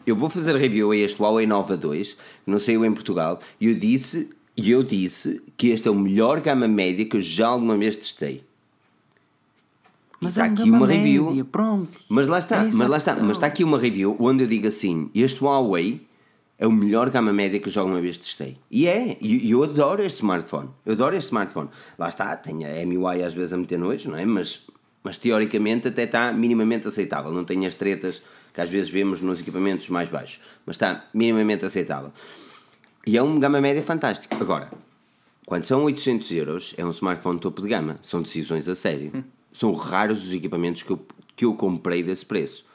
[0.05, 2.17] eu vou fazer review a este Huawei Nova 2, que
[2.51, 6.39] não saiu em Portugal, e eu disse, e eu disse que este é o melhor
[6.41, 8.43] gama média que eu já alguma vez testei.
[10.23, 11.25] Mas está é um aqui uma review.
[11.27, 11.89] média, pronto.
[12.09, 13.27] Mas lá está, É mas lá está, questão.
[13.27, 16.05] mas está aqui uma review onde eu digo assim: este Huawei
[16.57, 18.57] é o melhor gama média que eu já alguma vez testei.
[18.71, 20.69] E é, e eu adoro este smartphone.
[20.85, 21.69] Eu adoro este smartphone.
[21.97, 24.25] Lá está, tem a MUI às vezes a meter nojo, não é?
[24.25, 24.61] Mas,
[25.03, 27.31] mas teoricamente até está minimamente aceitável.
[27.31, 28.21] Não tem as tretas
[28.53, 32.11] que às vezes vemos nos equipamentos mais baixos, mas está minimamente aceitável.
[33.05, 34.33] E é um gama média fantástico.
[34.39, 34.71] Agora,
[35.45, 37.97] quando são 800 euros, é um smartphone topo de gama.
[38.01, 39.25] São decisões a sério.
[39.53, 40.99] São raros os equipamentos que eu,
[41.35, 42.65] que eu comprei desse preço.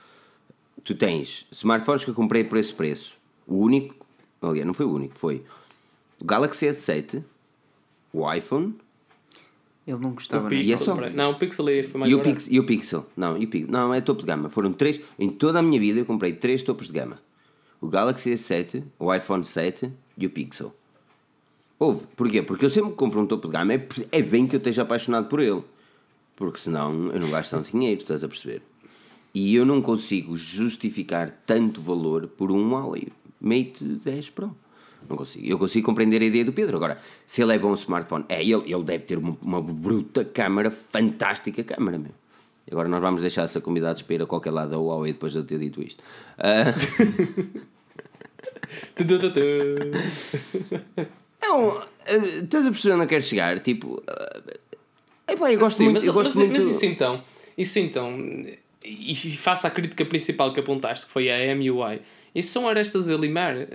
[0.84, 3.16] Tu tens smartphones que eu comprei por esse preço.
[3.46, 3.94] O único,
[4.40, 5.42] aliás, não foi o único, foi
[6.20, 7.22] o Galaxy S7,
[8.12, 8.74] o iPhone
[9.86, 10.54] Ele não gostava.
[10.54, 11.10] E é Pixel, só?
[11.10, 12.34] Não, o Pixel foi mais e o, barato.
[12.34, 13.06] Pix, e o Pixel.
[13.16, 14.48] Não, e o Pix- não, é topo de gama.
[14.48, 15.00] Foram três.
[15.18, 17.20] Em toda a minha vida eu comprei três topos de gama:
[17.80, 20.74] o Galaxy S7, o iPhone 7 e o Pixel.
[21.78, 22.06] Houve.
[22.16, 22.42] Porquê?
[22.42, 25.28] Porque eu sempre compro um topo de gama é, é bem que eu esteja apaixonado
[25.28, 25.62] por ele.
[26.38, 28.62] Porque senão eu não gasto tanto dinheiro, estás a perceber?
[29.34, 33.08] E eu não consigo justificar tanto valor por um Huawei
[33.40, 34.56] Mate 10 Pro.
[35.08, 35.44] Não consigo.
[35.44, 36.76] Eu consigo compreender a ideia do Pedro.
[36.76, 36.96] Agora,
[37.26, 41.64] se ele é bom smartphone, é, ele, ele deve ter uma, uma bruta câmara, fantástica
[41.64, 42.12] câmara, meu.
[42.70, 45.40] Agora nós vamos deixar essa convidada para ir a qualquer lado da Huawei depois de
[45.40, 46.04] eu ter dito isto.
[48.94, 49.04] Tu.
[51.42, 53.58] não, ah, estás a perceber onde eu quero chegar?
[53.60, 54.02] Tipo,
[55.28, 55.96] epá, eu gosto Sim, muito.
[55.96, 57.22] mas, eu gosto mas, muito mas isso então,
[57.56, 58.18] isso então,
[58.84, 62.00] e, e faça a crítica principal que apontaste, que foi a MUI.
[62.34, 63.56] Isso são arestas a limar.
[63.56, 63.68] Eh,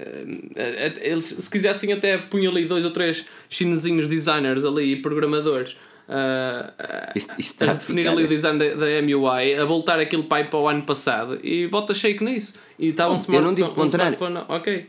[0.56, 5.76] eh, Eles, se quisessem, até punha ali dois ou três chinesinhos designers ali, programadores,
[6.08, 10.00] ah, ah, Isto- isto está a definir ali o design da, da MUI, a voltar
[10.00, 12.54] aquele pai para o ano passado e bota shake nisso.
[12.78, 14.14] E estava um eu não digo smartphone, um contrário.
[14.14, 14.88] smartphone, ok.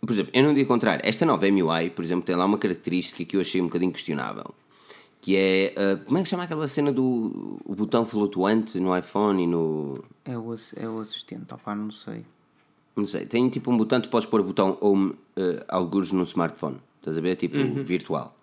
[0.00, 1.00] Por exemplo, eu não digo contrário.
[1.04, 4.54] Esta nova MUI, por exemplo, tem lá uma característica que eu achei um bocadinho questionável.
[5.26, 5.74] Que é.
[5.76, 9.92] ah, como é que chama aquela cena do o botão flutuante no iPhone e no.
[10.24, 12.24] É o, é o assistente, opá, não sei.
[12.94, 13.26] Não sei.
[13.26, 16.76] Tem tipo um botão, tu podes pôr o botão Home uh, algures no smartphone.
[17.00, 17.34] Estás a ver?
[17.34, 18.38] Tipo virtual.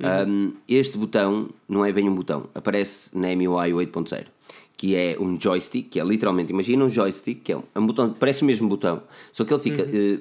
[0.00, 2.48] Um, este botão não é bem um botão.
[2.54, 4.26] Aparece na MUI 8.0.
[4.76, 7.86] Que é um joystick, que é literalmente, imagina um joystick, que é um, é um
[7.86, 10.20] botão, parece o mesmo botão, só que ele fica eh,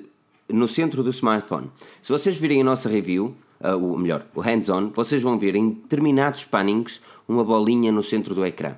[0.49, 1.71] no centro do smartphone.
[2.01, 5.69] Se vocês virem a nossa review, ah, o melhor, o hands-on, vocês vão ver em
[5.69, 8.75] determinados pannings uma bolinha no centro do ecrã.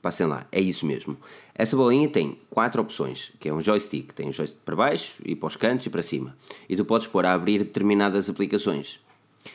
[0.00, 1.16] Passem lá, é isso mesmo.
[1.54, 4.12] Essa bolinha tem quatro opções, que é um joystick.
[4.12, 6.36] Tem um joystick para baixo e para os cantos e para cima.
[6.68, 9.00] E tu podes pôr a abrir determinadas aplicações.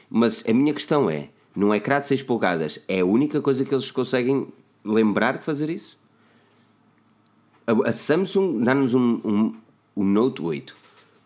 [0.10, 3.74] Mas a minha questão é, num ecrã de 6 polegadas, é a única coisa que
[3.74, 4.48] eles conseguem
[4.84, 5.98] lembrar de fazer isso?
[7.68, 9.56] A, a Samsung dá-nos um, um,
[9.96, 10.76] um Note 8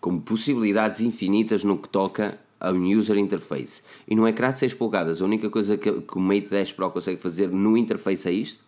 [0.01, 3.81] com possibilidades infinitas no que toca ao user interface.
[4.07, 6.89] E num ecrã de 6 polegadas, a única coisa que, que o Mate 10 Pro
[6.91, 8.63] consegue fazer no interface é isto?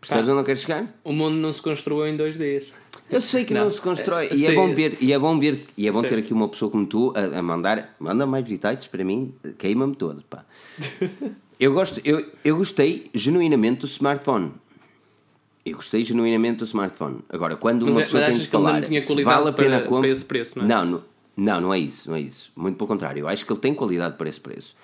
[0.00, 0.94] Percebes onde eu quero chegar?
[1.02, 2.66] O mundo não se construiu em dois dias.
[3.10, 3.70] Eu sei que não, Não.
[3.70, 4.26] se constrói.
[4.26, 4.54] É, E é sei.
[4.54, 6.20] bom ver, e é bom ver, e é bom ter Sim.
[6.20, 10.22] aqui uma pessoa como tu a, a mandar, manda mais bitites para mim, queima-me todo,
[10.28, 10.44] pá.
[11.58, 14.52] eu gosto, eu, eu gostei genuinamente do smartphone.
[15.70, 17.20] Eu gostei genuinamente do smartphone.
[17.28, 19.52] Agora, quando Mas uma é- pessoa tem de não falar tinha se qualidade vale a
[19.52, 20.68] pena para- para esse preço, não é?
[20.68, 21.02] Não, não,
[21.36, 22.50] não, não é isso, não é isso.
[22.56, 23.20] Muito pelo contrário.
[23.20, 24.74] Eu acho que ele tem qualidade para esse preço.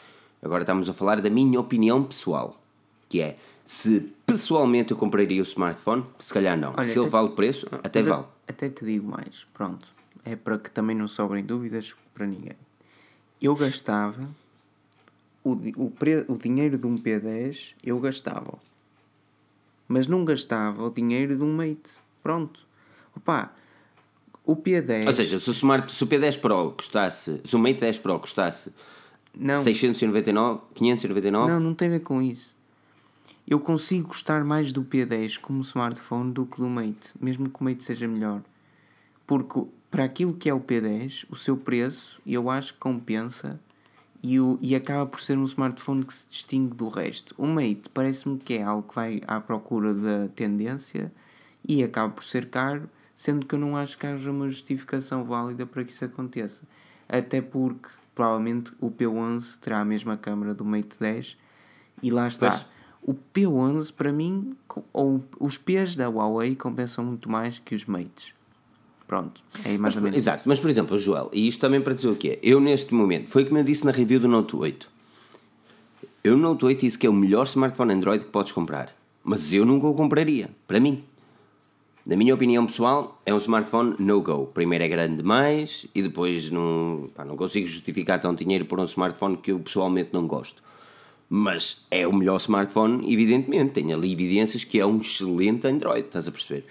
[0.43, 2.61] Agora estamos a falar da minha opinião pessoal,
[3.09, 6.75] que é se pessoalmente eu compraria o smartphone, se calhar não.
[6.77, 8.25] Olha, se ele vale o preço, até vale.
[8.47, 9.87] Até te digo mais, pronto.
[10.25, 12.57] É para que também não sobrem dúvidas para ninguém.
[13.41, 14.29] Eu gastava
[15.43, 18.59] o, o, pre, o dinheiro de um P10, eu gastava.
[19.87, 21.99] Mas não gastava o dinheiro de um Mate.
[22.23, 22.61] Pronto.
[23.17, 23.53] Opa,
[24.45, 25.07] o P10.
[25.07, 28.19] Ou seja, se o, Smart, se o P10 Pro custasse, se o Mate 10 Pro
[28.19, 28.73] custasse
[29.35, 32.55] não, 699, 599, não, não tem a ver com isso.
[33.47, 37.65] Eu consigo gostar mais do P10 como smartphone do que do Mate, mesmo que o
[37.65, 38.43] Mate seja melhor.
[39.27, 43.61] Porque para aquilo que é o P10, o seu preço, eu acho que compensa
[44.25, 47.35] e, o, e acaba por ser um smartphone que se distingue do resto.
[47.37, 51.13] O Mate parece-me que é algo que vai à procura da tendência
[51.63, 55.67] e acaba por ser caro, sendo que eu não acho que haja uma justificação válida
[55.67, 56.63] para que isso aconteça.
[57.07, 61.37] Até porque provavelmente o P11 terá a mesma câmera do Mate 10
[62.03, 62.51] e lá está.
[62.51, 62.67] Pois.
[63.03, 64.57] O P11 para mim,
[64.91, 68.33] ou os P's da Huawei compensam muito mais que os Mates.
[69.07, 70.17] Pronto, é mais ou menos.
[70.17, 70.49] Exato, isso.
[70.49, 72.39] mas por exemplo, Joel, e isto também para dizer o quê?
[72.43, 74.89] Eu neste momento, foi como eu disse na review do Note 8.
[76.25, 78.95] Eu no Note 8 disse que é o melhor smartphone Android que podes comprar.
[79.23, 81.05] Mas eu nunca o compraria, para mim.
[82.07, 84.47] Na minha opinião pessoal, é um smartphone no-go.
[84.47, 88.85] Primeiro é grande demais e depois não, pá, não consigo justificar tanto dinheiro por um
[88.85, 90.63] smartphone que eu pessoalmente não gosto.
[91.37, 93.73] Mas é o melhor smartphone, evidentemente.
[93.73, 96.65] Tem ali evidências que é um excelente Android, estás a perceber?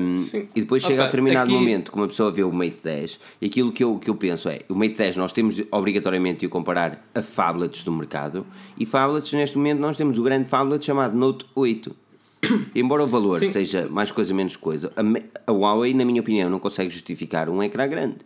[0.00, 0.48] Um, Sim.
[0.56, 3.20] e depois chega Opa, a determinado aqui- momento que uma pessoa vê o Mate 10
[3.40, 6.40] e aquilo que eu, que eu penso é: o Mate 10 nós temos de, obrigatoriamente
[6.40, 8.46] de o comparar a phablets do mercado
[8.78, 11.94] e phablets, neste momento, nós temos o grande phablet chamado Note 8.
[12.74, 13.50] Embora o valor Sim.
[13.50, 17.62] seja mais coisa menos coisa, a, a Huawei, na minha opinião, não consegue justificar um
[17.62, 18.16] ecrã grande.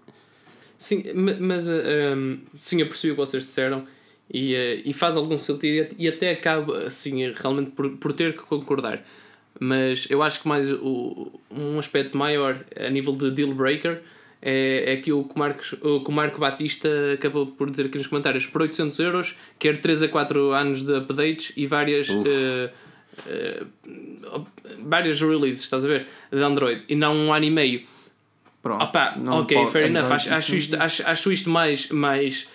[0.79, 3.85] Sim, ma- mas eh, um, sim, eu percebi o que vocês disseram
[4.33, 8.43] e, eh, e faz algum sentido e até acaba assim, realmente por, por ter que
[8.43, 9.05] concordar.
[9.61, 14.01] Mas eu acho que mais o, um aspecto maior a nível de deal breaker
[14.41, 17.99] é, é que o que, Marcos, o que o Marco Batista acabou por dizer aqui
[17.99, 22.09] nos comentários: por 800 euros, quer 3 a 4 anos de updates e várias.
[22.09, 22.71] eh,
[23.27, 23.63] eh,
[24.81, 26.07] várias releases, estás a ver?
[26.33, 27.83] De Android e não um ano e meio.
[28.63, 28.83] Pronto.
[28.83, 30.11] Opa, ok, pode- fair enough.
[30.11, 32.49] Acho, acho, isto, acho, acho isto mais, mais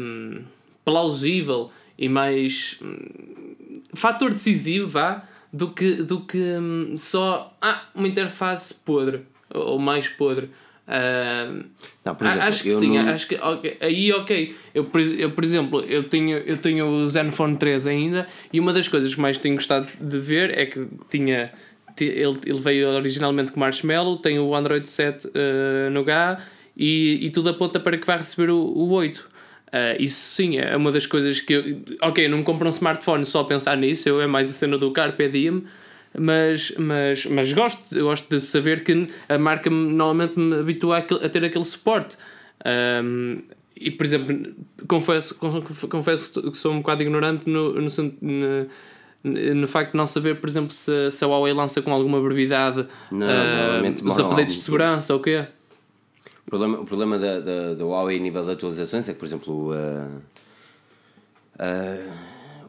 [0.00, 0.40] hum,
[0.84, 3.54] plausível e mais hum,
[3.94, 9.20] fator decisivo, vá, do que, do que hum, só ah, uma interface podre
[9.52, 10.50] ou mais podre.
[10.88, 11.62] Hum,
[12.04, 14.54] Não, exemplo, acho que sim, não- acho que ok, aí ok.
[14.74, 18.88] Eu, eu, por exemplo, eu tenho, eu tenho o Zenfone 3 ainda e uma das
[18.88, 21.52] coisas que mais tenho gostado de ver é que tinha
[21.96, 26.42] ti- ele, ele veio originalmente com Marshmallow, tem o Android 7 eh, no H
[26.76, 29.28] e, e tudo aponta para que vai receber o, o 8.
[29.72, 31.80] Eh, isso sim, é uma das coisas que eu.
[32.02, 34.90] Ok, não compro um smartphone só a pensar nisso, eu é mais a cena do
[34.90, 35.64] Carpe Diem,
[36.18, 40.98] mas, mas, mas gosto, eu gosto de saber que a marca me- normalmente me habitua
[40.98, 42.18] a, ter aquele suporte.
[43.02, 43.40] Um,
[43.74, 44.54] e por exemplo,
[44.86, 47.88] confesso, conf- confesso que sou um bocado ignorante no, no,
[48.20, 52.20] no, no facto de não saber, por exemplo, se, se a Huawei lança com alguma
[52.20, 55.46] brevidade Não, normalmente os updates de segurança ou o quê?
[56.52, 59.24] O problema, o problema da, da, da Huawei a nível de atualizações é que, por
[59.24, 60.20] exemplo, uh,
[61.54, 62.12] uh,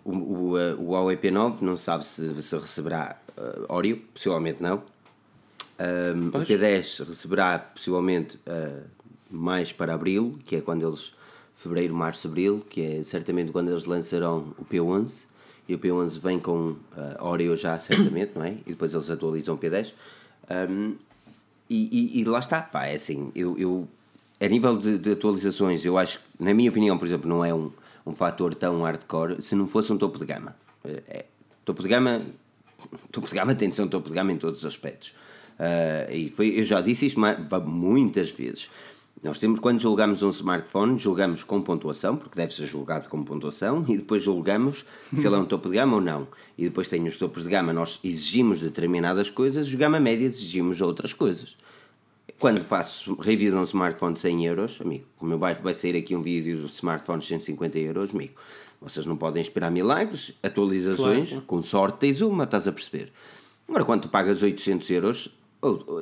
[0.05, 4.81] o, o, uh, o Huawei P9 não sabe se, se receberá uh, Oreo, possivelmente não.
[5.77, 6.47] Um, o Pois.
[6.47, 8.39] P10 receberá possivelmente
[9.29, 11.13] mais para abril, que é quando eles.
[11.53, 15.25] fevereiro, março, abril, que é certamente quando eles lançarão o P11.
[15.67, 16.77] E o P11 vem com
[17.19, 18.51] Oreo já, certamente, não é?
[18.65, 19.93] E depois eles atualizam o P10.
[20.69, 20.95] Um,
[21.75, 23.87] e, e- e lá está, pá, é assim, eu, eu
[24.39, 27.71] a nível de, de atualizações, eu acho na minha opinião, por exemplo, não é um,
[28.05, 30.55] um fator tão hardcore se não fosse um topo de gama.
[30.83, 31.25] É, é-
[31.65, 32.21] topo de gama,
[33.11, 35.15] topo de gama tem de ser um topo de gama em todos os aspectos.
[35.59, 37.19] Ah, e foi, eu já disse isto
[37.65, 38.69] muitas vezes.
[39.21, 43.85] Nós temos, quando julgamos um smartphone, julgamos com pontuação, porque deve ser julgado com pontuação,
[43.87, 44.83] e depois julgamos
[45.13, 46.27] se ele é um topo de gama ou não.
[46.57, 50.81] E depois tem os topos de gama, nós exigimos determinadas coisas, os gama média exigimos
[50.81, 51.55] outras coisas.
[52.39, 55.95] Quando faço review de um smartphone de 100 euros, amigo, o meu bairro vai sair
[55.95, 58.33] aqui um vídeo de smartphones de 150 euros, amigo.
[58.81, 61.45] Vocês não podem esperar milagres, atualizações, Claro.
[61.45, 63.13] com sorte tens uma, estás a perceber?
[63.69, 65.29] Agora, quando tu pagas 800 euros,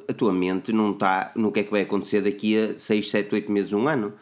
[0.07, 3.33] a tua mente não está no que é que vai acontecer daqui a 6, 7,
[3.35, 4.13] 8 meses, um ano.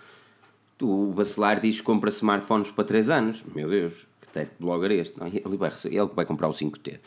[0.81, 3.43] O Bacelar diz que compra smartphones para 3 anos.
[3.53, 5.19] Meu Deus, que tech blogger é este?
[5.19, 6.99] Não, ele, vai, ele vai comprar o 5T.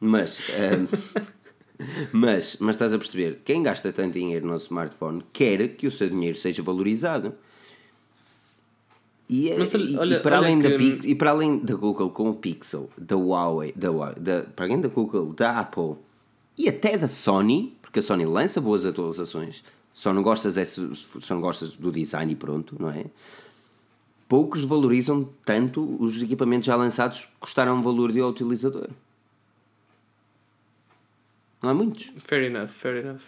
[0.00, 1.22] Mas, um,
[2.12, 6.08] mas, mas estás a perceber, quem gasta tanto dinheiro no smartphone quer que o seu
[6.08, 7.34] dinheiro seja valorizado.
[9.28, 11.74] E, é- Mas e- olha- e para além da que- Pix- e para além da
[11.74, 15.96] Google com o Pixel, da Huawei, da, da, para além da Google, da Apple
[16.56, 21.34] e até da Sony, porque a Sony lança boas atualizações, só não gostas, é só
[21.34, 23.06] não gostas do design e pronto, não é?
[24.28, 28.90] Poucos valorizam tanto os equipamentos já lançados que custaram um valor de ao utilizador.
[31.62, 32.12] Não há muitos.
[32.18, 33.22] Fair enough, fair enough.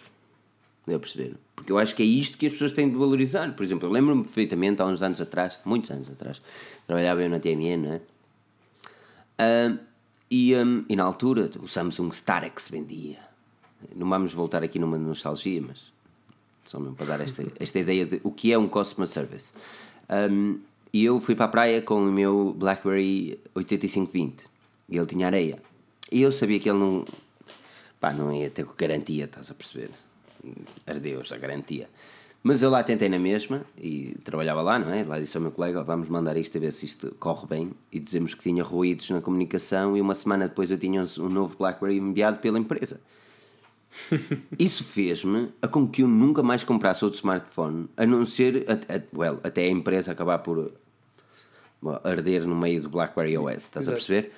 [0.85, 1.35] Deu a perceber?
[1.55, 3.51] Porque eu acho que é isto que as pessoas têm de valorizar.
[3.55, 6.43] Por exemplo, eu lembro-me perfeitamente, há uns anos atrás, muitos anos atrás,
[6.85, 8.01] trabalhava eu na TMN, não é?
[9.39, 9.77] Ah,
[10.29, 13.28] e, ah, e na altura o Samsung Starex vendia.
[13.95, 15.91] Não vamos voltar aqui numa nostalgia, mas
[16.63, 19.53] só mesmo para dar esta, esta ideia de o que é um customer service.
[20.09, 20.59] Um,
[20.93, 24.45] e eu fui para a praia com o meu BlackBerry 8520
[24.87, 25.61] e ele tinha areia.
[26.11, 27.05] E eu sabia que ele não,
[27.99, 29.91] pá, não ia ter garantia, estás a perceber?
[30.85, 31.89] Ardeus, a garantia.
[32.41, 35.03] Mas eu lá tentei na mesma e trabalhava lá, não é?
[35.03, 37.71] Lá disse ao meu colega: "Ó, vamos mandar isto a ver se isto corre bem.
[37.91, 39.97] E dizemos que tinha ruídos na comunicação.
[39.97, 43.01] E uma semana depois eu tinha um novo Blackberry enviado pela empresa.
[44.57, 48.73] Isso fez-me a com que eu nunca mais comprasse outro smartphone, a não ser, a,
[48.95, 50.71] a- well, até a empresa acabar por
[52.03, 54.05] arder no meio do BlackBerry OS, estás a Exato.
[54.07, 54.33] perceber?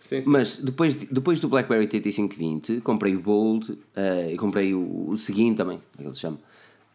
[0.00, 0.30] Sim, sim.
[0.30, 5.16] Mas depois, de- depois do BlackBerry 8520, comprei o Bold eh, e comprei o, o
[5.16, 6.38] seguinte também, como é que ele se chama?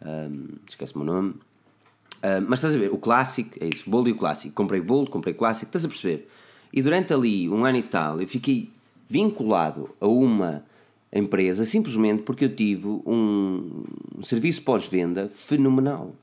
[0.03, 1.35] Um, Esquece-me o nome.
[2.23, 4.53] Ah, mas estás a ver, o Classic, é isso, Bold e o Classic.
[4.53, 6.29] Comprei Bold, comprei Classic, estás a perceber?
[6.71, 8.69] E durante ali um ano e tal, eu fiquei
[9.09, 10.63] vinculado a uma
[11.19, 13.83] empresa simplesmente porque eu tive um,
[14.23, 16.15] serviço pós-venda fenomenal.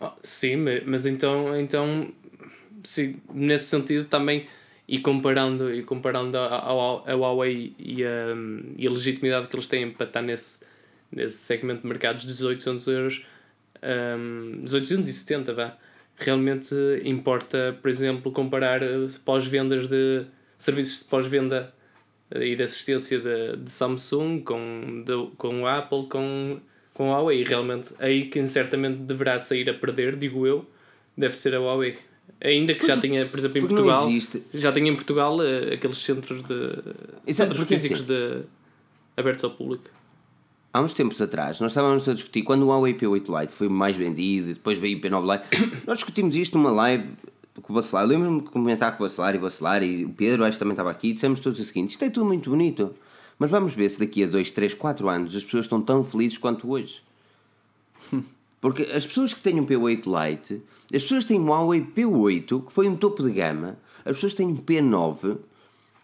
[0.00, 2.10] Oh, sim, ma- mas então, então
[2.82, 4.46] sim, nesse sentido também,
[4.88, 8.34] e comparando, e comparando a, a, a Huawei e a,
[8.76, 10.58] e a legitimidade que eles têm para estar nesse,
[11.12, 13.26] nesse segmento de mercados de 1800 euros,
[14.18, 15.76] um, 1870, vá,
[16.16, 16.74] realmente
[17.04, 20.24] importa, por exemplo, comparar eh, pós-vendas de
[20.58, 21.72] serviços de pós-venda
[22.34, 26.58] e de assistência de, de Samsung com, de, com Apple, com,
[26.94, 27.42] com a Huawei.
[27.44, 30.64] Realmente, aí quem certamente deverá sair a perder, digo eu,
[31.16, 31.98] deve ser a Huawei.
[32.42, 34.08] Ainda que já tenha, por exemplo, em porque Portugal,
[34.54, 36.54] já tenha em Portugal eh, aqueles centros de
[37.26, 38.42] Exato, centros porque físicos assim- de,
[39.16, 39.90] abertos ao público.
[40.72, 43.96] Há uns tempos atrás, nós estávamos a discutir quando o Huawei P8 Lite foi mais
[43.96, 45.70] vendido e depois veio o P9 Lite.
[45.84, 47.08] nós discutimos isto numa live
[47.62, 48.06] com o Bacelar.
[48.06, 50.72] Lembro-me de comentar com o Bacelar e o Bacelar e o Pedro, acho que também
[50.72, 51.08] estava aqui.
[51.08, 52.94] E dissemos todos o seguinte: isto é tudo muito bonito,
[53.38, 56.38] mas vamos ver se daqui a 2, 3, 4 anos as pessoas estão tão felizes
[56.38, 57.02] quanto hoje.
[58.60, 60.62] Porque as pessoas que têm um P8 Lite,
[60.94, 64.46] as pessoas têm um Huawei P8, que foi um topo de gama, as pessoas têm
[64.46, 65.38] um P9,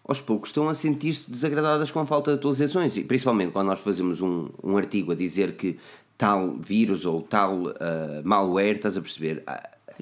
[0.07, 2.97] aos poucos estão a sentir-se desagradadas com a falta de atualizações.
[2.97, 5.77] E principalmente quando nós fazemos um, um artigo a dizer que
[6.17, 9.43] tal vírus ou tal ah, malware, estás a perceber,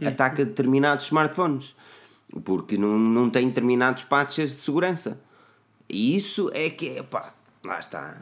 [0.03, 1.75] a- ataca determinados smartphones.
[2.43, 5.19] Porque não, não tem determinados patches de segurança.
[5.87, 7.31] E isso é que, pá,
[7.63, 8.17] lá está.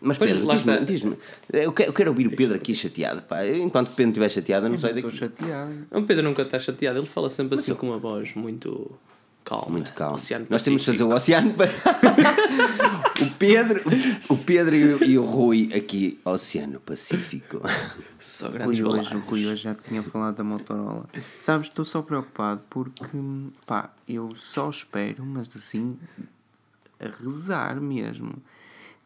[0.00, 1.16] Mas Pedro, diz-me, diz-me,
[1.52, 3.46] eu quero, eu quero ouvir o Pedro aqui chateado, pá.
[3.46, 5.18] Enquanto o Pedro estiver chateado, eu não saio Estou daqui.
[5.18, 5.86] chateado.
[5.90, 8.90] O Pedro nunca está chateado, ele fala sempre assim com uma voz muito
[9.44, 9.70] calma.
[9.70, 10.16] Muito calmo.
[10.16, 11.70] Oceano Nós temos de fazer o oceano para.
[13.22, 13.82] o Pedro,
[14.30, 17.60] o Pedro e o, e o Rui aqui, Oceano Pacífico.
[18.18, 19.20] Só Rui grandes hoje, o.
[19.20, 21.08] Rui hoje já tinha falado da Motorola.
[21.40, 23.04] Sabes, estou só preocupado porque,
[23.66, 25.98] pá, eu só espero, mas assim,
[26.98, 28.34] a rezar mesmo,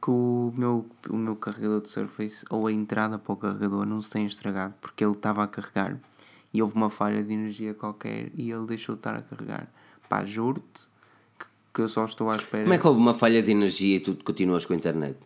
[0.01, 4.01] que o meu, o meu carregador de Surface ou a entrada para o carregador não
[4.01, 5.99] se tenha estragado porque ele estava a carregar
[6.55, 9.69] e houve uma falha de energia qualquer e ele deixou de estar a carregar.
[10.09, 10.83] Pá, juro-te
[11.39, 12.63] que, que eu só estou à espera.
[12.65, 15.17] Como é que houve uma falha de energia e tu continuas com a internet?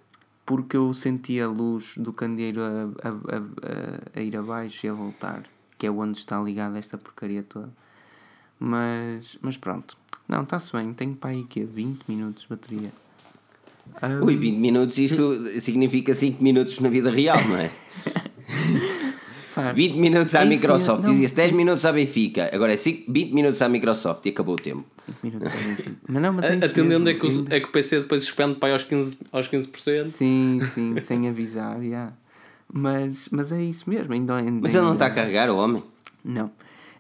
[0.45, 4.93] Porque eu senti a luz do candeeiro a, a, a, a- ir abaixo e a
[4.93, 5.45] voltar,
[5.79, 7.71] que é onde está ligada esta porcaria toda.
[8.59, 9.97] Mas, mas pronto,
[10.29, 12.93] não, está-se bem, tenho para aí que é 20 minutos de bateria.
[14.01, 17.71] Ah, Ui, 20 minutos, isto significa 5 minutos na vida real, não é?
[19.55, 21.11] pá, 20 minutos à Microsoft, não.
[21.11, 24.59] dizias 10 minutos à Benfica, agora é 5, 20 minutos à Microsoft e acabou o
[24.59, 24.85] tempo.
[25.07, 25.97] 5 minutos é enfim.
[26.09, 28.57] Mas não, mas é Atendendo mesmo, é que, o, é que o PC depois expande
[28.57, 29.27] para aí aos 15%.
[29.33, 30.07] Aos 15%.
[30.07, 32.13] Sim, sim, sem avisar, já.
[32.73, 34.13] Mas, mas é isso mesmo.
[34.13, 35.83] Ainda, ainda, Mas ele não está a carregar, o homem.
[36.25, 36.51] Não.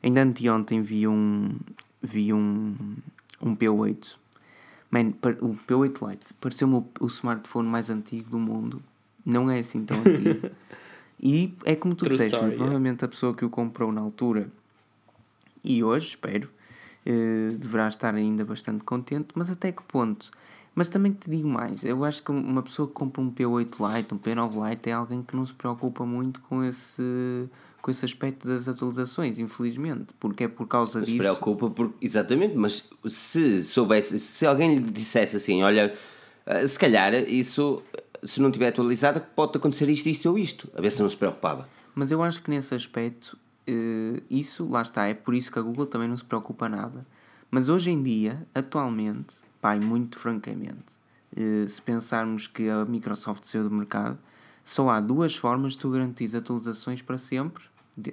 [0.03, 1.51] Ainda anteontem vi um,
[2.03, 2.75] vi um,
[3.41, 4.17] um P8,
[4.93, 8.83] Man, o P8 Lite pareceu-me o, o smartphone mais antigo do mundo.
[9.25, 10.51] Não é assim tão antigo.
[11.23, 14.51] e é como tu True disseste, story, provavelmente a pessoa que o comprou na altura
[15.65, 16.49] e hoje, espero,
[17.07, 20.31] eh, deverá estar ainda bastante contente, mas até que ponto?
[20.75, 24.15] Mas também te digo mais, eu acho que uma pessoa que compra um P8 Lite,
[24.15, 27.45] um P9 Lite, é alguém que não se preocupa muito com esse,
[27.83, 31.23] com esse aspecto das atualizações, infelizmente, porque é por causa Não se disso.
[31.23, 35.93] preocupa, por, exatamente, mas se soubesse, se alguém lhe dissesse assim, olha,
[36.47, 37.83] eh, se calhar isso,
[38.23, 41.17] se não tiver atualizada, pode acontecer isto, isto ou isto, a ver se não se
[41.17, 41.69] preocupava.
[41.95, 43.37] Mas eu acho que nesse aspecto,
[43.67, 47.07] eh, isso, lá está, é por isso que a Google também não se preocupa nada.
[47.51, 50.99] Mas hoje em dia, atualmente, pai, muito francamente,
[51.37, 54.19] eh, se pensarmos que a Microsoft saiu do mercado,
[54.65, 57.65] só há duas formas de tu garantir atualizações para sempre,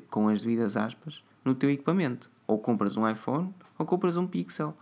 [0.10, 2.30] com as devidas aspas, no teu equipamento.
[2.48, 4.76] Ou compras um iPhone, ou compras um Pixel.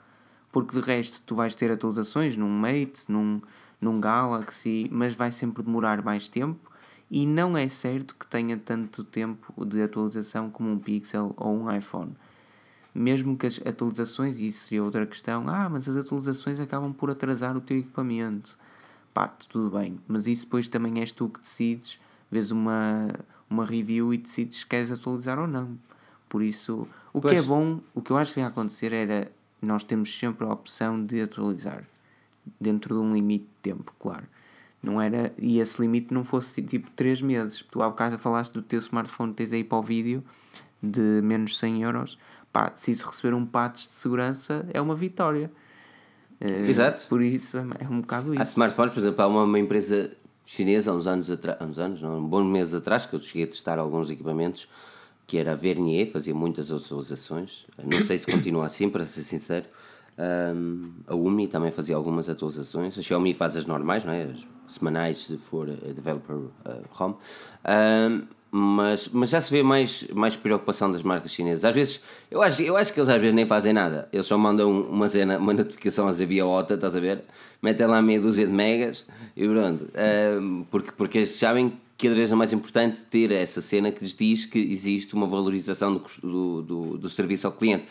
[0.51, 3.41] Porque de resto tu vais ter atualizações num Mate, num,
[3.79, 6.71] num Galaxy, mas vai sempre demorar mais tempo
[7.09, 11.71] e não é certo que tenha tanto tempo de atualização como um Pixel ou um
[11.71, 12.11] iPhone.
[12.93, 17.11] Mesmo que as atualizações, e isso seria outra questão, ah, mas as atualizações acabam por
[17.11, 18.57] atrasar o teu equipamento.
[19.13, 21.99] Pá, tudo bem, mas isso depois também és tu que decides,
[22.29, 23.07] vês uma,
[23.49, 25.77] uma review e decides se queres atualizar ou não.
[26.27, 27.39] Por isso, o que Pois.
[27.39, 29.31] é bom, o que eu acho que ia acontecer era
[29.61, 31.83] nós temos sempre a opção de atualizar
[32.59, 34.25] dentro de um limite de tempo, claro.
[34.81, 37.65] Não era, e esse limite não fosse tipo 3 meses.
[37.69, 40.23] Tu há bocado falaste do teu smartphone, tens aí para o vídeo
[40.81, 42.17] de menos 100 euros.
[42.53, 45.51] Pá, se isso receber um patch de segurança é uma vitória.
[46.39, 47.07] Eh, Exato.
[47.07, 48.51] Por isso é, é um bocado Há isso.
[48.53, 50.11] smartphones, por exemplo, há uma, uma empresa
[50.45, 53.19] chinesa há uns anos atrás, há uns anos, não, um bom mês atrás, que eu
[53.21, 54.69] cheguei a testar alguns equipamentos,
[55.25, 57.65] que era a Vernier, fazia muitas atualizações.
[57.83, 59.65] Não sei se continua assim, para ser sincero.
[60.17, 62.97] Um, a Umi também fazia algumas atualizações.
[62.97, 64.23] A Xiaomi faz as normais, não é?
[64.23, 66.51] As semanais, se for a developer uh,
[66.99, 67.15] home.
[67.65, 71.65] Um, mas, mas já se vê mais, mais preocupação das marcas chinesas.
[71.65, 74.09] Às vezes, eu acho, eu acho que eles às vezes nem fazem nada.
[74.11, 77.23] Eles só mandam uma, cena, uma notificação dizer via OTA, estás a ver?
[77.61, 79.89] Metem lá meia dúzia de megas e pronto.
[80.71, 84.15] Porque, porque eles sabem que cada vez é mais importante ter essa cena que lhes
[84.15, 87.85] diz que existe uma valorização do, do, do, do serviço ao cliente.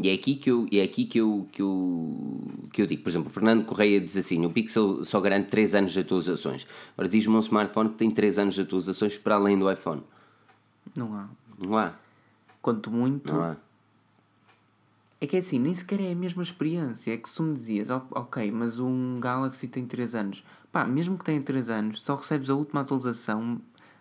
[0.00, 2.40] E é aqui que eu, é aqui que eu, que, eu,
[2.72, 3.02] que eu digo.
[3.02, 6.66] Por exemplo, o Fernando Correia diz assim: o Pixel só garante 3 anos de atualizações.
[6.96, 10.02] Ora, diz-me um smartphone que tem 3 anos de atualizações para além do iPhone.
[10.96, 11.28] Não há.
[11.62, 11.94] Não há.
[12.62, 13.34] Quanto muito.
[13.34, 13.56] Não há.
[15.20, 17.12] É que é assim, nem sequer é a mesma experiência.
[17.12, 20.42] É que se tu me dizias, "Oh, ok, mas um Galaxy tem 3 anos.
[20.72, 23.60] Pá, mesmo que tenha 3 anos, só recebes a última atualização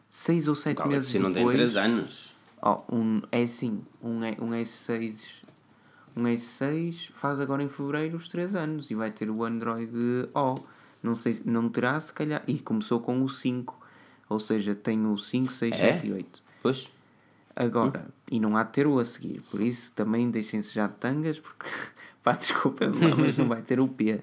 [0.10, 1.56] 6 ou 7 meses Se não tem depois.
[1.58, 2.32] 3 anos.
[2.62, 5.42] Oh, um, é assim, um, E- um S6
[6.16, 9.92] um S6 faz agora em fevereiro os 3 anos e vai ter o Android
[10.34, 10.56] O.
[11.02, 12.44] Não sei se não terá, se calhar.
[12.48, 13.80] E começou com o 5.
[14.30, 15.94] Ou seja, tem o 5, 6, É?
[15.94, 16.44] 7 e 8.
[16.62, 16.92] Pois.
[17.56, 20.94] Agora, e não há de ter o a seguir, por isso também deixem-se já de
[20.94, 21.66] tangas, porque
[22.24, 24.22] pá, desculpa mas não vai ter o P.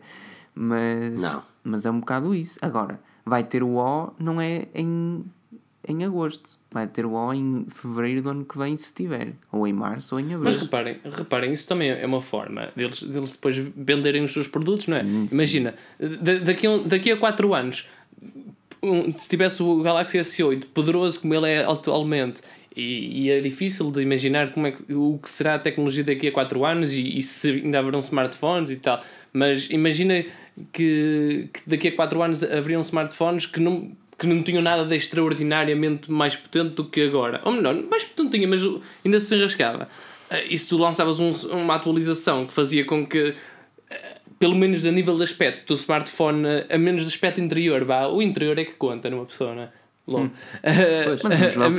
[0.54, 1.42] Mas, Não.
[1.62, 2.58] mas é um bocado isso.
[2.62, 5.24] Agora, vai ter o O, não é em,
[5.88, 9.66] em agosto, vai ter o O em fevereiro do ano que vem, se tiver, ou
[9.66, 10.40] em março ou em abril.
[10.52, 14.86] Mas reparem, reparem, isso também é uma forma deles, deles depois venderem os seus produtos,
[14.86, 15.02] não é?
[15.32, 15.74] Imagina,
[16.20, 17.88] da- daqui, a, um- daqui a 4 anos,
[18.82, 22.42] um- se tivesse o Galaxy S8 poderoso como ele é atualmente,
[22.76, 26.28] e, e é difícil de imaginar como é que, o que será a tecnologia daqui
[26.28, 29.02] a 4 anos e, e se ainda haverão smartphones e tal.
[29.32, 30.24] Mas imagina
[30.72, 34.96] que, que daqui a 4 anos haveriam smartphones que não, que não tinham nada de
[34.96, 37.40] extraordinariamente mais potente do que agora.
[37.44, 38.60] Ou melhor, mais potente tinha, mas
[39.04, 39.86] ainda se enrascava.
[40.30, 43.34] Eh, E se tu lançavas um- uma atualização que fazia com que
[44.38, 47.84] pelo menos a nível de aspecto, o teu smartphone, eh, a menos de aspecto interior,
[47.84, 49.68] vá, o interior é que conta numa pessoa, não é?
[50.06, 50.30] Logo.
[50.62, 51.74] Mas o tem razão.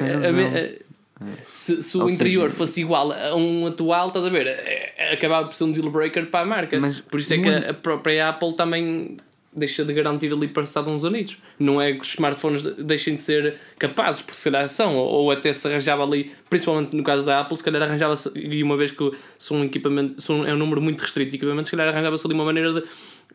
[1.46, 4.48] se, se o Ou interior seja- fosse igual a um atual, estás a ver?
[4.48, 6.80] É- é- Acabava por ser um deal breaker para a marca.
[6.80, 9.18] Mas por isso é que é- a própria Apple também
[9.56, 11.38] deixa de garantir ali passado uns anitos.
[11.58, 15.32] Não é que os smartphones deixem de ser capazes, porque se calhar são, ou, ou
[15.32, 18.92] até se arranjava ali, principalmente no caso da Apple, se calhar arranjava-se, e uma vez
[18.92, 22.26] que são um equipamento, são, é um número muito restrito de equipamentos, se calhar arranjava-se
[22.28, 22.84] ali uma maneira de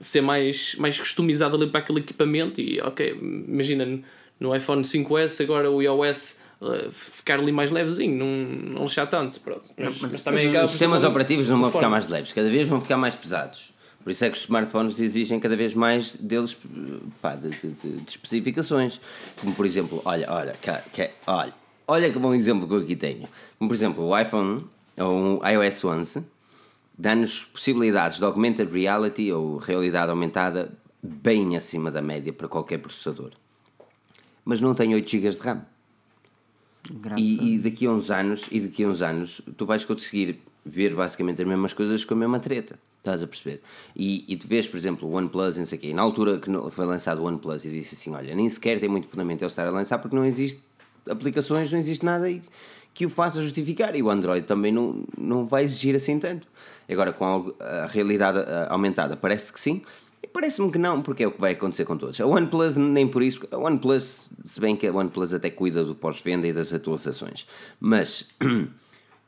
[0.00, 4.00] ser mais, mais customizado ali para aquele equipamento e ok, imagina
[4.40, 9.40] no iPhone 5S agora o iOS eh, ficar ali mais levezinho, não, não lixar tanto,
[9.40, 9.64] pronto.
[9.76, 12.66] Mas, mas também acaba Os ser sistemas operativos não vão ficar mais leves, cada vez
[12.68, 13.73] vão ficar mais pesados.
[14.04, 16.56] Por isso é que os smartphones exigem cada vez mais deles
[17.22, 19.00] pá, de, de- de- especificações.
[19.40, 20.84] Como por exemplo, olha, olha, cá-
[21.26, 21.54] olha,
[21.88, 23.26] olha que bom exemplo que eu aqui tenho.
[23.58, 24.66] Como por exemplo, o iPhone,
[24.98, 26.22] ou um iOS 11,
[26.98, 30.70] dá-nos possibilidades de augmented reality ou realidade aumentada
[31.02, 33.30] bem acima da média para qualquer processador.
[34.44, 35.62] Mas não tem 8 GB de RAM.
[37.18, 40.94] E, e daqui a uns anos, e daqui a uns anos, tu vais conseguir ver
[40.94, 42.78] basicamente as mesmas coisas com a mesma treta.
[42.98, 43.60] Estás a perceber?
[43.94, 45.92] E, e tu vês, por exemplo, o OnePlus, não sei o quê.
[45.92, 49.06] Na altura que foi lançado o OnePlus, eu disse assim: olha, nem sequer tem muito
[49.06, 50.62] fundamento ele estar a lançar porque não existe
[51.08, 52.42] aplicações, não existe nada aí
[52.94, 53.94] que o faça justificar.
[53.96, 56.46] E o Android também não, não vai exigir assim tanto.
[56.88, 58.38] Agora, com a, realidade
[58.68, 59.82] aumentada, parece que sim.
[60.22, 62.18] E parece-me que não, porque é o que vai acontecer com todos.
[62.18, 63.46] A OnePlus, nem por isso.
[63.50, 67.46] A OnePlus, se bem que a OnePlus até cuida do pós-venda e das atualizações.
[67.80, 68.28] Mas.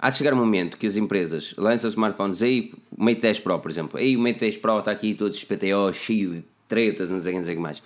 [0.06, 3.58] Há de chegar um momento que as empresas lançam smartphones, aí o Mate 10 Pro,
[3.58, 7.20] por exemplo, aí o Mate 10 Pro está aqui todo SPTO, cheio de tretas, não
[7.20, 7.82] sei o que, mais.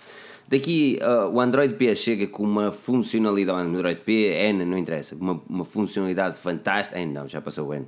[0.47, 5.15] Daqui uh, o Android P chega com uma funcionalidade, o Android P, N, não interessa,
[5.15, 7.87] uma, uma funcionalidade fantástica, N não, já passou o N.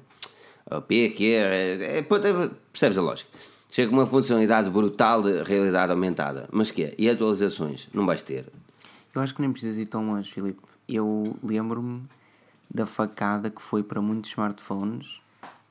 [0.65, 3.29] O P, que é, é, é, percebes a lógica.
[3.69, 6.95] Chega com uma funcionalidade brutal de realidade aumentada, mas que é?
[6.97, 7.87] E atualizações?
[7.93, 8.45] Não vais ter.
[9.13, 10.59] Eu acho que nem precisas ir tão longe, Filipe.
[10.89, 12.01] Eu lembro-me
[12.71, 15.19] da facada que foi para muitos smartphones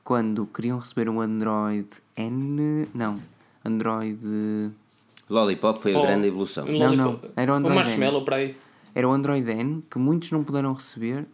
[0.03, 1.87] quando queriam receber um Android
[2.17, 2.87] N.
[2.93, 3.19] Não,
[3.63, 4.71] Android.
[5.29, 6.65] Lollipop foi a Oh, grande evolução.
[6.65, 8.55] um Não, não, era o Um Android marshmallow para aí.
[8.93, 11.25] Era o Android N que muitos não puderam receber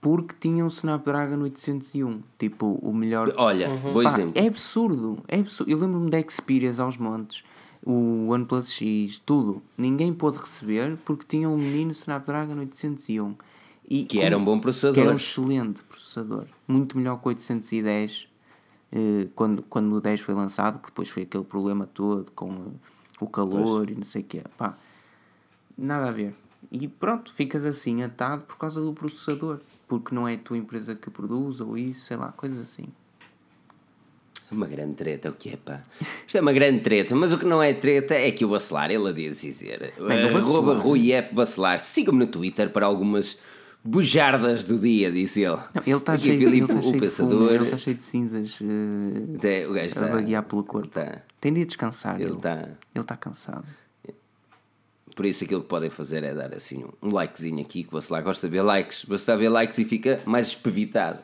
[0.00, 2.20] porque tinham Snapdragon 801.
[2.38, 3.32] Tipo, o melhor.
[3.36, 4.32] Olha, bom Pá, exemplo.
[4.34, 5.70] é absurdo, é absurdo.
[5.70, 7.42] Eu lembro-me da Xperias aos montes,
[7.84, 9.62] o OnePlus X, tudo.
[9.76, 13.34] Ninguém pôde receber porque tinha um menino Snapdragon 801.
[13.88, 14.94] E Que era um bom processador.
[14.94, 16.46] Que era um excelente processador.
[16.66, 18.28] Muito melhor que o 810
[18.92, 22.58] eh, quando, quando o 10 foi lançado, que depois foi aquele problema todo com eh,
[23.20, 24.42] o calor e não sei o quê.
[24.56, 24.76] Pá,
[25.76, 26.34] nada a ver.
[26.72, 29.60] E pronto, ficas assim atado por causa do processador.
[29.86, 32.86] Porque não é a tua empresa que produz ou isso, sei lá, coisas assim.
[34.50, 35.82] Uma grande treta, o que é pá?
[36.26, 38.90] Isto é uma grande treta, mas o que não é treta é que o Bacelar,
[38.90, 41.34] ele a diz dizer, Bem, Bacelar- Rui F.
[41.34, 43.38] Bacelar, sigam-me no Twitter para algumas
[43.84, 45.56] bujardas do dia, disse ele.
[45.74, 47.96] Não, ele está cheio, ele Filipe, tá o cheio de fumo, pensador, ele está cheio
[47.96, 48.58] de cinzas
[49.36, 50.88] até o gajo está, a vaguear pelo corpo.
[50.88, 51.22] tá.
[51.40, 52.14] Tem de descansar.
[52.16, 53.66] ele Ele está, Ele está cansado.
[55.14, 58.22] por isso aquilo que podem fazer é dar assim um likezinho aqui, que o Bacelar
[58.22, 61.20] gosta de ver likes, basta ver likes e fica mais espevitado.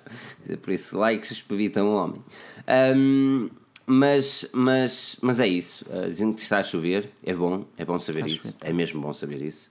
[0.60, 2.22] Por isso, likes espevitam o homem.
[2.66, 3.48] Ahm,
[3.86, 5.84] mas, mas, mas é isso.
[5.90, 8.56] Uh, dizendo que está a chover, é bom, é bom saber Está a isso.
[8.60, 9.70] É mesmo bom saber isso.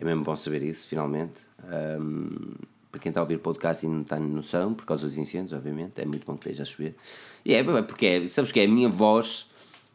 [0.00, 1.42] É mesmo bom saber isso, finalmente.
[1.62, 2.54] Ahm,
[2.90, 6.00] para quem está a ouvir podcast e não está noção, por causa dos incêndios, obviamente,
[6.00, 6.96] é muito bom que esteja a chover.
[7.44, 9.46] E é, é porque é, sabes que é a minha voz,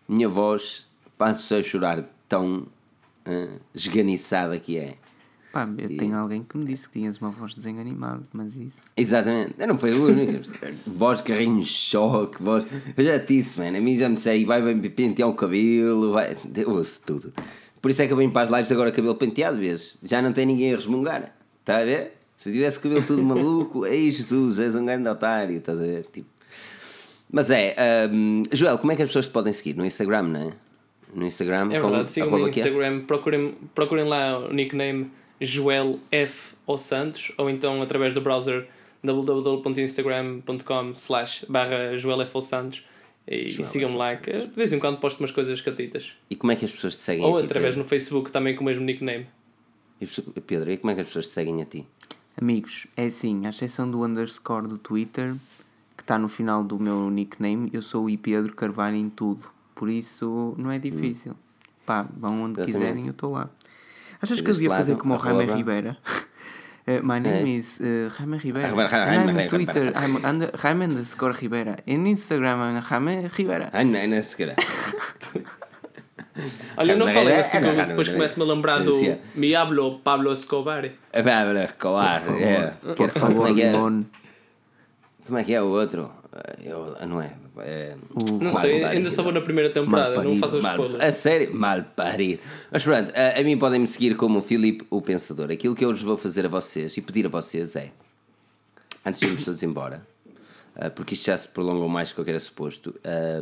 [0.08, 0.86] minha voz
[1.18, 2.68] faz-se a chorar tão
[3.26, 4.96] ah, esganiçada que é.
[5.52, 8.56] Pá, eu tenho alguém que me disse que tinhas uma voz de desenho animado, mas
[8.56, 8.82] isso.
[8.96, 10.44] Exatamente, eu não foi o único.
[10.86, 12.64] voz de carrinho de choque, voz.
[12.96, 13.76] Eu já disse, mano.
[13.76, 16.38] A mim já me disseram, vai, vai pentear o cabelo, vai.
[16.56, 17.34] Eu ouço tudo.
[17.86, 20.00] Por isso é que eu venho para as lives agora cabelo penteado, vezes.
[20.04, 21.36] Já não tem ninguém a resmungar.
[21.60, 22.14] Está a ver?
[22.36, 26.04] Se tivesse cabelo tudo maluco, ei Jesus, és um grande otário, estás a ver?
[26.12, 26.28] Tipo.
[27.32, 27.76] Mas é,
[28.12, 29.76] hum, Joel, como é que as pessoas te podem seguir?
[29.76, 30.54] No Instagram, não é?
[31.14, 32.62] No Instagram, É verdade, sigam-me arroba no quê?
[32.62, 36.56] Instagram, procurem, procurem lá o nickname Joel F.
[36.66, 38.66] O Santos ou então através do browser
[39.04, 42.36] www.instagram.com slash barra Joel F.
[42.36, 42.84] O Santos
[43.28, 46.14] e, sigam-me lá que de vez em quando posto umas coisas catitas.
[46.30, 47.46] E como é que as pessoas te seguem Ou a ti?
[47.46, 47.84] através Pedro?
[47.84, 49.28] no Facebook também com o mesmo nickname.
[50.00, 50.06] E,
[50.42, 51.86] Pedro, e como é que as pessoas te seguem a ti?
[52.40, 55.34] Amigos, é assim, à exceção do underscore do Twitter,
[55.96, 59.50] que está no final do meu nickname, eu sou o I Pedro Carvalho em tudo.
[59.74, 61.36] Por isso não é difícil.
[61.86, 62.72] Pá, vão onde Exatamente.
[62.72, 63.50] quiserem, eu estou lá.
[64.22, 65.56] Achas que eu devia fazer como o Jaime arroba.
[65.56, 65.98] Ribeira?
[66.88, 67.58] Uh, my name É.
[67.60, 68.70] is uh, Jaime Ribeira.
[68.70, 71.78] Jaime- Jaime- and I'm Jaime- on Twitter, I'm under, Jaime underscore Ribeira.
[71.88, 73.70] In Instagram, I'm Jaime Ribeira.
[73.74, 74.56] Ai, não, não, se calhar.
[76.78, 78.92] Olha, eu não falei assim, é, depois começo-me a lembrar do
[79.56, 80.90] hablo Pablo Escobar.
[81.14, 82.20] Bárbara Colar.
[82.22, 82.68] Por favor, é.
[82.82, 83.72] por Como favor, é que é?
[83.72, 84.06] Limone.
[85.26, 86.12] Como é que é o outro?
[86.64, 87.34] Eu, não é?
[87.60, 88.86] é O- Não sei, parido.
[88.88, 91.04] ainda só vou na primeira temporada, não Malparido, façam Mal- spoilers.
[91.04, 91.56] A sério?
[91.56, 92.42] Mal parido.
[92.72, 95.52] Mas pronto, a, a mim podem-me seguir como Filipe o Pensador.
[95.52, 97.90] Aquilo que eu vos vou fazer a vocês e pedir a vocês é,
[99.06, 100.06] antes de irmos todos embora,
[100.76, 103.42] ah, porque isto já se prolongou mais do que eu era suposto, ah,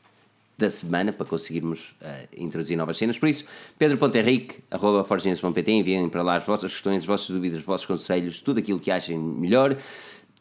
[0.56, 3.18] da semana para conseguirmos uh, introduzir novas cenas.
[3.18, 3.44] Por isso,
[3.78, 8.80] pedro.henrique.forgenes.pt enviem para lá as vossas questões, as vossas dúvidas, os vossos conselhos, tudo aquilo
[8.80, 9.76] que achem melhor.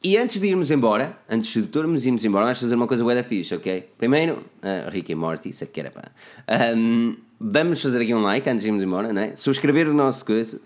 [0.06, 3.16] E antes de irmos embora, antes de todos irmos embora, vamos fazer uma coisa bué
[3.16, 3.90] da fixe, ok?
[3.98, 6.04] Primeiro, uh, Rick e Morty, isso aqui era pá.
[6.78, 9.36] Um, vamos fazer aqui um like antes de irmos embora, né?
[9.36, 10.62] Subscrever o nosso coisa.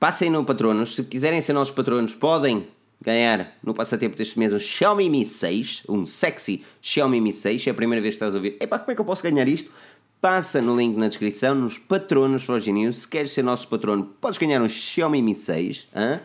[0.00, 0.96] Passem no Patronos.
[0.96, 2.66] Se quiserem ser nossos patronos, podem
[2.98, 7.66] ganhar no passatempo deste mês um Xiaomi Mi 6, um sexy Xiaomi Mi 6.
[7.66, 8.56] É a primeira vez que estás a ouvir.
[8.58, 9.70] Epá, como é que eu posso ganhar isto?
[10.18, 13.02] Passa no link na descrição, nos patronos News.
[13.02, 15.88] Se queres ser nosso patrono, podes ganhar um Xiaomi Mi 6.
[15.94, 16.20] Hein?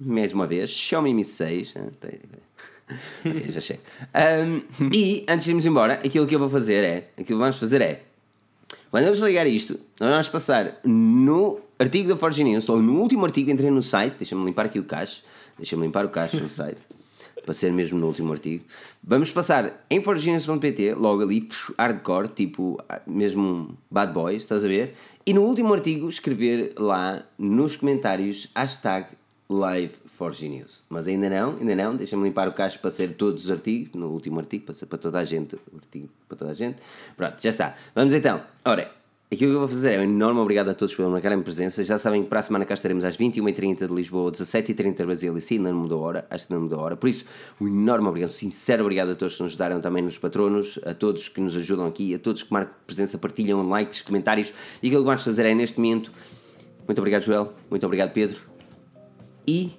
[0.00, 1.74] Mais uma vez, Xiaomi Mi 6.
[1.76, 3.80] okay, já chego.
[4.14, 7.58] Um, e antes de irmos embora, aquilo que eu vou fazer é: aquilo que vamos
[7.58, 8.02] fazer é.
[8.90, 13.24] Quando eu desligar isto, nós vamos passar no artigo da Forge News, estou no último
[13.24, 15.22] artigo, entrei no site, deixa-me limpar aqui o cache,
[15.58, 16.78] deixa-me limpar o cache no site,
[17.44, 18.64] para ser mesmo no último artigo.
[19.02, 21.46] Vamos passar em forgenews.pt, logo ali,
[21.76, 24.94] hardcore, tipo mesmo bad boys, estás a ver?
[25.26, 29.08] E no último artigo escrever lá nos comentários hashtag
[29.48, 30.84] live Forge News.
[30.88, 34.08] Mas ainda não, ainda não, deixa-me limpar o cacho para ser todos os artigos, no
[34.08, 36.76] último artigo, para ser para toda a gente, artigo para toda a gente.
[37.16, 37.74] Pronto, já está.
[37.94, 38.42] Vamos então.
[38.64, 38.90] Ora,
[39.32, 41.82] aquilo que eu vou fazer é um enorme obrigado a todos pela marcarem presença.
[41.82, 45.40] Já sabem que para a semana cá estaremos às 21h30 de Lisboa, 17h30 de Brasília,
[45.40, 46.96] se ainda não mudou a hora, acho que não mudou a hora.
[46.96, 47.24] Por isso,
[47.58, 51.28] um enorme obrigado, sincero obrigado a todos que nos ajudaram também nos patronos, a todos
[51.28, 54.52] que nos ajudam aqui, a todos que marcam presença, partilham likes, comentários.
[54.82, 56.12] E aquilo que vamos fazer é neste momento.
[56.86, 57.52] Muito obrigado, Joel.
[57.70, 58.47] Muito obrigado, Pedro
[59.48, 59.72] e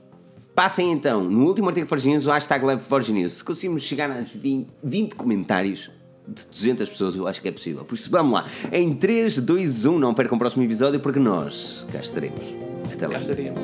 [0.55, 3.33] passem então no último artigo Forge News o hashtag Leve Forge News.
[3.33, 5.91] Se conseguimos chegar aos 20, 20 comentários
[6.27, 7.85] de 200 pessoas, eu acho que é possível.
[7.85, 8.45] Por isso, vamos lá.
[8.71, 12.43] Em 3, 2, 1, não percam o próximo episódio porque nós cá estaremos.
[12.91, 13.13] Até lá.
[13.13, 13.59] Cá estaremos.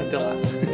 [0.00, 0.65] Até lá.